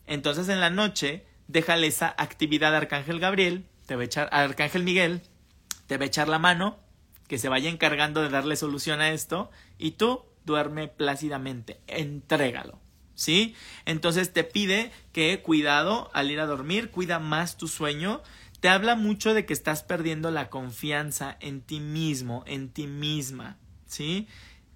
Entonces 0.08 0.48
en 0.48 0.60
la 0.60 0.70
noche, 0.70 1.26
déjale 1.48 1.86
esa 1.86 2.14
actividad 2.16 2.74
a 2.74 2.78
Arcángel 2.78 3.20
Gabriel, 3.20 3.66
te 3.86 3.94
va 3.94 4.02
a 4.02 4.04
echar, 4.06 4.28
a 4.32 4.40
Arcángel 4.40 4.82
Miguel, 4.82 5.20
te 5.86 5.98
va 5.98 6.04
a 6.04 6.06
echar 6.06 6.28
la 6.28 6.38
mano, 6.38 6.78
que 7.28 7.38
se 7.38 7.50
vaya 7.50 7.68
encargando 7.68 8.22
de 8.22 8.30
darle 8.30 8.56
solución 8.56 9.02
a 9.02 9.10
esto, 9.10 9.50
y 9.76 9.92
tú 9.92 10.24
duerme 10.46 10.88
plácidamente, 10.88 11.80
entrégalo. 11.86 12.80
¿Sí? 13.14 13.56
Entonces 13.84 14.32
te 14.32 14.44
pide 14.44 14.92
que 15.12 15.42
cuidado 15.42 16.08
al 16.14 16.30
ir 16.30 16.38
a 16.38 16.46
dormir, 16.46 16.90
cuida 16.90 17.18
más 17.18 17.56
tu 17.56 17.66
sueño, 17.66 18.22
te 18.60 18.68
habla 18.68 18.94
mucho 18.94 19.34
de 19.34 19.44
que 19.44 19.52
estás 19.52 19.82
perdiendo 19.82 20.30
la 20.30 20.48
confianza 20.50 21.36
en 21.40 21.60
ti 21.60 21.80
mismo, 21.80 22.44
en 22.46 22.70
ti 22.70 22.86
misma, 22.86 23.58
¿sí? 23.86 24.28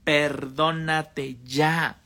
Perdónate 0.05 1.39
ya 1.45 2.02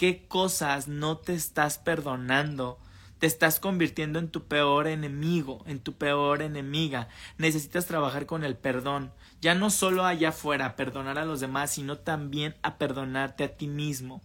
qué 0.00 0.24
cosas 0.26 0.88
no 0.88 1.18
te 1.18 1.34
estás 1.34 1.76
perdonando. 1.76 2.78
Te 3.18 3.26
estás 3.26 3.60
convirtiendo 3.60 4.18
en 4.18 4.30
tu 4.30 4.44
peor 4.44 4.86
enemigo, 4.86 5.62
en 5.66 5.78
tu 5.78 5.92
peor 5.92 6.40
enemiga. 6.40 7.08
Necesitas 7.36 7.84
trabajar 7.84 8.24
con 8.24 8.42
el 8.42 8.56
perdón. 8.56 9.12
Ya 9.42 9.54
no 9.54 9.68
solo 9.68 10.06
allá 10.06 10.30
afuera, 10.30 10.74
perdonar 10.74 11.18
a 11.18 11.26
los 11.26 11.40
demás, 11.40 11.72
sino 11.72 11.98
también 11.98 12.54
a 12.62 12.78
perdonarte 12.78 13.44
a 13.44 13.58
ti 13.58 13.68
mismo. 13.68 14.22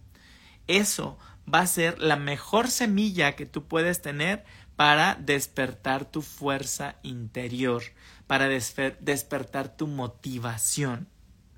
Eso 0.66 1.18
va 1.52 1.58
a 1.60 1.66
ser 1.66 2.00
la 2.00 2.16
mejor 2.16 2.70
semilla 2.70 3.36
que 3.36 3.44
tú 3.44 3.64
puedes 3.64 4.00
tener 4.00 4.46
para 4.76 5.14
despertar 5.16 6.06
tu 6.06 6.22
fuerza 6.22 6.96
interior, 7.02 7.82
para 8.26 8.48
despertar 8.48 9.76
tu 9.76 9.88
motivación. 9.88 11.06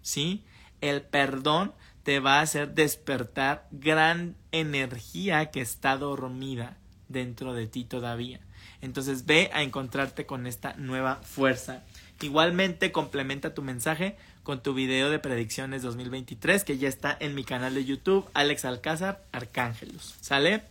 ¿Sí? 0.02 0.44
El 0.80 1.02
perdón 1.02 1.72
te 2.08 2.20
va 2.20 2.38
a 2.38 2.40
hacer 2.40 2.72
despertar 2.72 3.68
gran 3.70 4.34
energía 4.50 5.50
que 5.50 5.60
está 5.60 5.98
dormida 5.98 6.78
dentro 7.08 7.52
de 7.52 7.66
ti 7.66 7.84
todavía. 7.84 8.40
Entonces 8.80 9.26
ve 9.26 9.50
a 9.52 9.62
encontrarte 9.62 10.24
con 10.24 10.46
esta 10.46 10.72
nueva 10.78 11.16
fuerza. 11.16 11.84
Igualmente 12.22 12.92
complementa 12.92 13.52
tu 13.52 13.60
mensaje 13.60 14.16
con 14.42 14.62
tu 14.62 14.72
video 14.72 15.10
de 15.10 15.18
predicciones 15.18 15.82
2023 15.82 16.64
que 16.64 16.78
ya 16.78 16.88
está 16.88 17.14
en 17.20 17.34
mi 17.34 17.44
canal 17.44 17.74
de 17.74 17.84
YouTube, 17.84 18.26
Alex 18.32 18.64
Alcázar 18.64 19.22
Arcángelus. 19.32 20.14
¿Sale? 20.22 20.62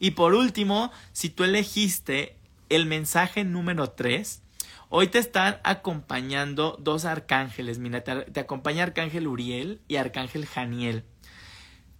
Y 0.00 0.10
por 0.10 0.34
último, 0.34 0.90
si 1.12 1.28
tú 1.28 1.44
elegiste 1.44 2.34
el 2.68 2.86
mensaje 2.86 3.44
número 3.44 3.90
3, 3.90 4.42
Hoy 4.92 5.06
te 5.06 5.20
están 5.20 5.60
acompañando 5.62 6.76
dos 6.80 7.04
arcángeles. 7.04 7.78
Mira, 7.78 8.02
te, 8.02 8.40
acompaña 8.40 8.82
Arcángel 8.82 9.28
Uriel 9.28 9.80
y 9.86 9.96
Arcángel 9.96 10.46
Janiel. 10.46 11.04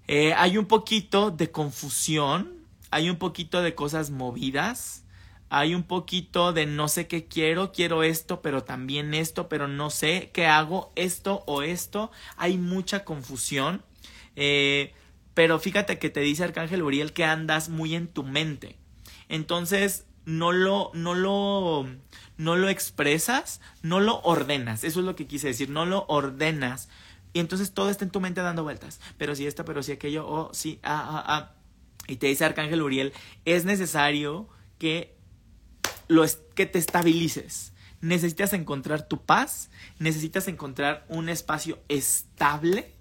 Eh, 0.08 0.34
hay 0.34 0.58
un 0.58 0.66
poquito 0.66 1.30
de 1.30 1.52
confusión, 1.52 2.66
hay 2.90 3.08
un 3.08 3.16
poquito 3.16 3.62
de 3.62 3.76
cosas 3.76 4.10
movidas, 4.10 5.04
hay 5.50 5.76
un 5.76 5.84
poquito 5.84 6.52
de 6.52 6.66
no 6.66 6.88
sé 6.88 7.06
qué 7.06 7.28
quiero, 7.28 7.70
quiero 7.70 8.02
esto, 8.02 8.42
pero 8.42 8.64
también 8.64 9.14
esto, 9.14 9.48
pero 9.48 9.68
no 9.68 9.90
sé 9.90 10.32
qué 10.34 10.48
hago, 10.48 10.92
esto 10.96 11.44
o 11.46 11.62
esto. 11.62 12.10
Hay 12.36 12.58
mucha 12.58 13.04
confusión. 13.04 13.84
Eh, 14.34 14.94
pero 15.34 15.60
fíjate 15.60 16.00
que 16.00 16.10
te 16.10 16.22
dice 16.22 16.42
Arcángel 16.42 16.82
Uriel 16.82 17.12
que 17.12 17.22
andas 17.22 17.68
muy 17.68 17.94
en 17.94 18.08
tu 18.08 18.24
mente. 18.24 18.78
Entonces, 19.28 20.06
no 20.24 20.52
lo, 20.52 20.90
no 20.94 21.14
lo, 21.14 21.86
no 22.36 22.56
lo 22.56 22.68
expresas, 22.68 23.60
no 23.82 24.00
lo 24.00 24.20
ordenas. 24.20 24.84
Eso 24.84 25.00
es 25.00 25.06
lo 25.06 25.16
que 25.16 25.26
quise 25.26 25.48
decir, 25.48 25.70
no 25.70 25.86
lo 25.86 26.04
ordenas. 26.08 26.88
Y 27.32 27.40
entonces 27.40 27.72
todo 27.72 27.90
está 27.90 28.04
en 28.04 28.10
tu 28.10 28.20
mente 28.20 28.40
dando 28.40 28.62
vueltas. 28.62 29.00
Pero 29.18 29.34
si 29.34 29.46
esto, 29.46 29.64
pero 29.64 29.82
si 29.82 29.92
aquello, 29.92 30.26
oh, 30.26 30.50
sí, 30.52 30.80
ah, 30.82 31.06
ah, 31.08 31.24
ah. 31.26 31.54
Y 32.06 32.16
te 32.16 32.26
dice 32.26 32.44
Arcángel 32.44 32.82
Uriel, 32.82 33.12
es 33.44 33.64
necesario 33.64 34.48
que, 34.78 35.16
lo 36.08 36.24
que 36.54 36.66
te 36.66 36.78
estabilices. 36.78 37.72
Necesitas 38.00 38.52
encontrar 38.52 39.06
tu 39.06 39.24
paz, 39.24 39.70
necesitas 39.98 40.48
encontrar 40.48 41.04
un 41.08 41.28
espacio 41.28 41.78
estable 41.88 42.94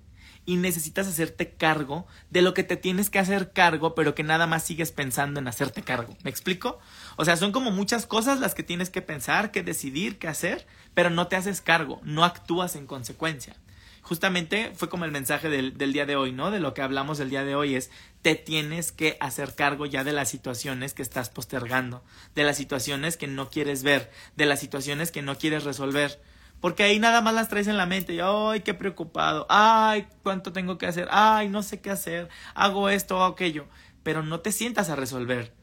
y 0.49 0.55
necesitas 0.55 1.05
hacerte 1.05 1.51
cargo 1.51 2.07
de 2.31 2.41
lo 2.41 2.55
que 2.55 2.63
te 2.63 2.75
tienes 2.75 3.11
que 3.11 3.19
hacer 3.19 3.51
cargo, 3.51 3.93
pero 3.93 4.15
que 4.15 4.23
nada 4.23 4.47
más 4.47 4.63
sigues 4.63 4.91
pensando 4.91 5.39
en 5.39 5.47
hacerte 5.47 5.83
cargo. 5.83 6.17
¿Me 6.23 6.31
explico? 6.31 6.79
O 7.17 7.25
sea, 7.25 7.37
son 7.37 7.51
como 7.51 7.69
muchas 7.69 8.07
cosas 8.07 8.39
las 8.39 8.55
que 8.55 8.63
tienes 8.63 8.89
que 8.89 9.03
pensar, 9.03 9.51
que 9.51 9.61
decidir, 9.61 10.17
que 10.17 10.27
hacer, 10.27 10.65
pero 10.95 11.11
no 11.11 11.27
te 11.27 11.35
haces 11.35 11.61
cargo, 11.61 12.01
no 12.03 12.25
actúas 12.25 12.75
en 12.75 12.87
consecuencia. 12.87 13.57
Justamente 14.01 14.71
fue 14.73 14.89
como 14.89 15.05
el 15.05 15.11
mensaje 15.11 15.49
del, 15.49 15.77
del 15.77 15.93
día 15.93 16.07
de 16.07 16.15
hoy, 16.15 16.31
¿no? 16.31 16.49
De 16.49 16.59
lo 16.59 16.73
que 16.73 16.81
hablamos 16.81 17.19
el 17.19 17.29
día 17.29 17.43
de 17.43 17.53
hoy 17.53 17.75
es, 17.75 17.91
te 18.23 18.33
tienes 18.33 18.91
que 18.91 19.17
hacer 19.19 19.53
cargo 19.53 19.85
ya 19.85 20.03
de 20.03 20.13
las 20.13 20.29
situaciones 20.29 20.95
que 20.95 21.03
estás 21.03 21.29
postergando, 21.29 22.03
de 22.33 22.41
las 22.41 22.57
situaciones 22.57 23.17
que 23.17 23.27
no 23.27 23.51
quieres 23.51 23.83
ver, 23.83 24.09
de 24.35 24.47
las 24.47 24.59
situaciones 24.59 25.11
que 25.11 25.21
no 25.21 25.37
quieres 25.37 25.63
resolver 25.63 26.19
porque 26.59 26.83
ahí 26.83 26.99
nada 26.99 27.21
más 27.21 27.33
las 27.33 27.49
traes 27.49 27.67
en 27.67 27.77
la 27.77 27.85
mente. 27.85 28.13
Y, 28.13 28.19
ay, 28.21 28.61
qué 28.61 28.73
preocupado. 28.73 29.45
Ay, 29.49 30.07
cuánto 30.23 30.51
tengo 30.51 30.77
que 30.77 30.87
hacer. 30.87 31.07
Ay, 31.11 31.49
no 31.49 31.63
sé 31.63 31.79
qué 31.79 31.89
hacer. 31.89 32.29
Hago 32.53 32.89
esto 32.89 33.17
o 33.17 33.23
aquello. 33.23 33.67
Pero 34.03 34.23
no 34.23 34.41
te 34.41 34.51
sientas 34.51 34.89
a 34.89 34.95
resolver. 34.95 35.53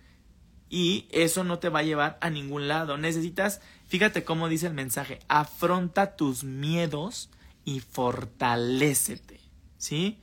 Y 0.68 1.06
eso 1.10 1.44
no 1.44 1.58
te 1.58 1.68
va 1.68 1.80
a 1.80 1.84
llevar 1.84 2.18
a 2.20 2.30
ningún 2.30 2.66
lado. 2.68 2.96
Necesitas, 2.96 3.60
fíjate 3.86 4.24
cómo 4.24 4.48
dice 4.48 4.66
el 4.66 4.74
mensaje, 4.74 5.20
afronta 5.28 6.16
tus 6.16 6.44
miedos 6.44 7.30
y 7.64 7.80
fortalécete. 7.80 9.40
¿Sí? 9.76 10.18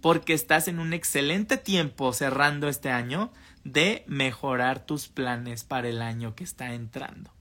Porque 0.00 0.34
estás 0.34 0.68
en 0.68 0.78
un 0.78 0.92
excelente 0.92 1.56
tiempo 1.56 2.12
cerrando 2.12 2.68
este 2.68 2.90
año 2.90 3.32
de 3.64 4.04
mejorar 4.06 4.86
tus 4.86 5.08
planes 5.08 5.64
para 5.64 5.88
el 5.88 6.00
año 6.00 6.34
que 6.34 6.44
está 6.44 6.74
entrando. 6.74 7.32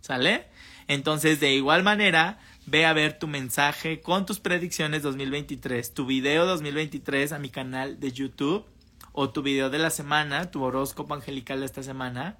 ¿Sale? 0.00 0.46
Entonces, 0.88 1.40
de 1.40 1.54
igual 1.54 1.82
manera, 1.82 2.38
ve 2.66 2.86
a 2.86 2.92
ver 2.92 3.18
tu 3.18 3.26
mensaje 3.26 4.00
con 4.00 4.26
tus 4.26 4.40
predicciones 4.40 5.02
2023, 5.02 5.94
tu 5.94 6.06
video 6.06 6.46
2023 6.46 7.32
a 7.32 7.38
mi 7.38 7.48
canal 7.48 7.98
de 7.98 8.12
YouTube, 8.12 8.64
o 9.12 9.30
tu 9.30 9.42
video 9.42 9.70
de 9.70 9.78
la 9.78 9.90
semana, 9.90 10.50
tu 10.50 10.62
horóscopo 10.62 11.14
angelical 11.14 11.60
de 11.60 11.66
esta 11.66 11.82
semana, 11.82 12.36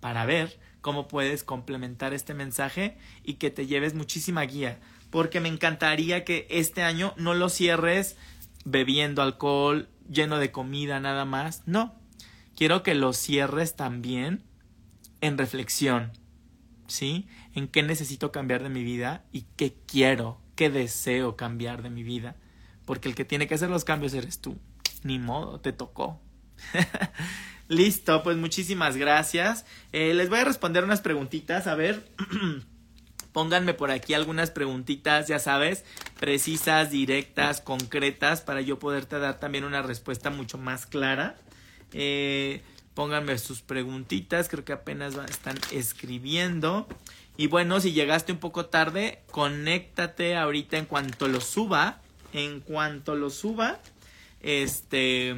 para 0.00 0.24
ver 0.24 0.58
cómo 0.80 1.08
puedes 1.08 1.44
complementar 1.44 2.14
este 2.14 2.32
mensaje 2.32 2.96
y 3.24 3.34
que 3.34 3.50
te 3.50 3.66
lleves 3.66 3.94
muchísima 3.94 4.42
guía. 4.42 4.78
Porque 5.10 5.40
me 5.40 5.48
encantaría 5.48 6.24
que 6.24 6.46
este 6.48 6.82
año 6.82 7.12
no 7.16 7.34
lo 7.34 7.48
cierres 7.48 8.16
bebiendo 8.64 9.22
alcohol, 9.22 9.88
lleno 10.10 10.38
de 10.38 10.52
comida 10.52 11.00
nada 11.00 11.24
más. 11.24 11.62
No, 11.66 11.94
quiero 12.56 12.82
que 12.82 12.94
lo 12.94 13.12
cierres 13.12 13.76
también 13.76 14.44
en 15.20 15.38
reflexión, 15.38 16.12
¿sí? 16.86 17.26
En 17.54 17.68
qué 17.68 17.82
necesito 17.82 18.32
cambiar 18.32 18.62
de 18.62 18.68
mi 18.68 18.82
vida 18.82 19.24
y 19.32 19.44
qué 19.56 19.76
quiero, 19.86 20.40
qué 20.56 20.70
deseo 20.70 21.36
cambiar 21.36 21.82
de 21.82 21.90
mi 21.90 22.02
vida. 22.02 22.36
Porque 22.84 23.08
el 23.08 23.14
que 23.14 23.24
tiene 23.24 23.46
que 23.46 23.54
hacer 23.54 23.70
los 23.70 23.84
cambios 23.84 24.14
eres 24.14 24.40
tú. 24.40 24.58
Ni 25.02 25.18
modo, 25.18 25.60
te 25.60 25.72
tocó. 25.72 26.20
Listo, 27.68 28.22
pues 28.22 28.36
muchísimas 28.36 28.96
gracias. 28.96 29.64
Eh, 29.92 30.14
les 30.14 30.28
voy 30.28 30.40
a 30.40 30.44
responder 30.44 30.84
unas 30.84 31.00
preguntitas. 31.00 31.66
A 31.66 31.74
ver, 31.74 32.06
pónganme 33.32 33.74
por 33.74 33.90
aquí 33.90 34.14
algunas 34.14 34.50
preguntitas, 34.50 35.26
ya 35.26 35.38
sabes, 35.38 35.84
precisas, 36.20 36.90
directas, 36.90 37.60
concretas, 37.60 38.42
para 38.42 38.60
yo 38.60 38.78
poderte 38.78 39.18
dar 39.18 39.40
también 39.40 39.64
una 39.64 39.82
respuesta 39.82 40.30
mucho 40.30 40.58
más 40.58 40.86
clara. 40.86 41.36
Eh, 41.92 42.62
pónganme 42.94 43.38
sus 43.38 43.62
preguntitas, 43.62 44.48
creo 44.48 44.64
que 44.64 44.72
apenas 44.72 45.14
están 45.28 45.56
escribiendo. 45.70 46.86
Y 47.36 47.46
bueno, 47.46 47.80
si 47.80 47.92
llegaste 47.92 48.32
un 48.32 48.38
poco 48.38 48.66
tarde, 48.66 49.22
conéctate 49.30 50.36
ahorita 50.36 50.76
en 50.78 50.86
cuanto 50.86 51.28
lo 51.28 51.40
suba. 51.40 52.00
En 52.32 52.60
cuanto 52.60 53.14
lo 53.14 53.28
suba, 53.28 53.78
este 54.40 55.36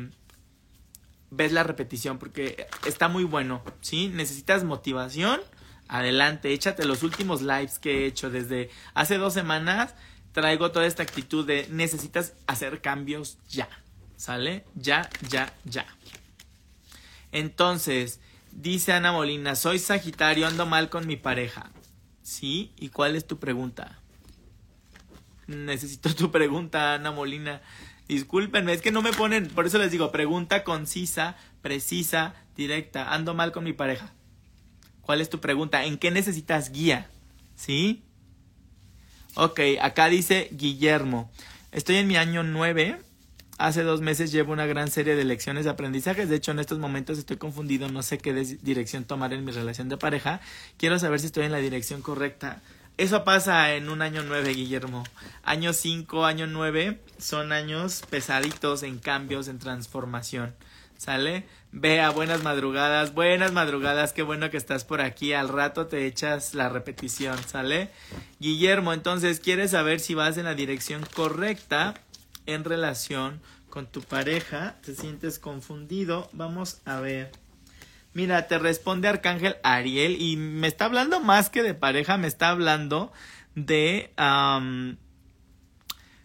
ves 1.31 1.53
la 1.53 1.65
repetición 1.65 2.19
porque 2.19 2.69
está 2.87 3.09
muy 3.09 3.25
bueno, 3.25 3.63
¿sí? 3.81 4.09
Necesitas 4.09 4.65
motivación, 4.65 5.41
adelante, 5.89 6.53
échate 6.53 6.85
los 6.85 7.03
últimos 7.03 7.43
lives 7.43 7.79
que 7.79 8.05
he 8.05 8.07
hecho 8.07 8.31
desde 8.31 8.71
hace 8.95 9.19
dos 9.19 9.35
semanas. 9.35 9.95
Traigo 10.33 10.71
toda 10.71 10.87
esta 10.87 11.03
actitud 11.03 11.47
de 11.47 11.67
necesitas 11.71 12.35
hacer 12.47 12.81
cambios 12.81 13.39
ya, 13.49 13.69
¿sale? 14.17 14.65
Ya, 14.75 15.09
ya, 15.29 15.53
ya. 15.65 15.87
Entonces, 17.31 18.21
dice 18.53 18.93
Ana 18.93 19.13
Molina, 19.13 19.55
soy 19.55 19.79
Sagitario, 19.79 20.47
ando 20.47 20.67
mal 20.67 20.91
con 20.91 21.07
mi 21.07 21.17
pareja. 21.17 21.71
¿Sí? 22.25 22.73
¿Y 22.79 22.89
cuál 22.89 23.15
es 23.17 23.27
tu 23.27 23.39
pregunta? 23.39 24.01
Necesito 25.47 26.15
tu 26.15 26.31
pregunta, 26.31 26.95
Ana 26.95 27.13
Molina. 27.13 27.61
Discúlpenme, 28.09 28.73
es 28.73 28.81
que 28.81 28.91
no 28.91 29.03
me 29.03 29.13
ponen, 29.13 29.49
por 29.49 29.67
eso 29.67 29.79
les 29.79 29.91
digo, 29.91 30.11
pregunta 30.11 30.65
concisa, 30.65 31.37
precisa, 31.61 32.35
directa. 32.57 33.13
Ando 33.13 33.35
mal 33.35 33.53
con 33.53 33.63
mi 33.63 33.75
pareja. 33.75 34.13
¿Cuál 35.03 35.21
es 35.21 35.29
tu 35.29 35.41
pregunta? 35.41 35.85
¿En 35.85 35.99
qué 35.99 36.11
necesitas 36.11 36.73
guía? 36.73 37.11
¿Sí? 37.57 38.03
Ok, 39.35 39.61
acá 39.83 40.09
dice 40.09 40.49
Guillermo. 40.53 41.31
Estoy 41.73 41.97
en 41.97 42.07
mi 42.07 42.17
año 42.17 42.43
9 42.43 43.03
Hace 43.57 43.83
dos 43.83 44.01
meses 44.01 44.33
llevo 44.33 44.53
una 44.53 44.67
gran 44.67 44.91
serie 44.91 45.15
de 45.15 45.25
lecciones 45.25 45.65
de 45.65 45.71
aprendizajes. 45.71 46.29
De 46.29 46.37
hecho, 46.37 46.51
en 46.51 46.59
estos 46.59 46.79
momentos 46.79 47.19
estoy 47.19 47.37
confundido, 47.37 47.89
no 47.89 48.03
sé 48.03 48.19
qué 48.19 48.33
dirección 48.33 49.05
tomar 49.05 49.33
en 49.33 49.45
mi 49.45 49.53
relación 49.53 49.89
de 49.89 49.97
pareja. 49.97 50.41
Quiero 50.77 50.99
saber 50.99 51.21
si 51.21 51.27
estoy 51.27 51.45
en 51.45 51.53
la 51.53 51.59
dirección 51.59 52.03
correcta. 52.03 52.63
Eso 52.97 53.25
pasa 53.25 53.75
en 53.75 53.89
un 53.89 54.03
año 54.03 54.23
nueve, 54.25 54.55
Guillermo. 54.55 55.05
Año 55.43 55.73
cinco, 55.73 56.27
año 56.27 56.47
nueve 56.47 57.01
son 57.19 57.53
años 57.53 58.03
pesaditos 58.09 58.83
en 58.83 58.99
cambios, 58.99 59.49
en 59.49 59.59
transformación. 59.59 60.55
¿Sale? 60.97 61.45
Vea, 61.73 62.11
buenas 62.11 62.45
madrugadas, 62.45 63.15
buenas 63.15 63.53
madrugadas, 63.53 64.13
qué 64.13 64.23
bueno 64.23 64.49
que 64.51 64.57
estás 64.57 64.85
por 64.85 65.01
aquí. 65.01 65.33
Al 65.33 65.49
rato 65.49 65.89
te 65.89 66.07
echas 66.07 66.55
la 66.55 66.69
repetición, 66.69 67.37
¿sale? 67.49 67.91
Guillermo, 68.39 68.93
entonces, 68.93 69.41
¿quieres 69.41 69.73
saber 69.73 69.99
si 69.99 70.15
vas 70.15 70.39
en 70.39 70.45
la 70.45 70.55
dirección 70.55 71.05
correcta? 71.15 71.95
En 72.47 72.65
relación 72.65 73.41
con 73.71 73.87
tu 73.87 74.03
pareja, 74.03 74.77
te 74.85 74.95
sientes 74.95 75.39
confundido, 75.39 76.29
vamos 76.33 76.81
a 76.85 77.01
ver. 77.01 77.33
Mira, 78.13 78.47
te 78.47 78.59
responde 78.59 79.09
Arcángel 79.09 79.57
Ariel 79.65 80.23
y 80.23 80.37
me 80.37 80.69
está 80.69 80.85
hablando 80.85 81.19
más 81.19 81.51
que 81.51 81.65
de 81.65 81.75
pareja, 81.75 82.17
me 82.17 82.29
está 82.29 82.51
hablando 82.51 83.13
de 83.57 84.13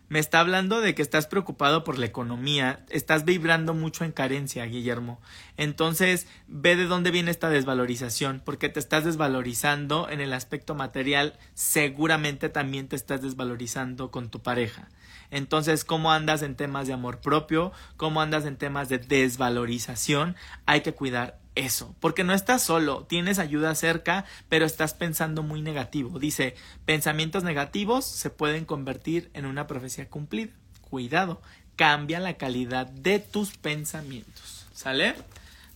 me 0.10 0.18
está 0.18 0.40
hablando 0.40 0.82
de 0.82 0.96
que 0.96 1.04
estás 1.04 1.28
preocupado 1.28 1.84
por 1.84 2.00
la 2.00 2.08
economía, 2.08 2.84
estás 2.90 3.26
vibrando 3.26 3.76
mucho 3.76 4.04
en 4.04 4.12
carencia, 4.12 4.66
Guillermo. 4.66 5.22
Entonces, 5.56 6.28
ve 6.48 6.76
de 6.76 6.86
dónde 6.86 7.12
viene 7.12 7.30
esta 7.30 7.50
desvalorización, 7.50 8.42
porque 8.44 8.70
te 8.70 8.80
estás 8.80 9.06
desvalorizando 9.06 10.10
en 10.10 10.20
el 10.20 10.34
aspecto 10.34 10.74
material, 10.74 11.38
seguramente 11.54 12.50
también 12.50 12.88
te 12.88 12.96
estás 12.96 13.22
desvalorizando 13.22 14.10
con 14.10 14.30
tu 14.30 14.40
pareja. 14.42 14.90
Entonces, 15.32 15.86
¿cómo 15.86 16.12
andas 16.12 16.42
en 16.42 16.56
temas 16.56 16.88
de 16.88 16.94
amor 16.94 17.20
propio? 17.20 17.72
¿Cómo 17.98 18.22
andas 18.22 18.46
en 18.46 18.58
temas 18.58 18.90
de 18.90 18.98
desvalorización? 18.98 20.36
Hay 20.66 20.82
que 20.82 20.94
cuidar 20.94 21.40
eso, 21.56 21.96
porque 22.00 22.24
no 22.24 22.34
estás 22.34 22.64
solo, 22.64 23.04
tienes 23.04 23.38
ayuda 23.38 23.76
cerca, 23.76 24.26
pero 24.48 24.66
estás 24.66 24.94
pensando 24.94 25.44
muy 25.44 25.62
negativo. 25.62 26.18
Dice, 26.20 26.56
pensamientos 26.86 27.44
negativos 27.44 28.06
se 28.06 28.30
pueden 28.30 28.66
convertir 28.66 29.30
en 29.34 29.46
una 29.46 29.68
profecía 29.68 30.10
cumplida. 30.10 30.54
Cuidado, 30.90 31.42
cambia 31.76 32.20
la 32.20 32.36
calidad 32.36 32.88
de 32.88 33.20
tus 33.20 33.58
pensamientos. 33.58 34.68
¿Sale? 34.74 35.16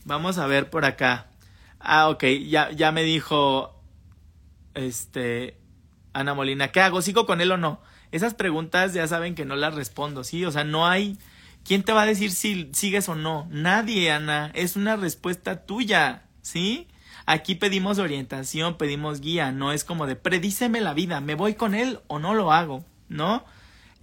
Vamos 0.06 0.38
a 0.38 0.48
ver 0.48 0.70
por 0.70 0.86
acá. 0.86 1.28
Ah, 1.80 2.10
ok, 2.10 2.24
ya, 2.48 2.72
ya 2.72 2.92
me 2.92 3.04
dijo 3.04 3.76
este 4.74 5.58
Ana 6.14 6.34
Molina, 6.34 6.72
¿qué 6.72 6.80
hago? 6.80 7.02
¿Sigo 7.02 7.26
con 7.26 7.42
él 7.42 7.52
o 7.52 7.58
no? 7.58 7.82
Esas 8.14 8.34
preguntas 8.34 8.94
ya 8.94 9.06
saben 9.08 9.36
que 9.36 9.44
no 9.44 9.58
las 9.58 9.76
respondo, 9.76 10.24
¿sí? 10.24 10.46
O 10.46 10.52
sea, 10.52 10.64
no 10.64 10.88
hay 10.88 11.18
¿Quién 11.66 11.84
te 11.84 11.94
va 11.94 12.02
a 12.02 12.06
decir 12.06 12.32
si 12.32 12.70
sigues 12.74 13.08
o 13.08 13.16
no? 13.16 13.48
Nadie, 13.50 14.12
Ana. 14.12 14.52
Es 14.54 14.76
una 14.76 14.98
respuesta 14.98 15.66
tuya, 15.66 16.24
¿sí? 16.42 16.90
Aquí 17.26 17.56
pedimos 17.56 18.00
orientación, 18.00 18.78
pedimos 18.78 19.22
guía, 19.22 19.54
no 19.54 19.72
es 19.72 19.86
como 19.86 20.06
de 20.06 20.18
predíceme 20.18 20.82
la 20.82 20.94
vida, 20.94 21.22
¿me 21.22 21.36
voy 21.36 21.54
con 21.54 21.74
él 21.74 22.02
o 22.08 22.20
no 22.20 22.34
lo 22.34 22.52
hago? 22.52 22.84
¿No? 23.08 23.46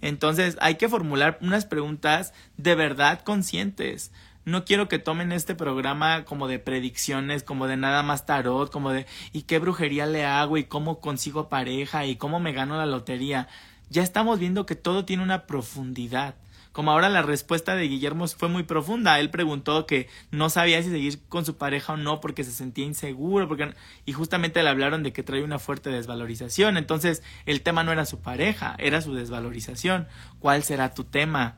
Entonces 0.01 0.57
hay 0.59 0.75
que 0.75 0.89
formular 0.89 1.37
unas 1.41 1.65
preguntas 1.65 2.33
de 2.57 2.73
verdad 2.73 3.21
conscientes. 3.21 4.11
No 4.43 4.65
quiero 4.65 4.87
que 4.87 4.97
tomen 4.97 5.31
este 5.31 5.53
programa 5.53 6.25
como 6.25 6.47
de 6.47 6.57
predicciones, 6.57 7.43
como 7.43 7.67
de 7.67 7.77
nada 7.77 8.01
más 8.01 8.25
tarot, 8.25 8.71
como 8.71 8.89
de 8.89 9.05
¿y 9.33 9.43
qué 9.43 9.59
brujería 9.59 10.07
le 10.07 10.25
hago? 10.25 10.57
¿y 10.57 10.63
cómo 10.63 10.99
consigo 10.99 11.47
pareja? 11.47 12.07
¿y 12.07 12.15
cómo 12.15 12.39
me 12.39 12.53
gano 12.53 12.75
la 12.75 12.87
lotería? 12.87 13.47
Ya 13.91 14.01
estamos 14.01 14.39
viendo 14.39 14.65
que 14.65 14.75
todo 14.75 15.05
tiene 15.05 15.21
una 15.21 15.45
profundidad 15.45 16.35
como 16.71 16.91
ahora 16.91 17.09
la 17.09 17.21
respuesta 17.21 17.75
de 17.75 17.87
Guillermo 17.87 18.27
fue 18.27 18.47
muy 18.47 18.63
profunda. 18.63 19.19
Él 19.19 19.29
preguntó 19.29 19.85
que 19.85 20.07
no 20.31 20.49
sabía 20.49 20.81
si 20.81 20.89
seguir 20.89 21.19
con 21.27 21.45
su 21.45 21.57
pareja 21.57 21.93
o 21.93 21.97
no 21.97 22.21
porque 22.21 22.45
se 22.45 22.51
sentía 22.51 22.85
inseguro, 22.85 23.47
porque 23.47 23.73
y 24.05 24.13
justamente 24.13 24.63
le 24.63 24.69
hablaron 24.69 25.03
de 25.03 25.11
que 25.11 25.23
trae 25.23 25.43
una 25.43 25.59
fuerte 25.59 25.89
desvalorización. 25.89 26.77
Entonces, 26.77 27.23
el 27.45 27.61
tema 27.61 27.83
no 27.83 27.91
era 27.91 28.05
su 28.05 28.21
pareja, 28.21 28.75
era 28.79 29.01
su 29.01 29.13
desvalorización. 29.13 30.07
¿Cuál 30.39 30.63
será 30.63 30.93
tu 30.93 31.03
tema? 31.03 31.57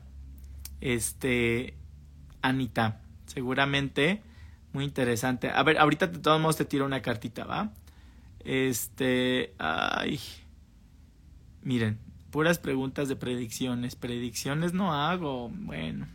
Este 0.80 1.76
Anita, 2.42 3.00
seguramente 3.26 4.22
muy 4.72 4.84
interesante. 4.84 5.50
A 5.50 5.62
ver, 5.62 5.78
ahorita 5.78 6.08
de 6.08 6.18
todos 6.18 6.40
modos 6.40 6.56
te 6.56 6.64
tiro 6.64 6.84
una 6.84 7.02
cartita, 7.02 7.44
¿va? 7.44 7.72
Este, 8.40 9.54
ay. 9.58 10.18
Miren, 11.62 11.98
puras 12.34 12.58
preguntas 12.58 13.08
de 13.08 13.14
predicciones. 13.14 13.94
Predicciones 13.94 14.72
no 14.72 14.92
hago. 14.92 15.50
Bueno. 15.50 16.08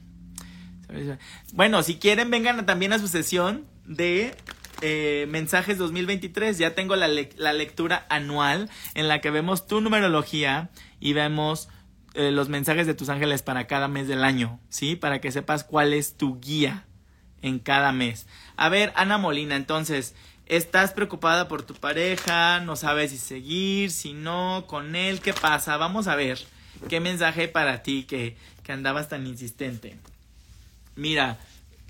Bueno, 1.54 1.82
si 1.82 1.96
quieren, 1.96 2.30
vengan 2.30 2.66
también 2.66 2.92
a 2.92 3.00
su 3.00 3.08
sesión 3.08 3.66
de 3.86 4.36
eh, 4.82 5.28
mensajes 5.30 5.78
2023. 5.78 6.58
Ya 6.58 6.76
tengo 6.76 6.98
la, 6.98 7.08
la, 7.08 7.54
lectura 7.54 8.06
anual 8.10 8.70
en 8.96 9.08
la 9.08 9.22
que 9.22 9.32
vemos 9.32 9.66
tu 9.66 9.80
numerología 9.80 10.72
y 11.00 11.14
vemos 11.14 11.70
eh, 12.16 12.32
los 12.32 12.50
mensajes 12.50 12.86
de 12.86 12.96
tus 12.96 13.08
ángeles 13.08 13.42
para 13.42 13.66
cada 13.66 13.88
mes 13.88 14.10
del 14.10 14.26
año, 14.26 14.60
¿sí? 14.68 14.98
Para 14.98 15.22
que 15.22 15.32
sepas 15.32 15.64
cuál 15.64 15.94
es 15.94 16.18
tu 16.18 16.42
guía 16.42 16.86
en 17.42 17.60
cada 17.60 17.94
mes. 17.94 18.28
A 18.58 18.68
ver, 18.68 18.92
Ana 18.98 19.18
Molina, 19.18 19.56
entonces, 19.56 20.16
Estás 20.50 20.94
preocupada 20.94 21.48
por 21.48 21.62
tu 21.62 21.76
pareja, 21.76 22.60
no 22.60 22.76
sabes 22.76 23.12
si 23.12 23.20
seguir, 23.20 23.92
si 23.92 24.14
no, 24.14 24.66
con 24.66 24.96
él, 24.96 25.22
¿qué 25.22 25.32
pasa? 25.32 25.78
Vamos 25.78 26.08
a 26.08 26.16
ver 26.16 26.40
qué 26.90 27.00
mensaje 27.00 27.48
para 27.48 27.84
ti 27.84 28.06
que, 28.06 28.36
que 28.64 28.72
andabas 28.72 29.10
tan 29.10 29.28
insistente. 29.28 29.96
Mira, 30.96 31.38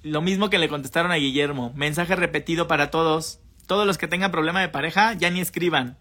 lo 0.04 0.22
mismo 0.22 0.50
que 0.50 0.58
le 0.58 0.68
contestaron 0.68 1.14
a 1.14 1.16
Guillermo, 1.16 1.72
mensaje 1.74 2.18
repetido 2.18 2.68
para 2.68 2.92
todos. 2.92 3.40
Todos 3.66 3.88
los 3.88 3.98
que 3.98 4.10
tengan 4.10 4.32
problema 4.32 4.60
de 4.60 4.68
pareja, 4.68 5.14
ya 5.14 5.30
ni 5.30 5.40
escriban. 5.40 5.98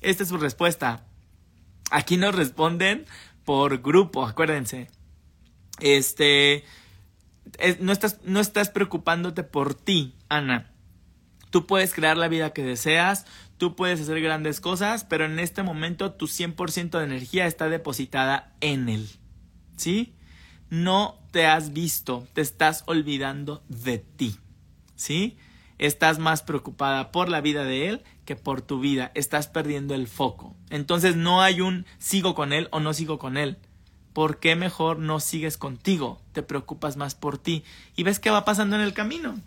Esta 0.00 0.22
es 0.22 0.28
su 0.28 0.38
respuesta. 0.38 1.04
Aquí 1.90 2.16
nos 2.16 2.36
responden 2.36 3.04
por 3.44 3.82
grupo, 3.82 4.24
acuérdense. 4.24 4.88
Este, 5.80 6.64
no, 7.80 7.90
estás, 7.90 8.18
no 8.22 8.38
estás 8.38 8.70
preocupándote 8.70 9.42
por 9.42 9.74
ti, 9.74 10.14
Ana. 10.28 10.70
Tú 11.50 11.66
puedes 11.66 11.92
crear 11.92 12.16
la 12.16 12.28
vida 12.28 12.52
que 12.52 12.62
deseas, 12.62 13.26
tú 13.58 13.76
puedes 13.76 14.00
hacer 14.00 14.20
grandes 14.20 14.60
cosas, 14.60 15.04
pero 15.04 15.24
en 15.24 15.38
este 15.38 15.62
momento 15.62 16.12
tu 16.12 16.26
100% 16.26 16.98
de 16.98 17.04
energía 17.04 17.46
está 17.46 17.68
depositada 17.68 18.54
en 18.60 18.88
él. 18.88 19.08
¿Sí? 19.76 20.14
No 20.70 21.18
te 21.32 21.46
has 21.46 21.72
visto, 21.72 22.26
te 22.32 22.40
estás 22.40 22.84
olvidando 22.86 23.62
de 23.68 23.98
ti. 23.98 24.38
¿Sí? 24.94 25.36
Estás 25.78 26.18
más 26.18 26.42
preocupada 26.42 27.10
por 27.10 27.28
la 27.28 27.40
vida 27.40 27.64
de 27.64 27.88
él 27.88 28.02
que 28.24 28.36
por 28.36 28.60
tu 28.60 28.80
vida. 28.80 29.10
Estás 29.14 29.48
perdiendo 29.48 29.94
el 29.94 30.06
foco. 30.06 30.54
Entonces 30.68 31.16
no 31.16 31.42
hay 31.42 31.62
un 31.62 31.86
sigo 31.98 32.34
con 32.34 32.52
él 32.52 32.68
o 32.70 32.80
no 32.80 32.92
sigo 32.92 33.18
con 33.18 33.36
él. 33.36 33.58
¿Por 34.12 34.38
qué 34.40 34.56
mejor 34.56 34.98
no 34.98 35.20
sigues 35.20 35.56
contigo? 35.56 36.20
Te 36.32 36.42
preocupas 36.42 36.96
más 36.96 37.14
por 37.14 37.38
ti 37.38 37.64
y 37.96 38.02
ves 38.02 38.20
qué 38.20 38.30
va 38.30 38.44
pasando 38.44 38.76
en 38.76 38.82
el 38.82 38.92
camino. 38.92 39.40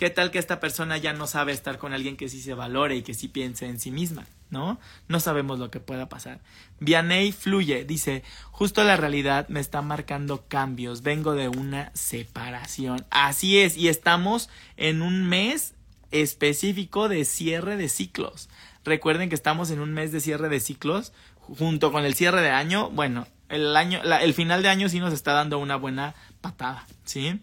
¿Qué 0.00 0.08
tal 0.08 0.30
que 0.30 0.38
esta 0.38 0.60
persona 0.60 0.96
ya 0.96 1.12
no 1.12 1.26
sabe 1.26 1.52
estar 1.52 1.76
con 1.76 1.92
alguien 1.92 2.16
que 2.16 2.30
sí 2.30 2.40
se 2.40 2.54
valore 2.54 2.96
y 2.96 3.02
que 3.02 3.12
sí 3.12 3.28
piense 3.28 3.66
en 3.66 3.78
sí 3.78 3.90
misma? 3.90 4.24
¿No? 4.48 4.80
No 5.08 5.20
sabemos 5.20 5.58
lo 5.58 5.70
que 5.70 5.78
pueda 5.78 6.08
pasar. 6.08 6.40
Vianey 6.78 7.32
fluye, 7.32 7.84
dice, 7.84 8.22
justo 8.50 8.82
la 8.82 8.96
realidad 8.96 9.46
me 9.50 9.60
está 9.60 9.82
marcando 9.82 10.46
cambios, 10.48 11.02
vengo 11.02 11.34
de 11.34 11.50
una 11.50 11.90
separación. 11.92 13.04
Así 13.10 13.58
es, 13.58 13.76
y 13.76 13.88
estamos 13.88 14.48
en 14.78 15.02
un 15.02 15.28
mes 15.28 15.74
específico 16.12 17.10
de 17.10 17.26
cierre 17.26 17.76
de 17.76 17.90
ciclos. 17.90 18.48
Recuerden 18.86 19.28
que 19.28 19.34
estamos 19.34 19.70
en 19.70 19.80
un 19.80 19.92
mes 19.92 20.12
de 20.12 20.20
cierre 20.20 20.48
de 20.48 20.60
ciclos 20.60 21.12
junto 21.40 21.92
con 21.92 22.06
el 22.06 22.14
cierre 22.14 22.40
de 22.40 22.48
año. 22.48 22.88
Bueno, 22.88 23.26
el 23.50 23.76
año, 23.76 24.00
el 24.02 24.32
final 24.32 24.62
de 24.62 24.70
año 24.70 24.88
sí 24.88 24.98
nos 24.98 25.12
está 25.12 25.34
dando 25.34 25.58
una 25.58 25.76
buena 25.76 26.14
patada, 26.40 26.86
¿sí? 27.04 27.38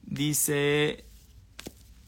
Dice, 0.00 1.04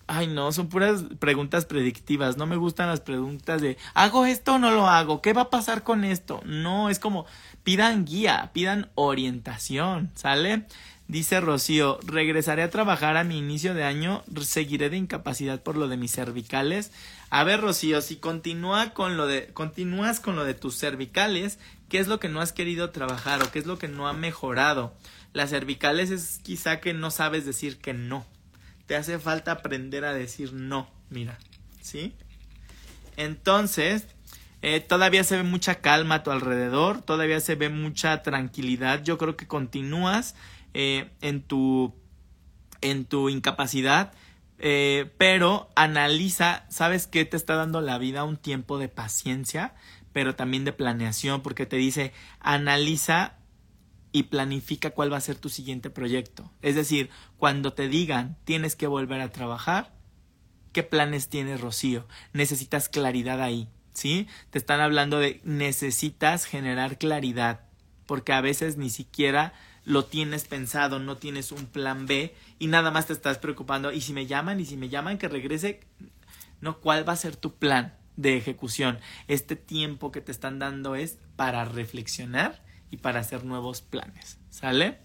ay 0.06 0.26
no, 0.26 0.52
son 0.52 0.68
puras 0.68 1.04
preguntas 1.18 1.66
predictivas. 1.66 2.36
No 2.36 2.46
me 2.46 2.56
gustan 2.56 2.88
las 2.88 3.00
preguntas 3.00 3.60
de, 3.60 3.76
¿hago 3.94 4.26
esto 4.26 4.54
o 4.54 4.58
no 4.58 4.70
lo 4.70 4.88
hago? 4.88 5.22
¿Qué 5.22 5.32
va 5.32 5.42
a 5.42 5.50
pasar 5.50 5.82
con 5.82 6.04
esto? 6.04 6.40
No, 6.44 6.90
es 6.90 6.98
como, 6.98 7.26
pidan 7.64 8.04
guía, 8.04 8.50
pidan 8.52 8.90
orientación, 8.94 10.10
¿sale? 10.14 10.66
Dice 11.08 11.40
Rocío, 11.40 12.00
regresaré 12.04 12.64
a 12.64 12.70
trabajar 12.70 13.16
a 13.16 13.22
mi 13.22 13.38
inicio 13.38 13.74
de 13.74 13.84
año, 13.84 14.24
seguiré 14.40 14.90
de 14.90 14.96
incapacidad 14.96 15.62
por 15.62 15.76
lo 15.76 15.86
de 15.86 15.96
mis 15.96 16.10
cervicales. 16.10 16.90
A 17.30 17.44
ver, 17.44 17.60
Rocío, 17.60 18.02
si 18.02 18.16
continúa 18.16 18.90
con 18.90 19.16
lo 19.16 19.28
de, 19.28 19.46
continúas 19.52 20.18
con 20.18 20.34
lo 20.34 20.44
de 20.44 20.54
tus 20.54 20.76
cervicales, 20.76 21.60
¿qué 21.88 21.98
es 21.98 22.08
lo 22.08 22.18
que 22.18 22.28
no 22.28 22.40
has 22.40 22.52
querido 22.52 22.90
trabajar 22.90 23.40
o 23.42 23.52
qué 23.52 23.60
es 23.60 23.66
lo 23.66 23.78
que 23.78 23.86
no 23.86 24.08
ha 24.08 24.14
mejorado? 24.14 24.94
Las 25.32 25.50
cervicales 25.50 26.10
es 26.10 26.40
quizá 26.42 26.80
que 26.80 26.92
no 26.92 27.12
sabes 27.12 27.46
decir 27.46 27.78
que 27.78 27.94
no. 27.94 28.26
Te 28.86 28.96
hace 28.96 29.18
falta 29.18 29.52
aprender 29.52 30.04
a 30.04 30.14
decir 30.14 30.52
no, 30.52 30.88
mira, 31.10 31.38
¿sí? 31.80 32.14
Entonces, 33.16 34.06
eh, 34.62 34.80
todavía 34.80 35.24
se 35.24 35.36
ve 35.36 35.42
mucha 35.42 35.76
calma 35.76 36.16
a 36.16 36.22
tu 36.22 36.30
alrededor, 36.30 37.02
todavía 37.02 37.40
se 37.40 37.54
ve 37.54 37.68
mucha 37.68 38.22
tranquilidad. 38.22 39.02
Yo 39.02 39.18
creo 39.18 39.36
que 39.36 39.46
continúas 39.46 40.34
eh, 40.74 41.10
en, 41.20 41.42
tu, 41.42 41.94
en 42.80 43.04
tu 43.04 43.28
incapacidad, 43.28 44.12
eh, 44.58 45.10
pero 45.18 45.70
analiza, 45.76 46.64
¿sabes 46.68 47.06
qué 47.06 47.24
te 47.24 47.36
está 47.36 47.56
dando 47.56 47.80
la 47.80 47.98
vida? 47.98 48.24
Un 48.24 48.36
tiempo 48.36 48.78
de 48.78 48.88
paciencia, 48.88 49.74
pero 50.12 50.34
también 50.34 50.64
de 50.64 50.72
planeación, 50.72 51.42
porque 51.42 51.66
te 51.66 51.76
dice, 51.76 52.12
analiza 52.40 53.36
y 54.16 54.22
planifica 54.22 54.92
cuál 54.92 55.12
va 55.12 55.18
a 55.18 55.20
ser 55.20 55.36
tu 55.36 55.50
siguiente 55.50 55.90
proyecto. 55.90 56.50
Es 56.62 56.74
decir, 56.74 57.10
cuando 57.36 57.74
te 57.74 57.86
digan 57.86 58.38
tienes 58.44 58.74
que 58.74 58.86
volver 58.86 59.20
a 59.20 59.30
trabajar, 59.30 59.92
¿qué 60.72 60.82
planes 60.82 61.28
tienes, 61.28 61.60
Rocío? 61.60 62.08
Necesitas 62.32 62.88
claridad 62.88 63.42
ahí, 63.42 63.68
¿sí? 63.92 64.26
Te 64.48 64.56
están 64.56 64.80
hablando 64.80 65.18
de 65.18 65.42
necesitas 65.44 66.46
generar 66.46 66.96
claridad, 66.96 67.66
porque 68.06 68.32
a 68.32 68.40
veces 68.40 68.78
ni 68.78 68.88
siquiera 68.88 69.52
lo 69.84 70.06
tienes 70.06 70.46
pensado, 70.46 70.98
no 70.98 71.18
tienes 71.18 71.52
un 71.52 71.66
plan 71.66 72.06
B 72.06 72.34
y 72.58 72.68
nada 72.68 72.90
más 72.90 73.08
te 73.08 73.12
estás 73.12 73.36
preocupando. 73.36 73.92
Y 73.92 74.00
si 74.00 74.14
me 74.14 74.26
llaman, 74.26 74.60
y 74.60 74.64
si 74.64 74.78
me 74.78 74.88
llaman 74.88 75.18
que 75.18 75.28
regrese, 75.28 75.80
no, 76.62 76.80
¿cuál 76.80 77.06
va 77.06 77.12
a 77.12 77.16
ser 77.16 77.36
tu 77.36 77.56
plan 77.56 77.98
de 78.16 78.38
ejecución? 78.38 78.98
Este 79.28 79.56
tiempo 79.56 80.10
que 80.10 80.22
te 80.22 80.32
están 80.32 80.58
dando 80.58 80.94
es 80.94 81.18
para 81.36 81.66
reflexionar 81.66 82.64
y 82.90 82.98
para 82.98 83.20
hacer 83.20 83.44
nuevos 83.44 83.80
planes. 83.82 84.38
¿Sale? 84.50 84.98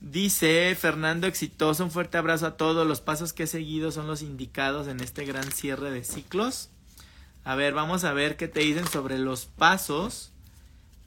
Dice 0.00 0.76
Fernando 0.78 1.28
Exitoso, 1.28 1.84
un 1.84 1.90
fuerte 1.90 2.18
abrazo 2.18 2.46
a 2.46 2.56
todos. 2.56 2.86
Los 2.86 3.00
pasos 3.00 3.32
que 3.32 3.44
he 3.44 3.46
seguido 3.46 3.92
son 3.92 4.08
los 4.08 4.22
indicados 4.22 4.88
en 4.88 5.00
este 5.00 5.24
gran 5.24 5.50
cierre 5.52 5.90
de 5.92 6.02
ciclos. 6.02 6.70
A 7.44 7.54
ver, 7.54 7.72
vamos 7.72 8.04
a 8.04 8.12
ver 8.12 8.36
qué 8.36 8.48
te 8.48 8.60
dicen 8.60 8.86
sobre 8.88 9.18
los 9.18 9.46
pasos 9.46 10.32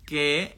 que 0.05 0.57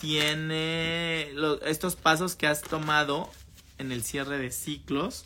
tiene 0.00 1.32
estos 1.64 1.96
pasos 1.96 2.36
que 2.36 2.46
has 2.46 2.62
tomado 2.62 3.30
en 3.78 3.90
el 3.92 4.02
cierre 4.02 4.38
de 4.38 4.50
ciclos. 4.50 5.24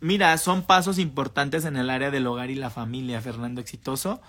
Mira, 0.00 0.36
son 0.38 0.62
pasos 0.62 0.98
importantes 0.98 1.64
en 1.64 1.76
el 1.76 1.90
área 1.90 2.10
del 2.10 2.26
hogar 2.26 2.50
y 2.50 2.54
la 2.54 2.70
familia, 2.70 3.20
Fernando 3.20 3.60
Exitoso. 3.60 4.20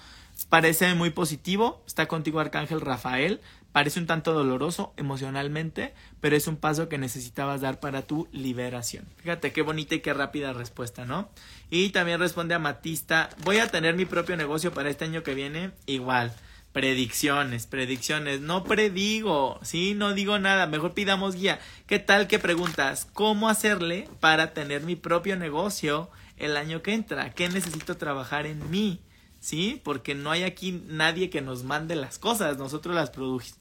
Parece 0.49 0.93
muy 0.93 1.09
positivo, 1.09 1.83
está 1.85 2.07
contigo 2.07 2.39
Arcángel 2.39 2.79
Rafael, 2.79 3.41
parece 3.73 3.99
un 3.99 4.07
tanto 4.07 4.31
doloroso 4.31 4.93
emocionalmente, 4.95 5.93
pero 6.21 6.37
es 6.37 6.47
un 6.47 6.55
paso 6.55 6.87
que 6.87 6.97
necesitabas 6.97 7.59
dar 7.59 7.81
para 7.81 8.03
tu 8.03 8.29
liberación. 8.31 9.05
Fíjate 9.17 9.51
qué 9.51 9.61
bonita 9.61 9.95
y 9.95 9.99
qué 9.99 10.13
rápida 10.13 10.53
respuesta, 10.53 11.05
¿no? 11.05 11.29
Y 11.69 11.89
también 11.89 12.21
responde 12.21 12.55
a 12.55 12.59
Matista, 12.59 13.29
voy 13.43 13.57
a 13.57 13.67
tener 13.67 13.95
mi 13.95 14.05
propio 14.05 14.37
negocio 14.37 14.73
para 14.73 14.89
este 14.89 15.03
año 15.03 15.21
que 15.21 15.35
viene, 15.35 15.71
igual. 15.85 16.33
Predicciones, 16.71 17.65
predicciones. 17.65 18.39
No 18.39 18.63
predigo, 18.63 19.59
¿sí? 19.63 19.95
No 19.95 20.13
digo 20.13 20.37
nada. 20.37 20.67
Mejor 20.67 20.93
pidamos 20.93 21.35
guía. 21.35 21.59
¿Qué 21.87 21.97
tal 21.97 22.27
que 22.27 22.37
preguntas? 22.37 23.07
¿Cómo 23.13 23.49
hacerle 23.49 24.07
para 24.19 24.53
tener 24.53 24.83
mi 24.83 24.95
propio 24.95 25.37
negocio 25.37 26.09
el 26.37 26.55
año 26.55 26.83
que 26.83 26.93
entra? 26.93 27.31
¿Qué 27.31 27.49
necesito 27.49 27.97
trabajar 27.97 28.45
en 28.45 28.69
mí? 28.69 29.01
¿Sí? 29.47 29.79
Porque 29.81 30.13
no 30.13 30.29
hay 30.29 30.43
aquí 30.43 30.83
nadie 30.89 31.29
que 31.29 31.39
nos 31.39 31.63
mande 31.63 31.95
las 31.95 32.19
cosas. 32.19 32.57
Nosotros 32.57 32.93
las 32.93 33.11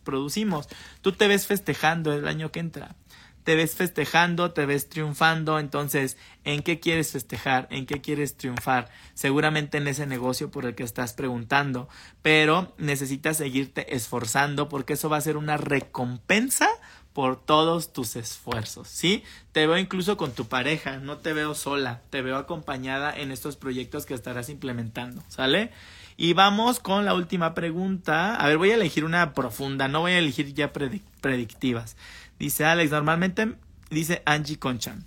producimos. 0.02 0.66
Tú 1.00 1.12
te 1.12 1.28
ves 1.28 1.46
festejando 1.46 2.12
el 2.12 2.26
año 2.26 2.50
que 2.50 2.58
entra 2.58 2.96
te 3.46 3.54
ves 3.54 3.76
festejando, 3.76 4.50
te 4.50 4.66
ves 4.66 4.88
triunfando, 4.88 5.60
entonces, 5.60 6.16
¿en 6.42 6.64
qué 6.64 6.80
quieres 6.80 7.12
festejar? 7.12 7.68
¿En 7.70 7.86
qué 7.86 8.00
quieres 8.00 8.36
triunfar? 8.36 8.90
Seguramente 9.14 9.78
en 9.78 9.86
ese 9.86 10.04
negocio 10.04 10.50
por 10.50 10.66
el 10.66 10.74
que 10.74 10.82
estás 10.82 11.12
preguntando, 11.12 11.88
pero 12.22 12.74
necesitas 12.76 13.36
seguirte 13.36 13.94
esforzando 13.94 14.68
porque 14.68 14.94
eso 14.94 15.08
va 15.08 15.18
a 15.18 15.20
ser 15.20 15.36
una 15.36 15.58
recompensa 15.58 16.68
por 17.16 17.42
todos 17.42 17.94
tus 17.94 18.14
esfuerzos, 18.14 18.88
¿sí? 18.88 19.24
Te 19.52 19.66
veo 19.66 19.78
incluso 19.78 20.18
con 20.18 20.32
tu 20.32 20.48
pareja, 20.48 20.98
no 20.98 21.16
te 21.16 21.32
veo 21.32 21.54
sola, 21.54 22.02
te 22.10 22.20
veo 22.20 22.36
acompañada 22.36 23.18
en 23.18 23.32
estos 23.32 23.56
proyectos 23.56 24.04
que 24.04 24.12
estarás 24.12 24.50
implementando, 24.50 25.22
¿sale? 25.28 25.70
Y 26.18 26.34
vamos 26.34 26.78
con 26.78 27.06
la 27.06 27.14
última 27.14 27.54
pregunta. 27.54 28.36
A 28.36 28.46
ver, 28.48 28.58
voy 28.58 28.70
a 28.70 28.74
elegir 28.74 29.02
una 29.02 29.32
profunda, 29.32 29.88
no 29.88 30.00
voy 30.00 30.12
a 30.12 30.18
elegir 30.18 30.52
ya 30.52 30.74
predictivas. 30.74 31.96
Dice 32.38 32.66
Alex, 32.66 32.90
normalmente, 32.90 33.54
dice 33.88 34.22
Angie 34.26 34.58
Conchan. 34.58 35.02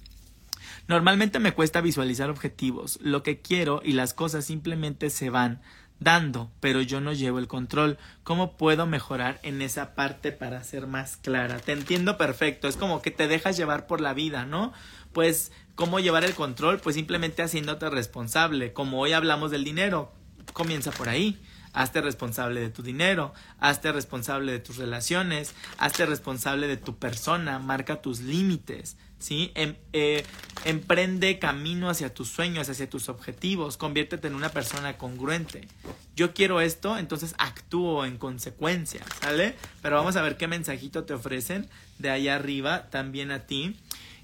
Normalmente 0.88 1.38
me 1.38 1.52
cuesta 1.52 1.80
visualizar 1.80 2.32
objetivos, 2.32 2.98
lo 3.04 3.22
que 3.22 3.40
quiero 3.40 3.82
y 3.86 3.92
las 3.92 4.16
cosas 4.16 4.46
simplemente 4.46 5.12
se 5.12 5.30
van 5.30 5.62
dando, 6.00 6.52
pero 6.60 6.82
yo 6.82 7.02
no 7.02 7.14
llevo 7.14 7.40
el 7.40 7.48
control. 7.48 7.98
¿Cómo 8.24 8.58
puedo 8.58 8.86
mejorar 8.86 9.40
en 9.44 9.62
esa 9.62 9.96
parte 9.96 10.32
para 10.32 10.64
ser 10.64 10.88
más 10.88 11.18
clara? 11.18 11.60
Te 11.60 11.74
entiendo 11.74 12.18
perfecto, 12.18 12.68
es 12.68 12.78
como 12.78 13.02
que 13.02 13.12
te 13.12 13.28
dejas 13.28 13.58
llevar 13.58 13.88
por 13.88 14.02
la 14.02 14.14
vida, 14.14 14.46
¿no? 14.46 14.74
Pues, 15.14 15.52
¿cómo 15.76 16.00
llevar 16.00 16.24
el 16.24 16.36
control? 16.36 16.80
Pues 16.80 16.96
simplemente 16.96 17.42
haciéndote 17.42 17.90
responsable. 17.90 18.74
Como 18.74 19.00
hoy 19.00 19.14
hablamos 19.14 19.52
del 19.52 19.64
dinero, 19.64 20.14
comienza 20.54 20.92
por 20.92 21.10
ahí. 21.10 21.42
Hazte 21.72 22.02
responsable 22.02 22.62
de 22.62 22.72
tu 22.72 22.82
dinero, 22.82 23.32
hazte 23.60 23.92
responsable 23.92 24.52
de 24.52 24.60
tus 24.60 24.78
relaciones, 24.78 25.54
hazte 25.78 26.08
responsable 26.08 26.68
de 26.68 26.78
tu 26.78 26.98
persona, 26.98 27.60
marca 27.60 28.02
tus 28.02 28.22
límites, 28.22 28.98
¿sí? 29.20 29.52
Em, 29.56 29.76
eh, 29.94 30.26
emprende 30.66 31.40
camino 31.40 31.90
hacia 31.90 32.14
tus 32.14 32.30
sueños, 32.30 32.70
hacia 32.70 32.90
tus 32.90 33.10
objetivos, 33.10 33.78
conviértete 33.78 34.28
en 34.28 34.36
una 34.36 34.50
persona 34.50 34.98
congruente. 34.98 35.68
Yo 36.16 36.34
quiero 36.34 36.62
esto, 36.62 36.98
entonces 36.98 37.36
actúo 37.38 38.06
en 38.06 38.18
consecuencia, 38.18 39.06
¿sale? 39.22 39.56
Pero 39.82 39.98
vamos 39.98 40.16
a 40.16 40.22
ver 40.22 40.38
qué 40.38 40.48
mensajito 40.48 41.04
te 41.04 41.14
ofrecen 41.14 41.70
de 41.98 42.10
allá 42.10 42.36
arriba 42.36 42.90
también 42.90 43.32
a 43.32 43.46
ti. 43.46 43.78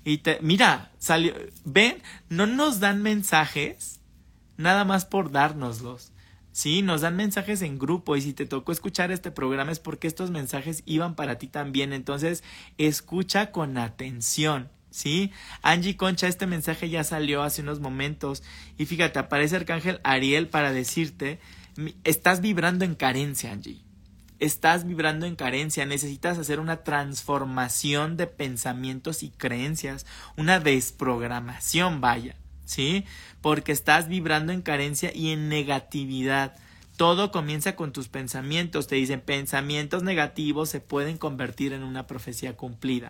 Y 0.03 0.19
te, 0.19 0.39
mira, 0.41 0.91
salió, 0.97 1.33
ven, 1.63 2.01
no 2.29 2.47
nos 2.47 2.79
dan 2.79 3.01
mensajes 3.01 3.99
nada 4.57 4.85
más 4.85 5.05
por 5.05 5.31
dárnoslos 5.31 6.11
Sí, 6.55 6.83
nos 6.83 7.01
dan 7.01 7.17
mensajes 7.17 7.61
en 7.63 7.77
grupo 7.77 8.15
y 8.15 8.21
si 8.21 8.31
te 8.31 8.45
tocó 8.45 8.71
escuchar 8.71 9.11
este 9.11 9.29
programa 9.29 9.73
es 9.73 9.81
porque 9.81 10.07
estos 10.07 10.31
mensajes 10.31 10.83
iban 10.85 11.13
para 11.15 11.37
ti 11.37 11.47
también. 11.47 11.91
Entonces, 11.91 12.45
escucha 12.77 13.51
con 13.51 13.77
atención. 13.77 14.69
¿Sí? 14.95 15.33
Angie 15.61 15.97
Concha, 15.97 16.29
este 16.29 16.47
mensaje 16.47 16.89
ya 16.89 17.03
salió 17.03 17.43
hace 17.43 17.61
unos 17.61 17.81
momentos 17.81 18.43
y 18.77 18.85
fíjate, 18.85 19.19
aparece 19.19 19.57
Arcángel 19.57 19.99
Ariel 20.05 20.47
para 20.47 20.71
decirte, 20.71 21.41
estás 22.05 22.39
vibrando 22.39 22.85
en 22.85 22.95
carencia, 22.95 23.51
Angie. 23.51 23.81
Estás 24.39 24.87
vibrando 24.87 25.25
en 25.25 25.35
carencia, 25.35 25.85
necesitas 25.85 26.37
hacer 26.37 26.61
una 26.61 26.85
transformación 26.85 28.15
de 28.15 28.27
pensamientos 28.27 29.21
y 29.21 29.31
creencias, 29.31 30.05
una 30.37 30.61
desprogramación, 30.61 31.99
vaya. 31.99 32.37
¿sí? 32.63 33.03
Porque 33.41 33.73
estás 33.73 34.07
vibrando 34.07 34.53
en 34.53 34.61
carencia 34.61 35.11
y 35.13 35.31
en 35.31 35.49
negatividad. 35.49 36.55
Todo 36.95 37.31
comienza 37.31 37.75
con 37.75 37.91
tus 37.91 38.07
pensamientos. 38.07 38.87
Te 38.87 38.95
dicen 38.95 39.19
pensamientos 39.19 40.03
negativos 40.03 40.69
se 40.69 40.79
pueden 40.79 41.17
convertir 41.17 41.73
en 41.73 41.83
una 41.83 42.07
profecía 42.07 42.55
cumplida. 42.55 43.09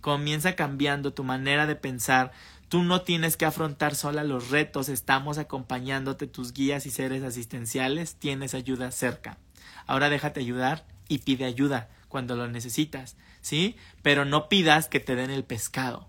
Comienza 0.00 0.56
cambiando 0.56 1.12
tu 1.12 1.24
manera 1.24 1.66
de 1.66 1.76
pensar. 1.76 2.32
Tú 2.68 2.82
no 2.82 3.02
tienes 3.02 3.36
que 3.36 3.46
afrontar 3.46 3.94
sola 3.94 4.24
los 4.24 4.50
retos. 4.50 4.88
Estamos 4.88 5.38
acompañándote 5.38 6.26
tus 6.26 6.52
guías 6.52 6.86
y 6.86 6.90
seres 6.90 7.22
asistenciales. 7.22 8.16
Tienes 8.16 8.54
ayuda 8.54 8.90
cerca. 8.90 9.38
Ahora 9.86 10.10
déjate 10.10 10.40
ayudar 10.40 10.86
y 11.08 11.18
pide 11.18 11.44
ayuda 11.44 11.88
cuando 12.08 12.36
lo 12.36 12.48
necesitas, 12.48 13.16
¿sí? 13.40 13.76
Pero 14.02 14.24
no 14.24 14.48
pidas 14.48 14.88
que 14.88 15.00
te 15.00 15.14
den 15.14 15.30
el 15.30 15.44
pescado 15.44 16.08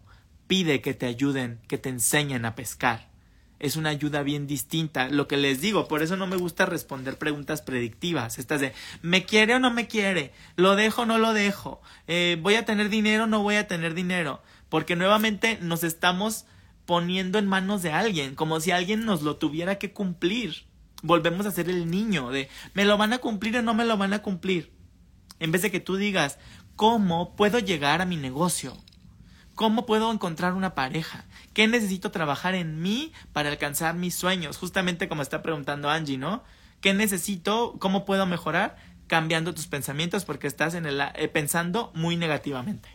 pide 0.49 0.81
que 0.81 0.95
te 0.95 1.05
ayuden, 1.05 1.61
que 1.67 1.77
te 1.77 1.89
enseñen 1.89 2.43
a 2.43 2.55
pescar. 2.55 3.07
Es 3.59 3.75
una 3.75 3.89
ayuda 3.89 4.23
bien 4.23 4.47
distinta. 4.47 5.09
Lo 5.09 5.27
que 5.27 5.37
les 5.37 5.59
digo, 5.59 5.87
por 5.87 6.01
eso 6.01 6.15
no 6.15 6.27
me 6.27 6.37
gusta 6.37 6.65
responder 6.65 7.17
preguntas 7.17 7.61
predictivas. 7.61 8.39
Estas 8.39 8.61
de 8.61 8.73
¿me 9.01 9.25
quiere 9.25 9.55
o 9.55 9.59
no 9.59 9.71
me 9.71 9.87
quiere? 9.87 10.33
¿Lo 10.55 10.75
dejo 10.75 11.01
o 11.01 11.05
no 11.05 11.17
lo 11.17 11.33
dejo? 11.33 11.81
Eh, 12.07 12.37
¿Voy 12.41 12.55
a 12.55 12.65
tener 12.65 12.89
dinero 12.89 13.25
o 13.25 13.27
no 13.27 13.43
voy 13.43 13.55
a 13.55 13.67
tener 13.67 13.93
dinero? 13.93 14.41
Porque 14.69 14.95
nuevamente 14.95 15.59
nos 15.61 15.83
estamos 15.83 16.45
poniendo 16.85 17.37
en 17.37 17.47
manos 17.47 17.83
de 17.83 17.91
alguien, 17.91 18.33
como 18.33 18.59
si 18.59 18.71
alguien 18.71 19.05
nos 19.05 19.21
lo 19.21 19.35
tuviera 19.35 19.77
que 19.77 19.91
cumplir. 19.91 20.65
Volvemos 21.03 21.45
a 21.45 21.51
ser 21.51 21.69
el 21.69 21.91
niño 21.91 22.31
de 22.31 22.49
¿me 22.73 22.85
lo 22.85 22.97
van 22.97 23.13
a 23.13 23.19
cumplir 23.19 23.57
o 23.57 23.61
no 23.61 23.73
me 23.73 23.85
lo 23.85 23.97
van 23.97 24.13
a 24.13 24.21
cumplir? 24.21 24.71
En 25.39 25.51
vez 25.51 25.61
de 25.61 25.71
que 25.71 25.79
tú 25.79 25.97
digas 25.97 26.39
¿cómo 26.75 27.35
puedo 27.35 27.59
llegar 27.59 28.01
a 28.01 28.05
mi 28.05 28.15
negocio? 28.15 28.77
¿Cómo 29.59 29.85
puedo 29.85 30.09
encontrar 30.09 30.53
una 30.53 30.73
pareja? 30.73 31.25
¿Qué 31.51 31.67
necesito 31.67 32.11
trabajar 32.11 32.55
en 32.55 32.81
mí 32.81 33.11
para 33.33 33.49
alcanzar 33.49 33.93
mis 33.93 34.15
sueños? 34.15 34.57
Justamente 34.57 35.09
como 35.09 35.21
está 35.21 35.41
preguntando 35.41 35.89
Angie, 35.89 36.17
¿no? 36.17 36.45
¿Qué 36.79 36.93
necesito? 36.93 37.75
¿Cómo 37.77 38.05
puedo 38.05 38.25
mejorar? 38.25 38.77
Cambiando 39.07 39.53
tus 39.53 39.67
pensamientos 39.67 40.23
porque 40.23 40.47
estás 40.47 40.75
en 40.75 40.85
eh, 40.85 41.27
pensando 41.27 41.91
muy 41.93 42.15
negativamente. 42.15 42.87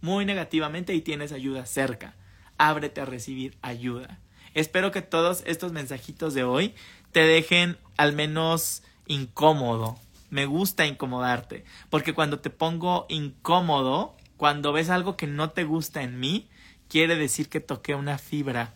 Muy 0.00 0.24
negativamente 0.24 0.92
y 0.92 1.02
tienes 1.02 1.30
ayuda 1.30 1.66
cerca. 1.66 2.16
Ábrete 2.58 3.00
a 3.00 3.04
recibir 3.04 3.56
ayuda. 3.62 4.18
Espero 4.54 4.90
que 4.90 5.02
todos 5.02 5.44
estos 5.46 5.70
mensajitos 5.70 6.34
de 6.34 6.42
hoy 6.42 6.74
te 7.12 7.20
dejen 7.20 7.78
al 7.96 8.12
menos 8.12 8.82
incómodo. 9.06 10.00
Me 10.30 10.46
gusta 10.46 10.84
incomodarte, 10.84 11.64
porque 11.90 12.12
cuando 12.12 12.40
te 12.40 12.50
pongo 12.50 13.06
incómodo, 13.08 14.15
cuando 14.36 14.72
ves 14.72 14.90
algo 14.90 15.16
que 15.16 15.26
no 15.26 15.50
te 15.50 15.64
gusta 15.64 16.02
en 16.02 16.20
mí, 16.20 16.48
quiere 16.88 17.16
decir 17.16 17.48
que 17.48 17.60
toqué 17.60 17.94
una 17.94 18.18
fibra. 18.18 18.74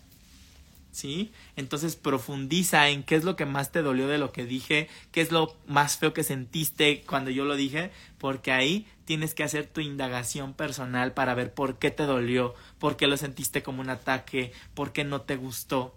¿Sí? 0.93 1.31
Entonces 1.55 1.95
profundiza 1.95 2.89
en 2.89 3.05
qué 3.05 3.15
es 3.15 3.23
lo 3.23 3.37
que 3.37 3.47
más 3.47 3.71
te 3.71 3.81
dolió 3.81 4.09
de 4.09 4.19
lo 4.19 4.33
que 4.33 4.45
dije, 4.45 4.89
qué 5.13 5.21
es 5.21 5.31
lo 5.31 5.57
más 5.69 5.99
feo 5.99 6.13
que 6.13 6.25
sentiste 6.25 7.03
cuando 7.07 7.31
yo 7.31 7.45
lo 7.45 7.55
dije, 7.55 7.93
porque 8.19 8.51
ahí 8.51 8.89
tienes 9.05 9.35
que 9.35 9.45
hacer 9.45 9.67
tu 9.67 9.81
indagación 9.81 10.53
personal 10.53 11.13
para 11.13 11.35
ver 11.35 11.55
por 11.55 11.79
qué 11.79 11.93
te 11.93 12.05
dolió, 12.05 12.57
por 12.81 12.97
qué 12.97 13.07
lo 13.07 13.17
sentiste 13.17 13.63
como 13.63 13.81
un 13.81 13.91
ataque, 13.91 14.53
por 14.75 14.93
qué 14.93 15.05
no 15.05 15.21
te 15.21 15.37
gustó, 15.37 15.95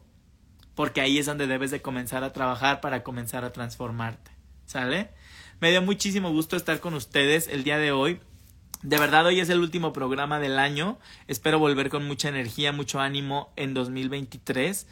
porque 0.76 1.02
ahí 1.02 1.18
es 1.18 1.26
donde 1.26 1.48
debes 1.48 1.72
de 1.72 1.82
comenzar 1.82 2.24
a 2.24 2.32
trabajar 2.32 2.80
para 2.80 3.02
comenzar 3.02 3.46
a 3.46 3.52
transformarte. 3.52 4.30
¿Sale? 4.68 5.10
Me 5.60 5.72
dio 5.72 5.82
muchísimo 5.82 6.32
gusto 6.32 6.56
estar 6.56 6.80
con 6.80 6.94
ustedes 6.94 7.48
el 7.48 7.64
día 7.64 7.78
de 7.78 7.92
hoy. 7.92 8.20
De 8.84 9.00
verdad, 9.00 9.26
hoy 9.26 9.40
es 9.40 9.48
el 9.48 9.62
último 9.62 9.94
programa 9.94 10.42
del 10.42 10.60
año. 10.60 11.00
Espero 11.30 11.58
volver 11.58 11.90
con 11.90 12.06
mucha 12.06 12.28
energía, 12.28 12.74
mucho 12.74 13.00
ánimo 13.00 13.54
en 13.56 13.74
2023. 13.74 14.88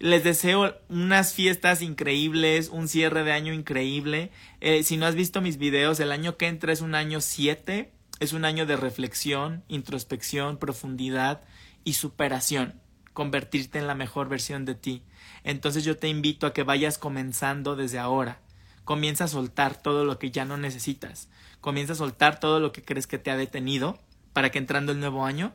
Les 0.00 0.24
deseo 0.24 0.76
unas 0.88 1.32
fiestas 1.32 1.80
increíbles, 1.80 2.70
un 2.70 2.88
cierre 2.88 3.22
de 3.22 3.30
año 3.30 3.54
increíble. 3.54 4.32
Eh, 4.60 4.82
si 4.82 4.96
no 4.96 5.06
has 5.06 5.14
visto 5.14 5.40
mis 5.40 5.58
videos, 5.58 6.00
el 6.00 6.10
año 6.10 6.36
que 6.36 6.48
entra 6.48 6.72
es 6.72 6.80
un 6.80 6.96
año 6.96 7.20
7. 7.20 7.92
Es 8.18 8.32
un 8.32 8.44
año 8.44 8.66
de 8.66 8.76
reflexión, 8.76 9.62
introspección, 9.68 10.56
profundidad 10.56 11.42
y 11.84 11.92
superación. 11.92 12.80
Convertirte 13.12 13.78
en 13.78 13.86
la 13.86 13.94
mejor 13.94 14.28
versión 14.28 14.64
de 14.64 14.74
ti. 14.74 15.04
Entonces 15.44 15.84
yo 15.84 15.96
te 15.96 16.08
invito 16.08 16.48
a 16.48 16.52
que 16.52 16.64
vayas 16.64 16.98
comenzando 16.98 17.76
desde 17.76 18.00
ahora. 18.00 18.40
Comienza 18.86 19.24
a 19.24 19.28
soltar 19.28 19.76
todo 19.82 20.06
lo 20.06 20.18
que 20.18 20.30
ya 20.30 20.46
no 20.46 20.56
necesitas 20.56 21.28
comienza 21.66 21.94
a 21.94 21.96
soltar 21.96 22.38
todo 22.38 22.60
lo 22.60 22.70
que 22.70 22.84
crees 22.84 23.08
que 23.08 23.18
te 23.18 23.32
ha 23.32 23.36
detenido 23.36 23.98
para 24.32 24.50
que 24.50 24.58
entrando 24.58 24.92
el 24.92 25.00
nuevo 25.00 25.26
año 25.26 25.52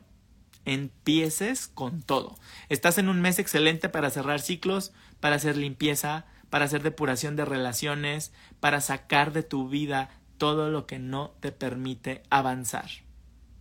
empieces 0.66 1.68
con 1.68 2.02
todo. 2.02 2.36
Estás 2.68 2.98
en 2.98 3.08
un 3.08 3.22
mes 3.22 3.38
excelente 3.38 3.88
para 3.88 4.10
cerrar 4.10 4.42
ciclos, 4.42 4.92
para 5.20 5.36
hacer 5.36 5.56
limpieza, 5.56 6.26
para 6.50 6.66
hacer 6.66 6.82
depuración 6.82 7.34
de 7.34 7.46
relaciones, 7.46 8.30
para 8.60 8.82
sacar 8.82 9.32
de 9.32 9.42
tu 9.42 9.70
vida 9.70 10.10
todo 10.36 10.68
lo 10.68 10.86
que 10.86 10.98
no 10.98 11.32
te 11.40 11.50
permite 11.50 12.22
avanzar. 12.28 12.90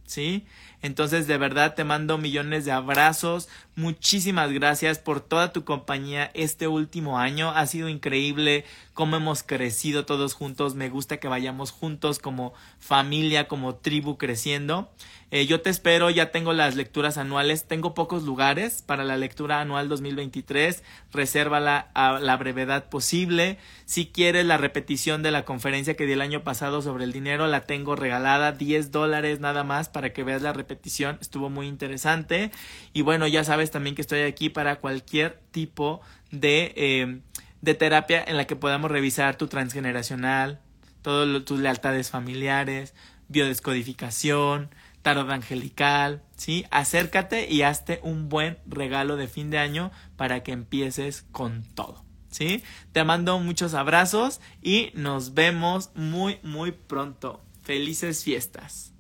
¿Sí? 0.04 0.46
Entonces, 0.82 1.26
de 1.28 1.38
verdad 1.38 1.74
te 1.74 1.86
mando 1.86 2.18
millones 2.18 2.66
de 2.66 2.74
abrazos. 2.74 3.48
Muchísimas 3.78 4.52
gracias 4.52 5.00
por 5.00 5.22
toda 5.22 5.54
tu 5.54 5.64
compañía 5.64 6.32
este 6.34 6.68
último 6.68 7.18
año. 7.18 7.52
Ha 7.52 7.66
sido 7.66 7.88
increíble 7.88 8.66
cómo 8.94 9.16
hemos 9.16 9.44
crecido 9.44 10.06
todos 10.06 10.34
juntos. 10.34 10.76
Me 10.76 10.90
gusta 10.90 11.18
que 11.18 11.28
vayamos 11.28 11.72
juntos 11.72 12.20
como 12.20 12.54
familia, 12.80 13.48
como 13.48 13.76
tribu 13.76 14.18
creciendo. 14.18 14.92
Eh, 15.32 15.46
yo 15.46 15.62
te 15.62 15.70
espero, 15.70 16.10
ya 16.10 16.30
tengo 16.32 16.52
las 16.52 16.76
lecturas 16.76 17.18
anuales. 17.18 17.66
Tengo 17.66 17.94
pocos 17.94 18.24
lugares 18.24 18.82
para 18.82 19.06
la 19.06 19.16
lectura 19.16 19.62
anual 19.62 19.88
2023. 19.88 20.84
Resérvala 21.14 21.90
a 21.94 22.20
la 22.20 22.36
brevedad 22.36 22.90
posible. 22.90 23.58
Si 23.86 24.08
quieres 24.08 24.46
la 24.46 24.58
repetición 24.58 25.24
de 25.24 25.32
la 25.32 25.46
conferencia 25.46 25.96
que 25.96 26.06
di 26.06 26.14
el 26.14 26.22
año 26.22 26.44
pasado 26.44 26.82
sobre 26.82 27.06
el 27.06 27.14
dinero, 27.14 27.48
la 27.48 27.62
tengo 27.62 27.96
regalada. 27.96 28.52
10 28.52 28.92
dólares 28.92 29.40
nada 29.40 29.64
más 29.64 29.88
para 29.88 30.12
que 30.12 30.24
veas 30.24 30.42
la 30.42 30.52
repetición 30.52 31.18
estuvo 31.22 31.50
muy 31.50 31.68
interesante. 31.68 32.52
Y 32.92 33.02
bueno, 33.02 33.26
ya 33.28 33.44
sabes 33.46 33.72
también 33.72 33.96
que 33.96 34.02
estoy 34.02 34.22
aquí 34.22 34.50
para 34.50 34.82
cualquier 34.82 35.40
tipo 35.52 36.02
de, 36.32 36.74
eh, 36.76 37.22
de 37.62 37.74
terapia 37.74 38.24
en 38.26 38.38
la 38.38 38.46
que 38.46 38.56
podamos 38.56 38.92
revisar 38.92 39.38
tu 39.38 39.48
transgeneracional, 39.48 40.60
todas 41.02 41.46
tus 41.46 41.60
lealtades 41.60 42.10
familiares, 42.10 42.94
biodescodificación, 43.28 44.70
tarot 45.02 45.30
angelical, 45.30 46.24
¿sí? 46.36 46.66
Acércate 46.72 47.50
y 47.50 47.64
hazte 47.64 48.00
un 48.04 48.30
buen 48.30 48.58
regalo 48.66 49.18
de 49.18 49.28
fin 49.28 49.50
de 49.50 49.58
año 49.58 49.92
para 50.16 50.44
que 50.44 50.52
empieces 50.52 51.26
con 51.32 51.64
todo, 51.64 52.04
¿sí? 52.30 52.64
Te 52.92 53.04
mando 53.04 53.40
muchos 53.40 53.74
abrazos 53.74 54.42
y 54.62 54.92
nos 54.94 55.34
vemos 55.34 55.92
muy, 55.96 56.40
muy 56.44 56.72
pronto. 56.72 57.44
Felices 57.64 58.24
fiestas. 58.24 58.91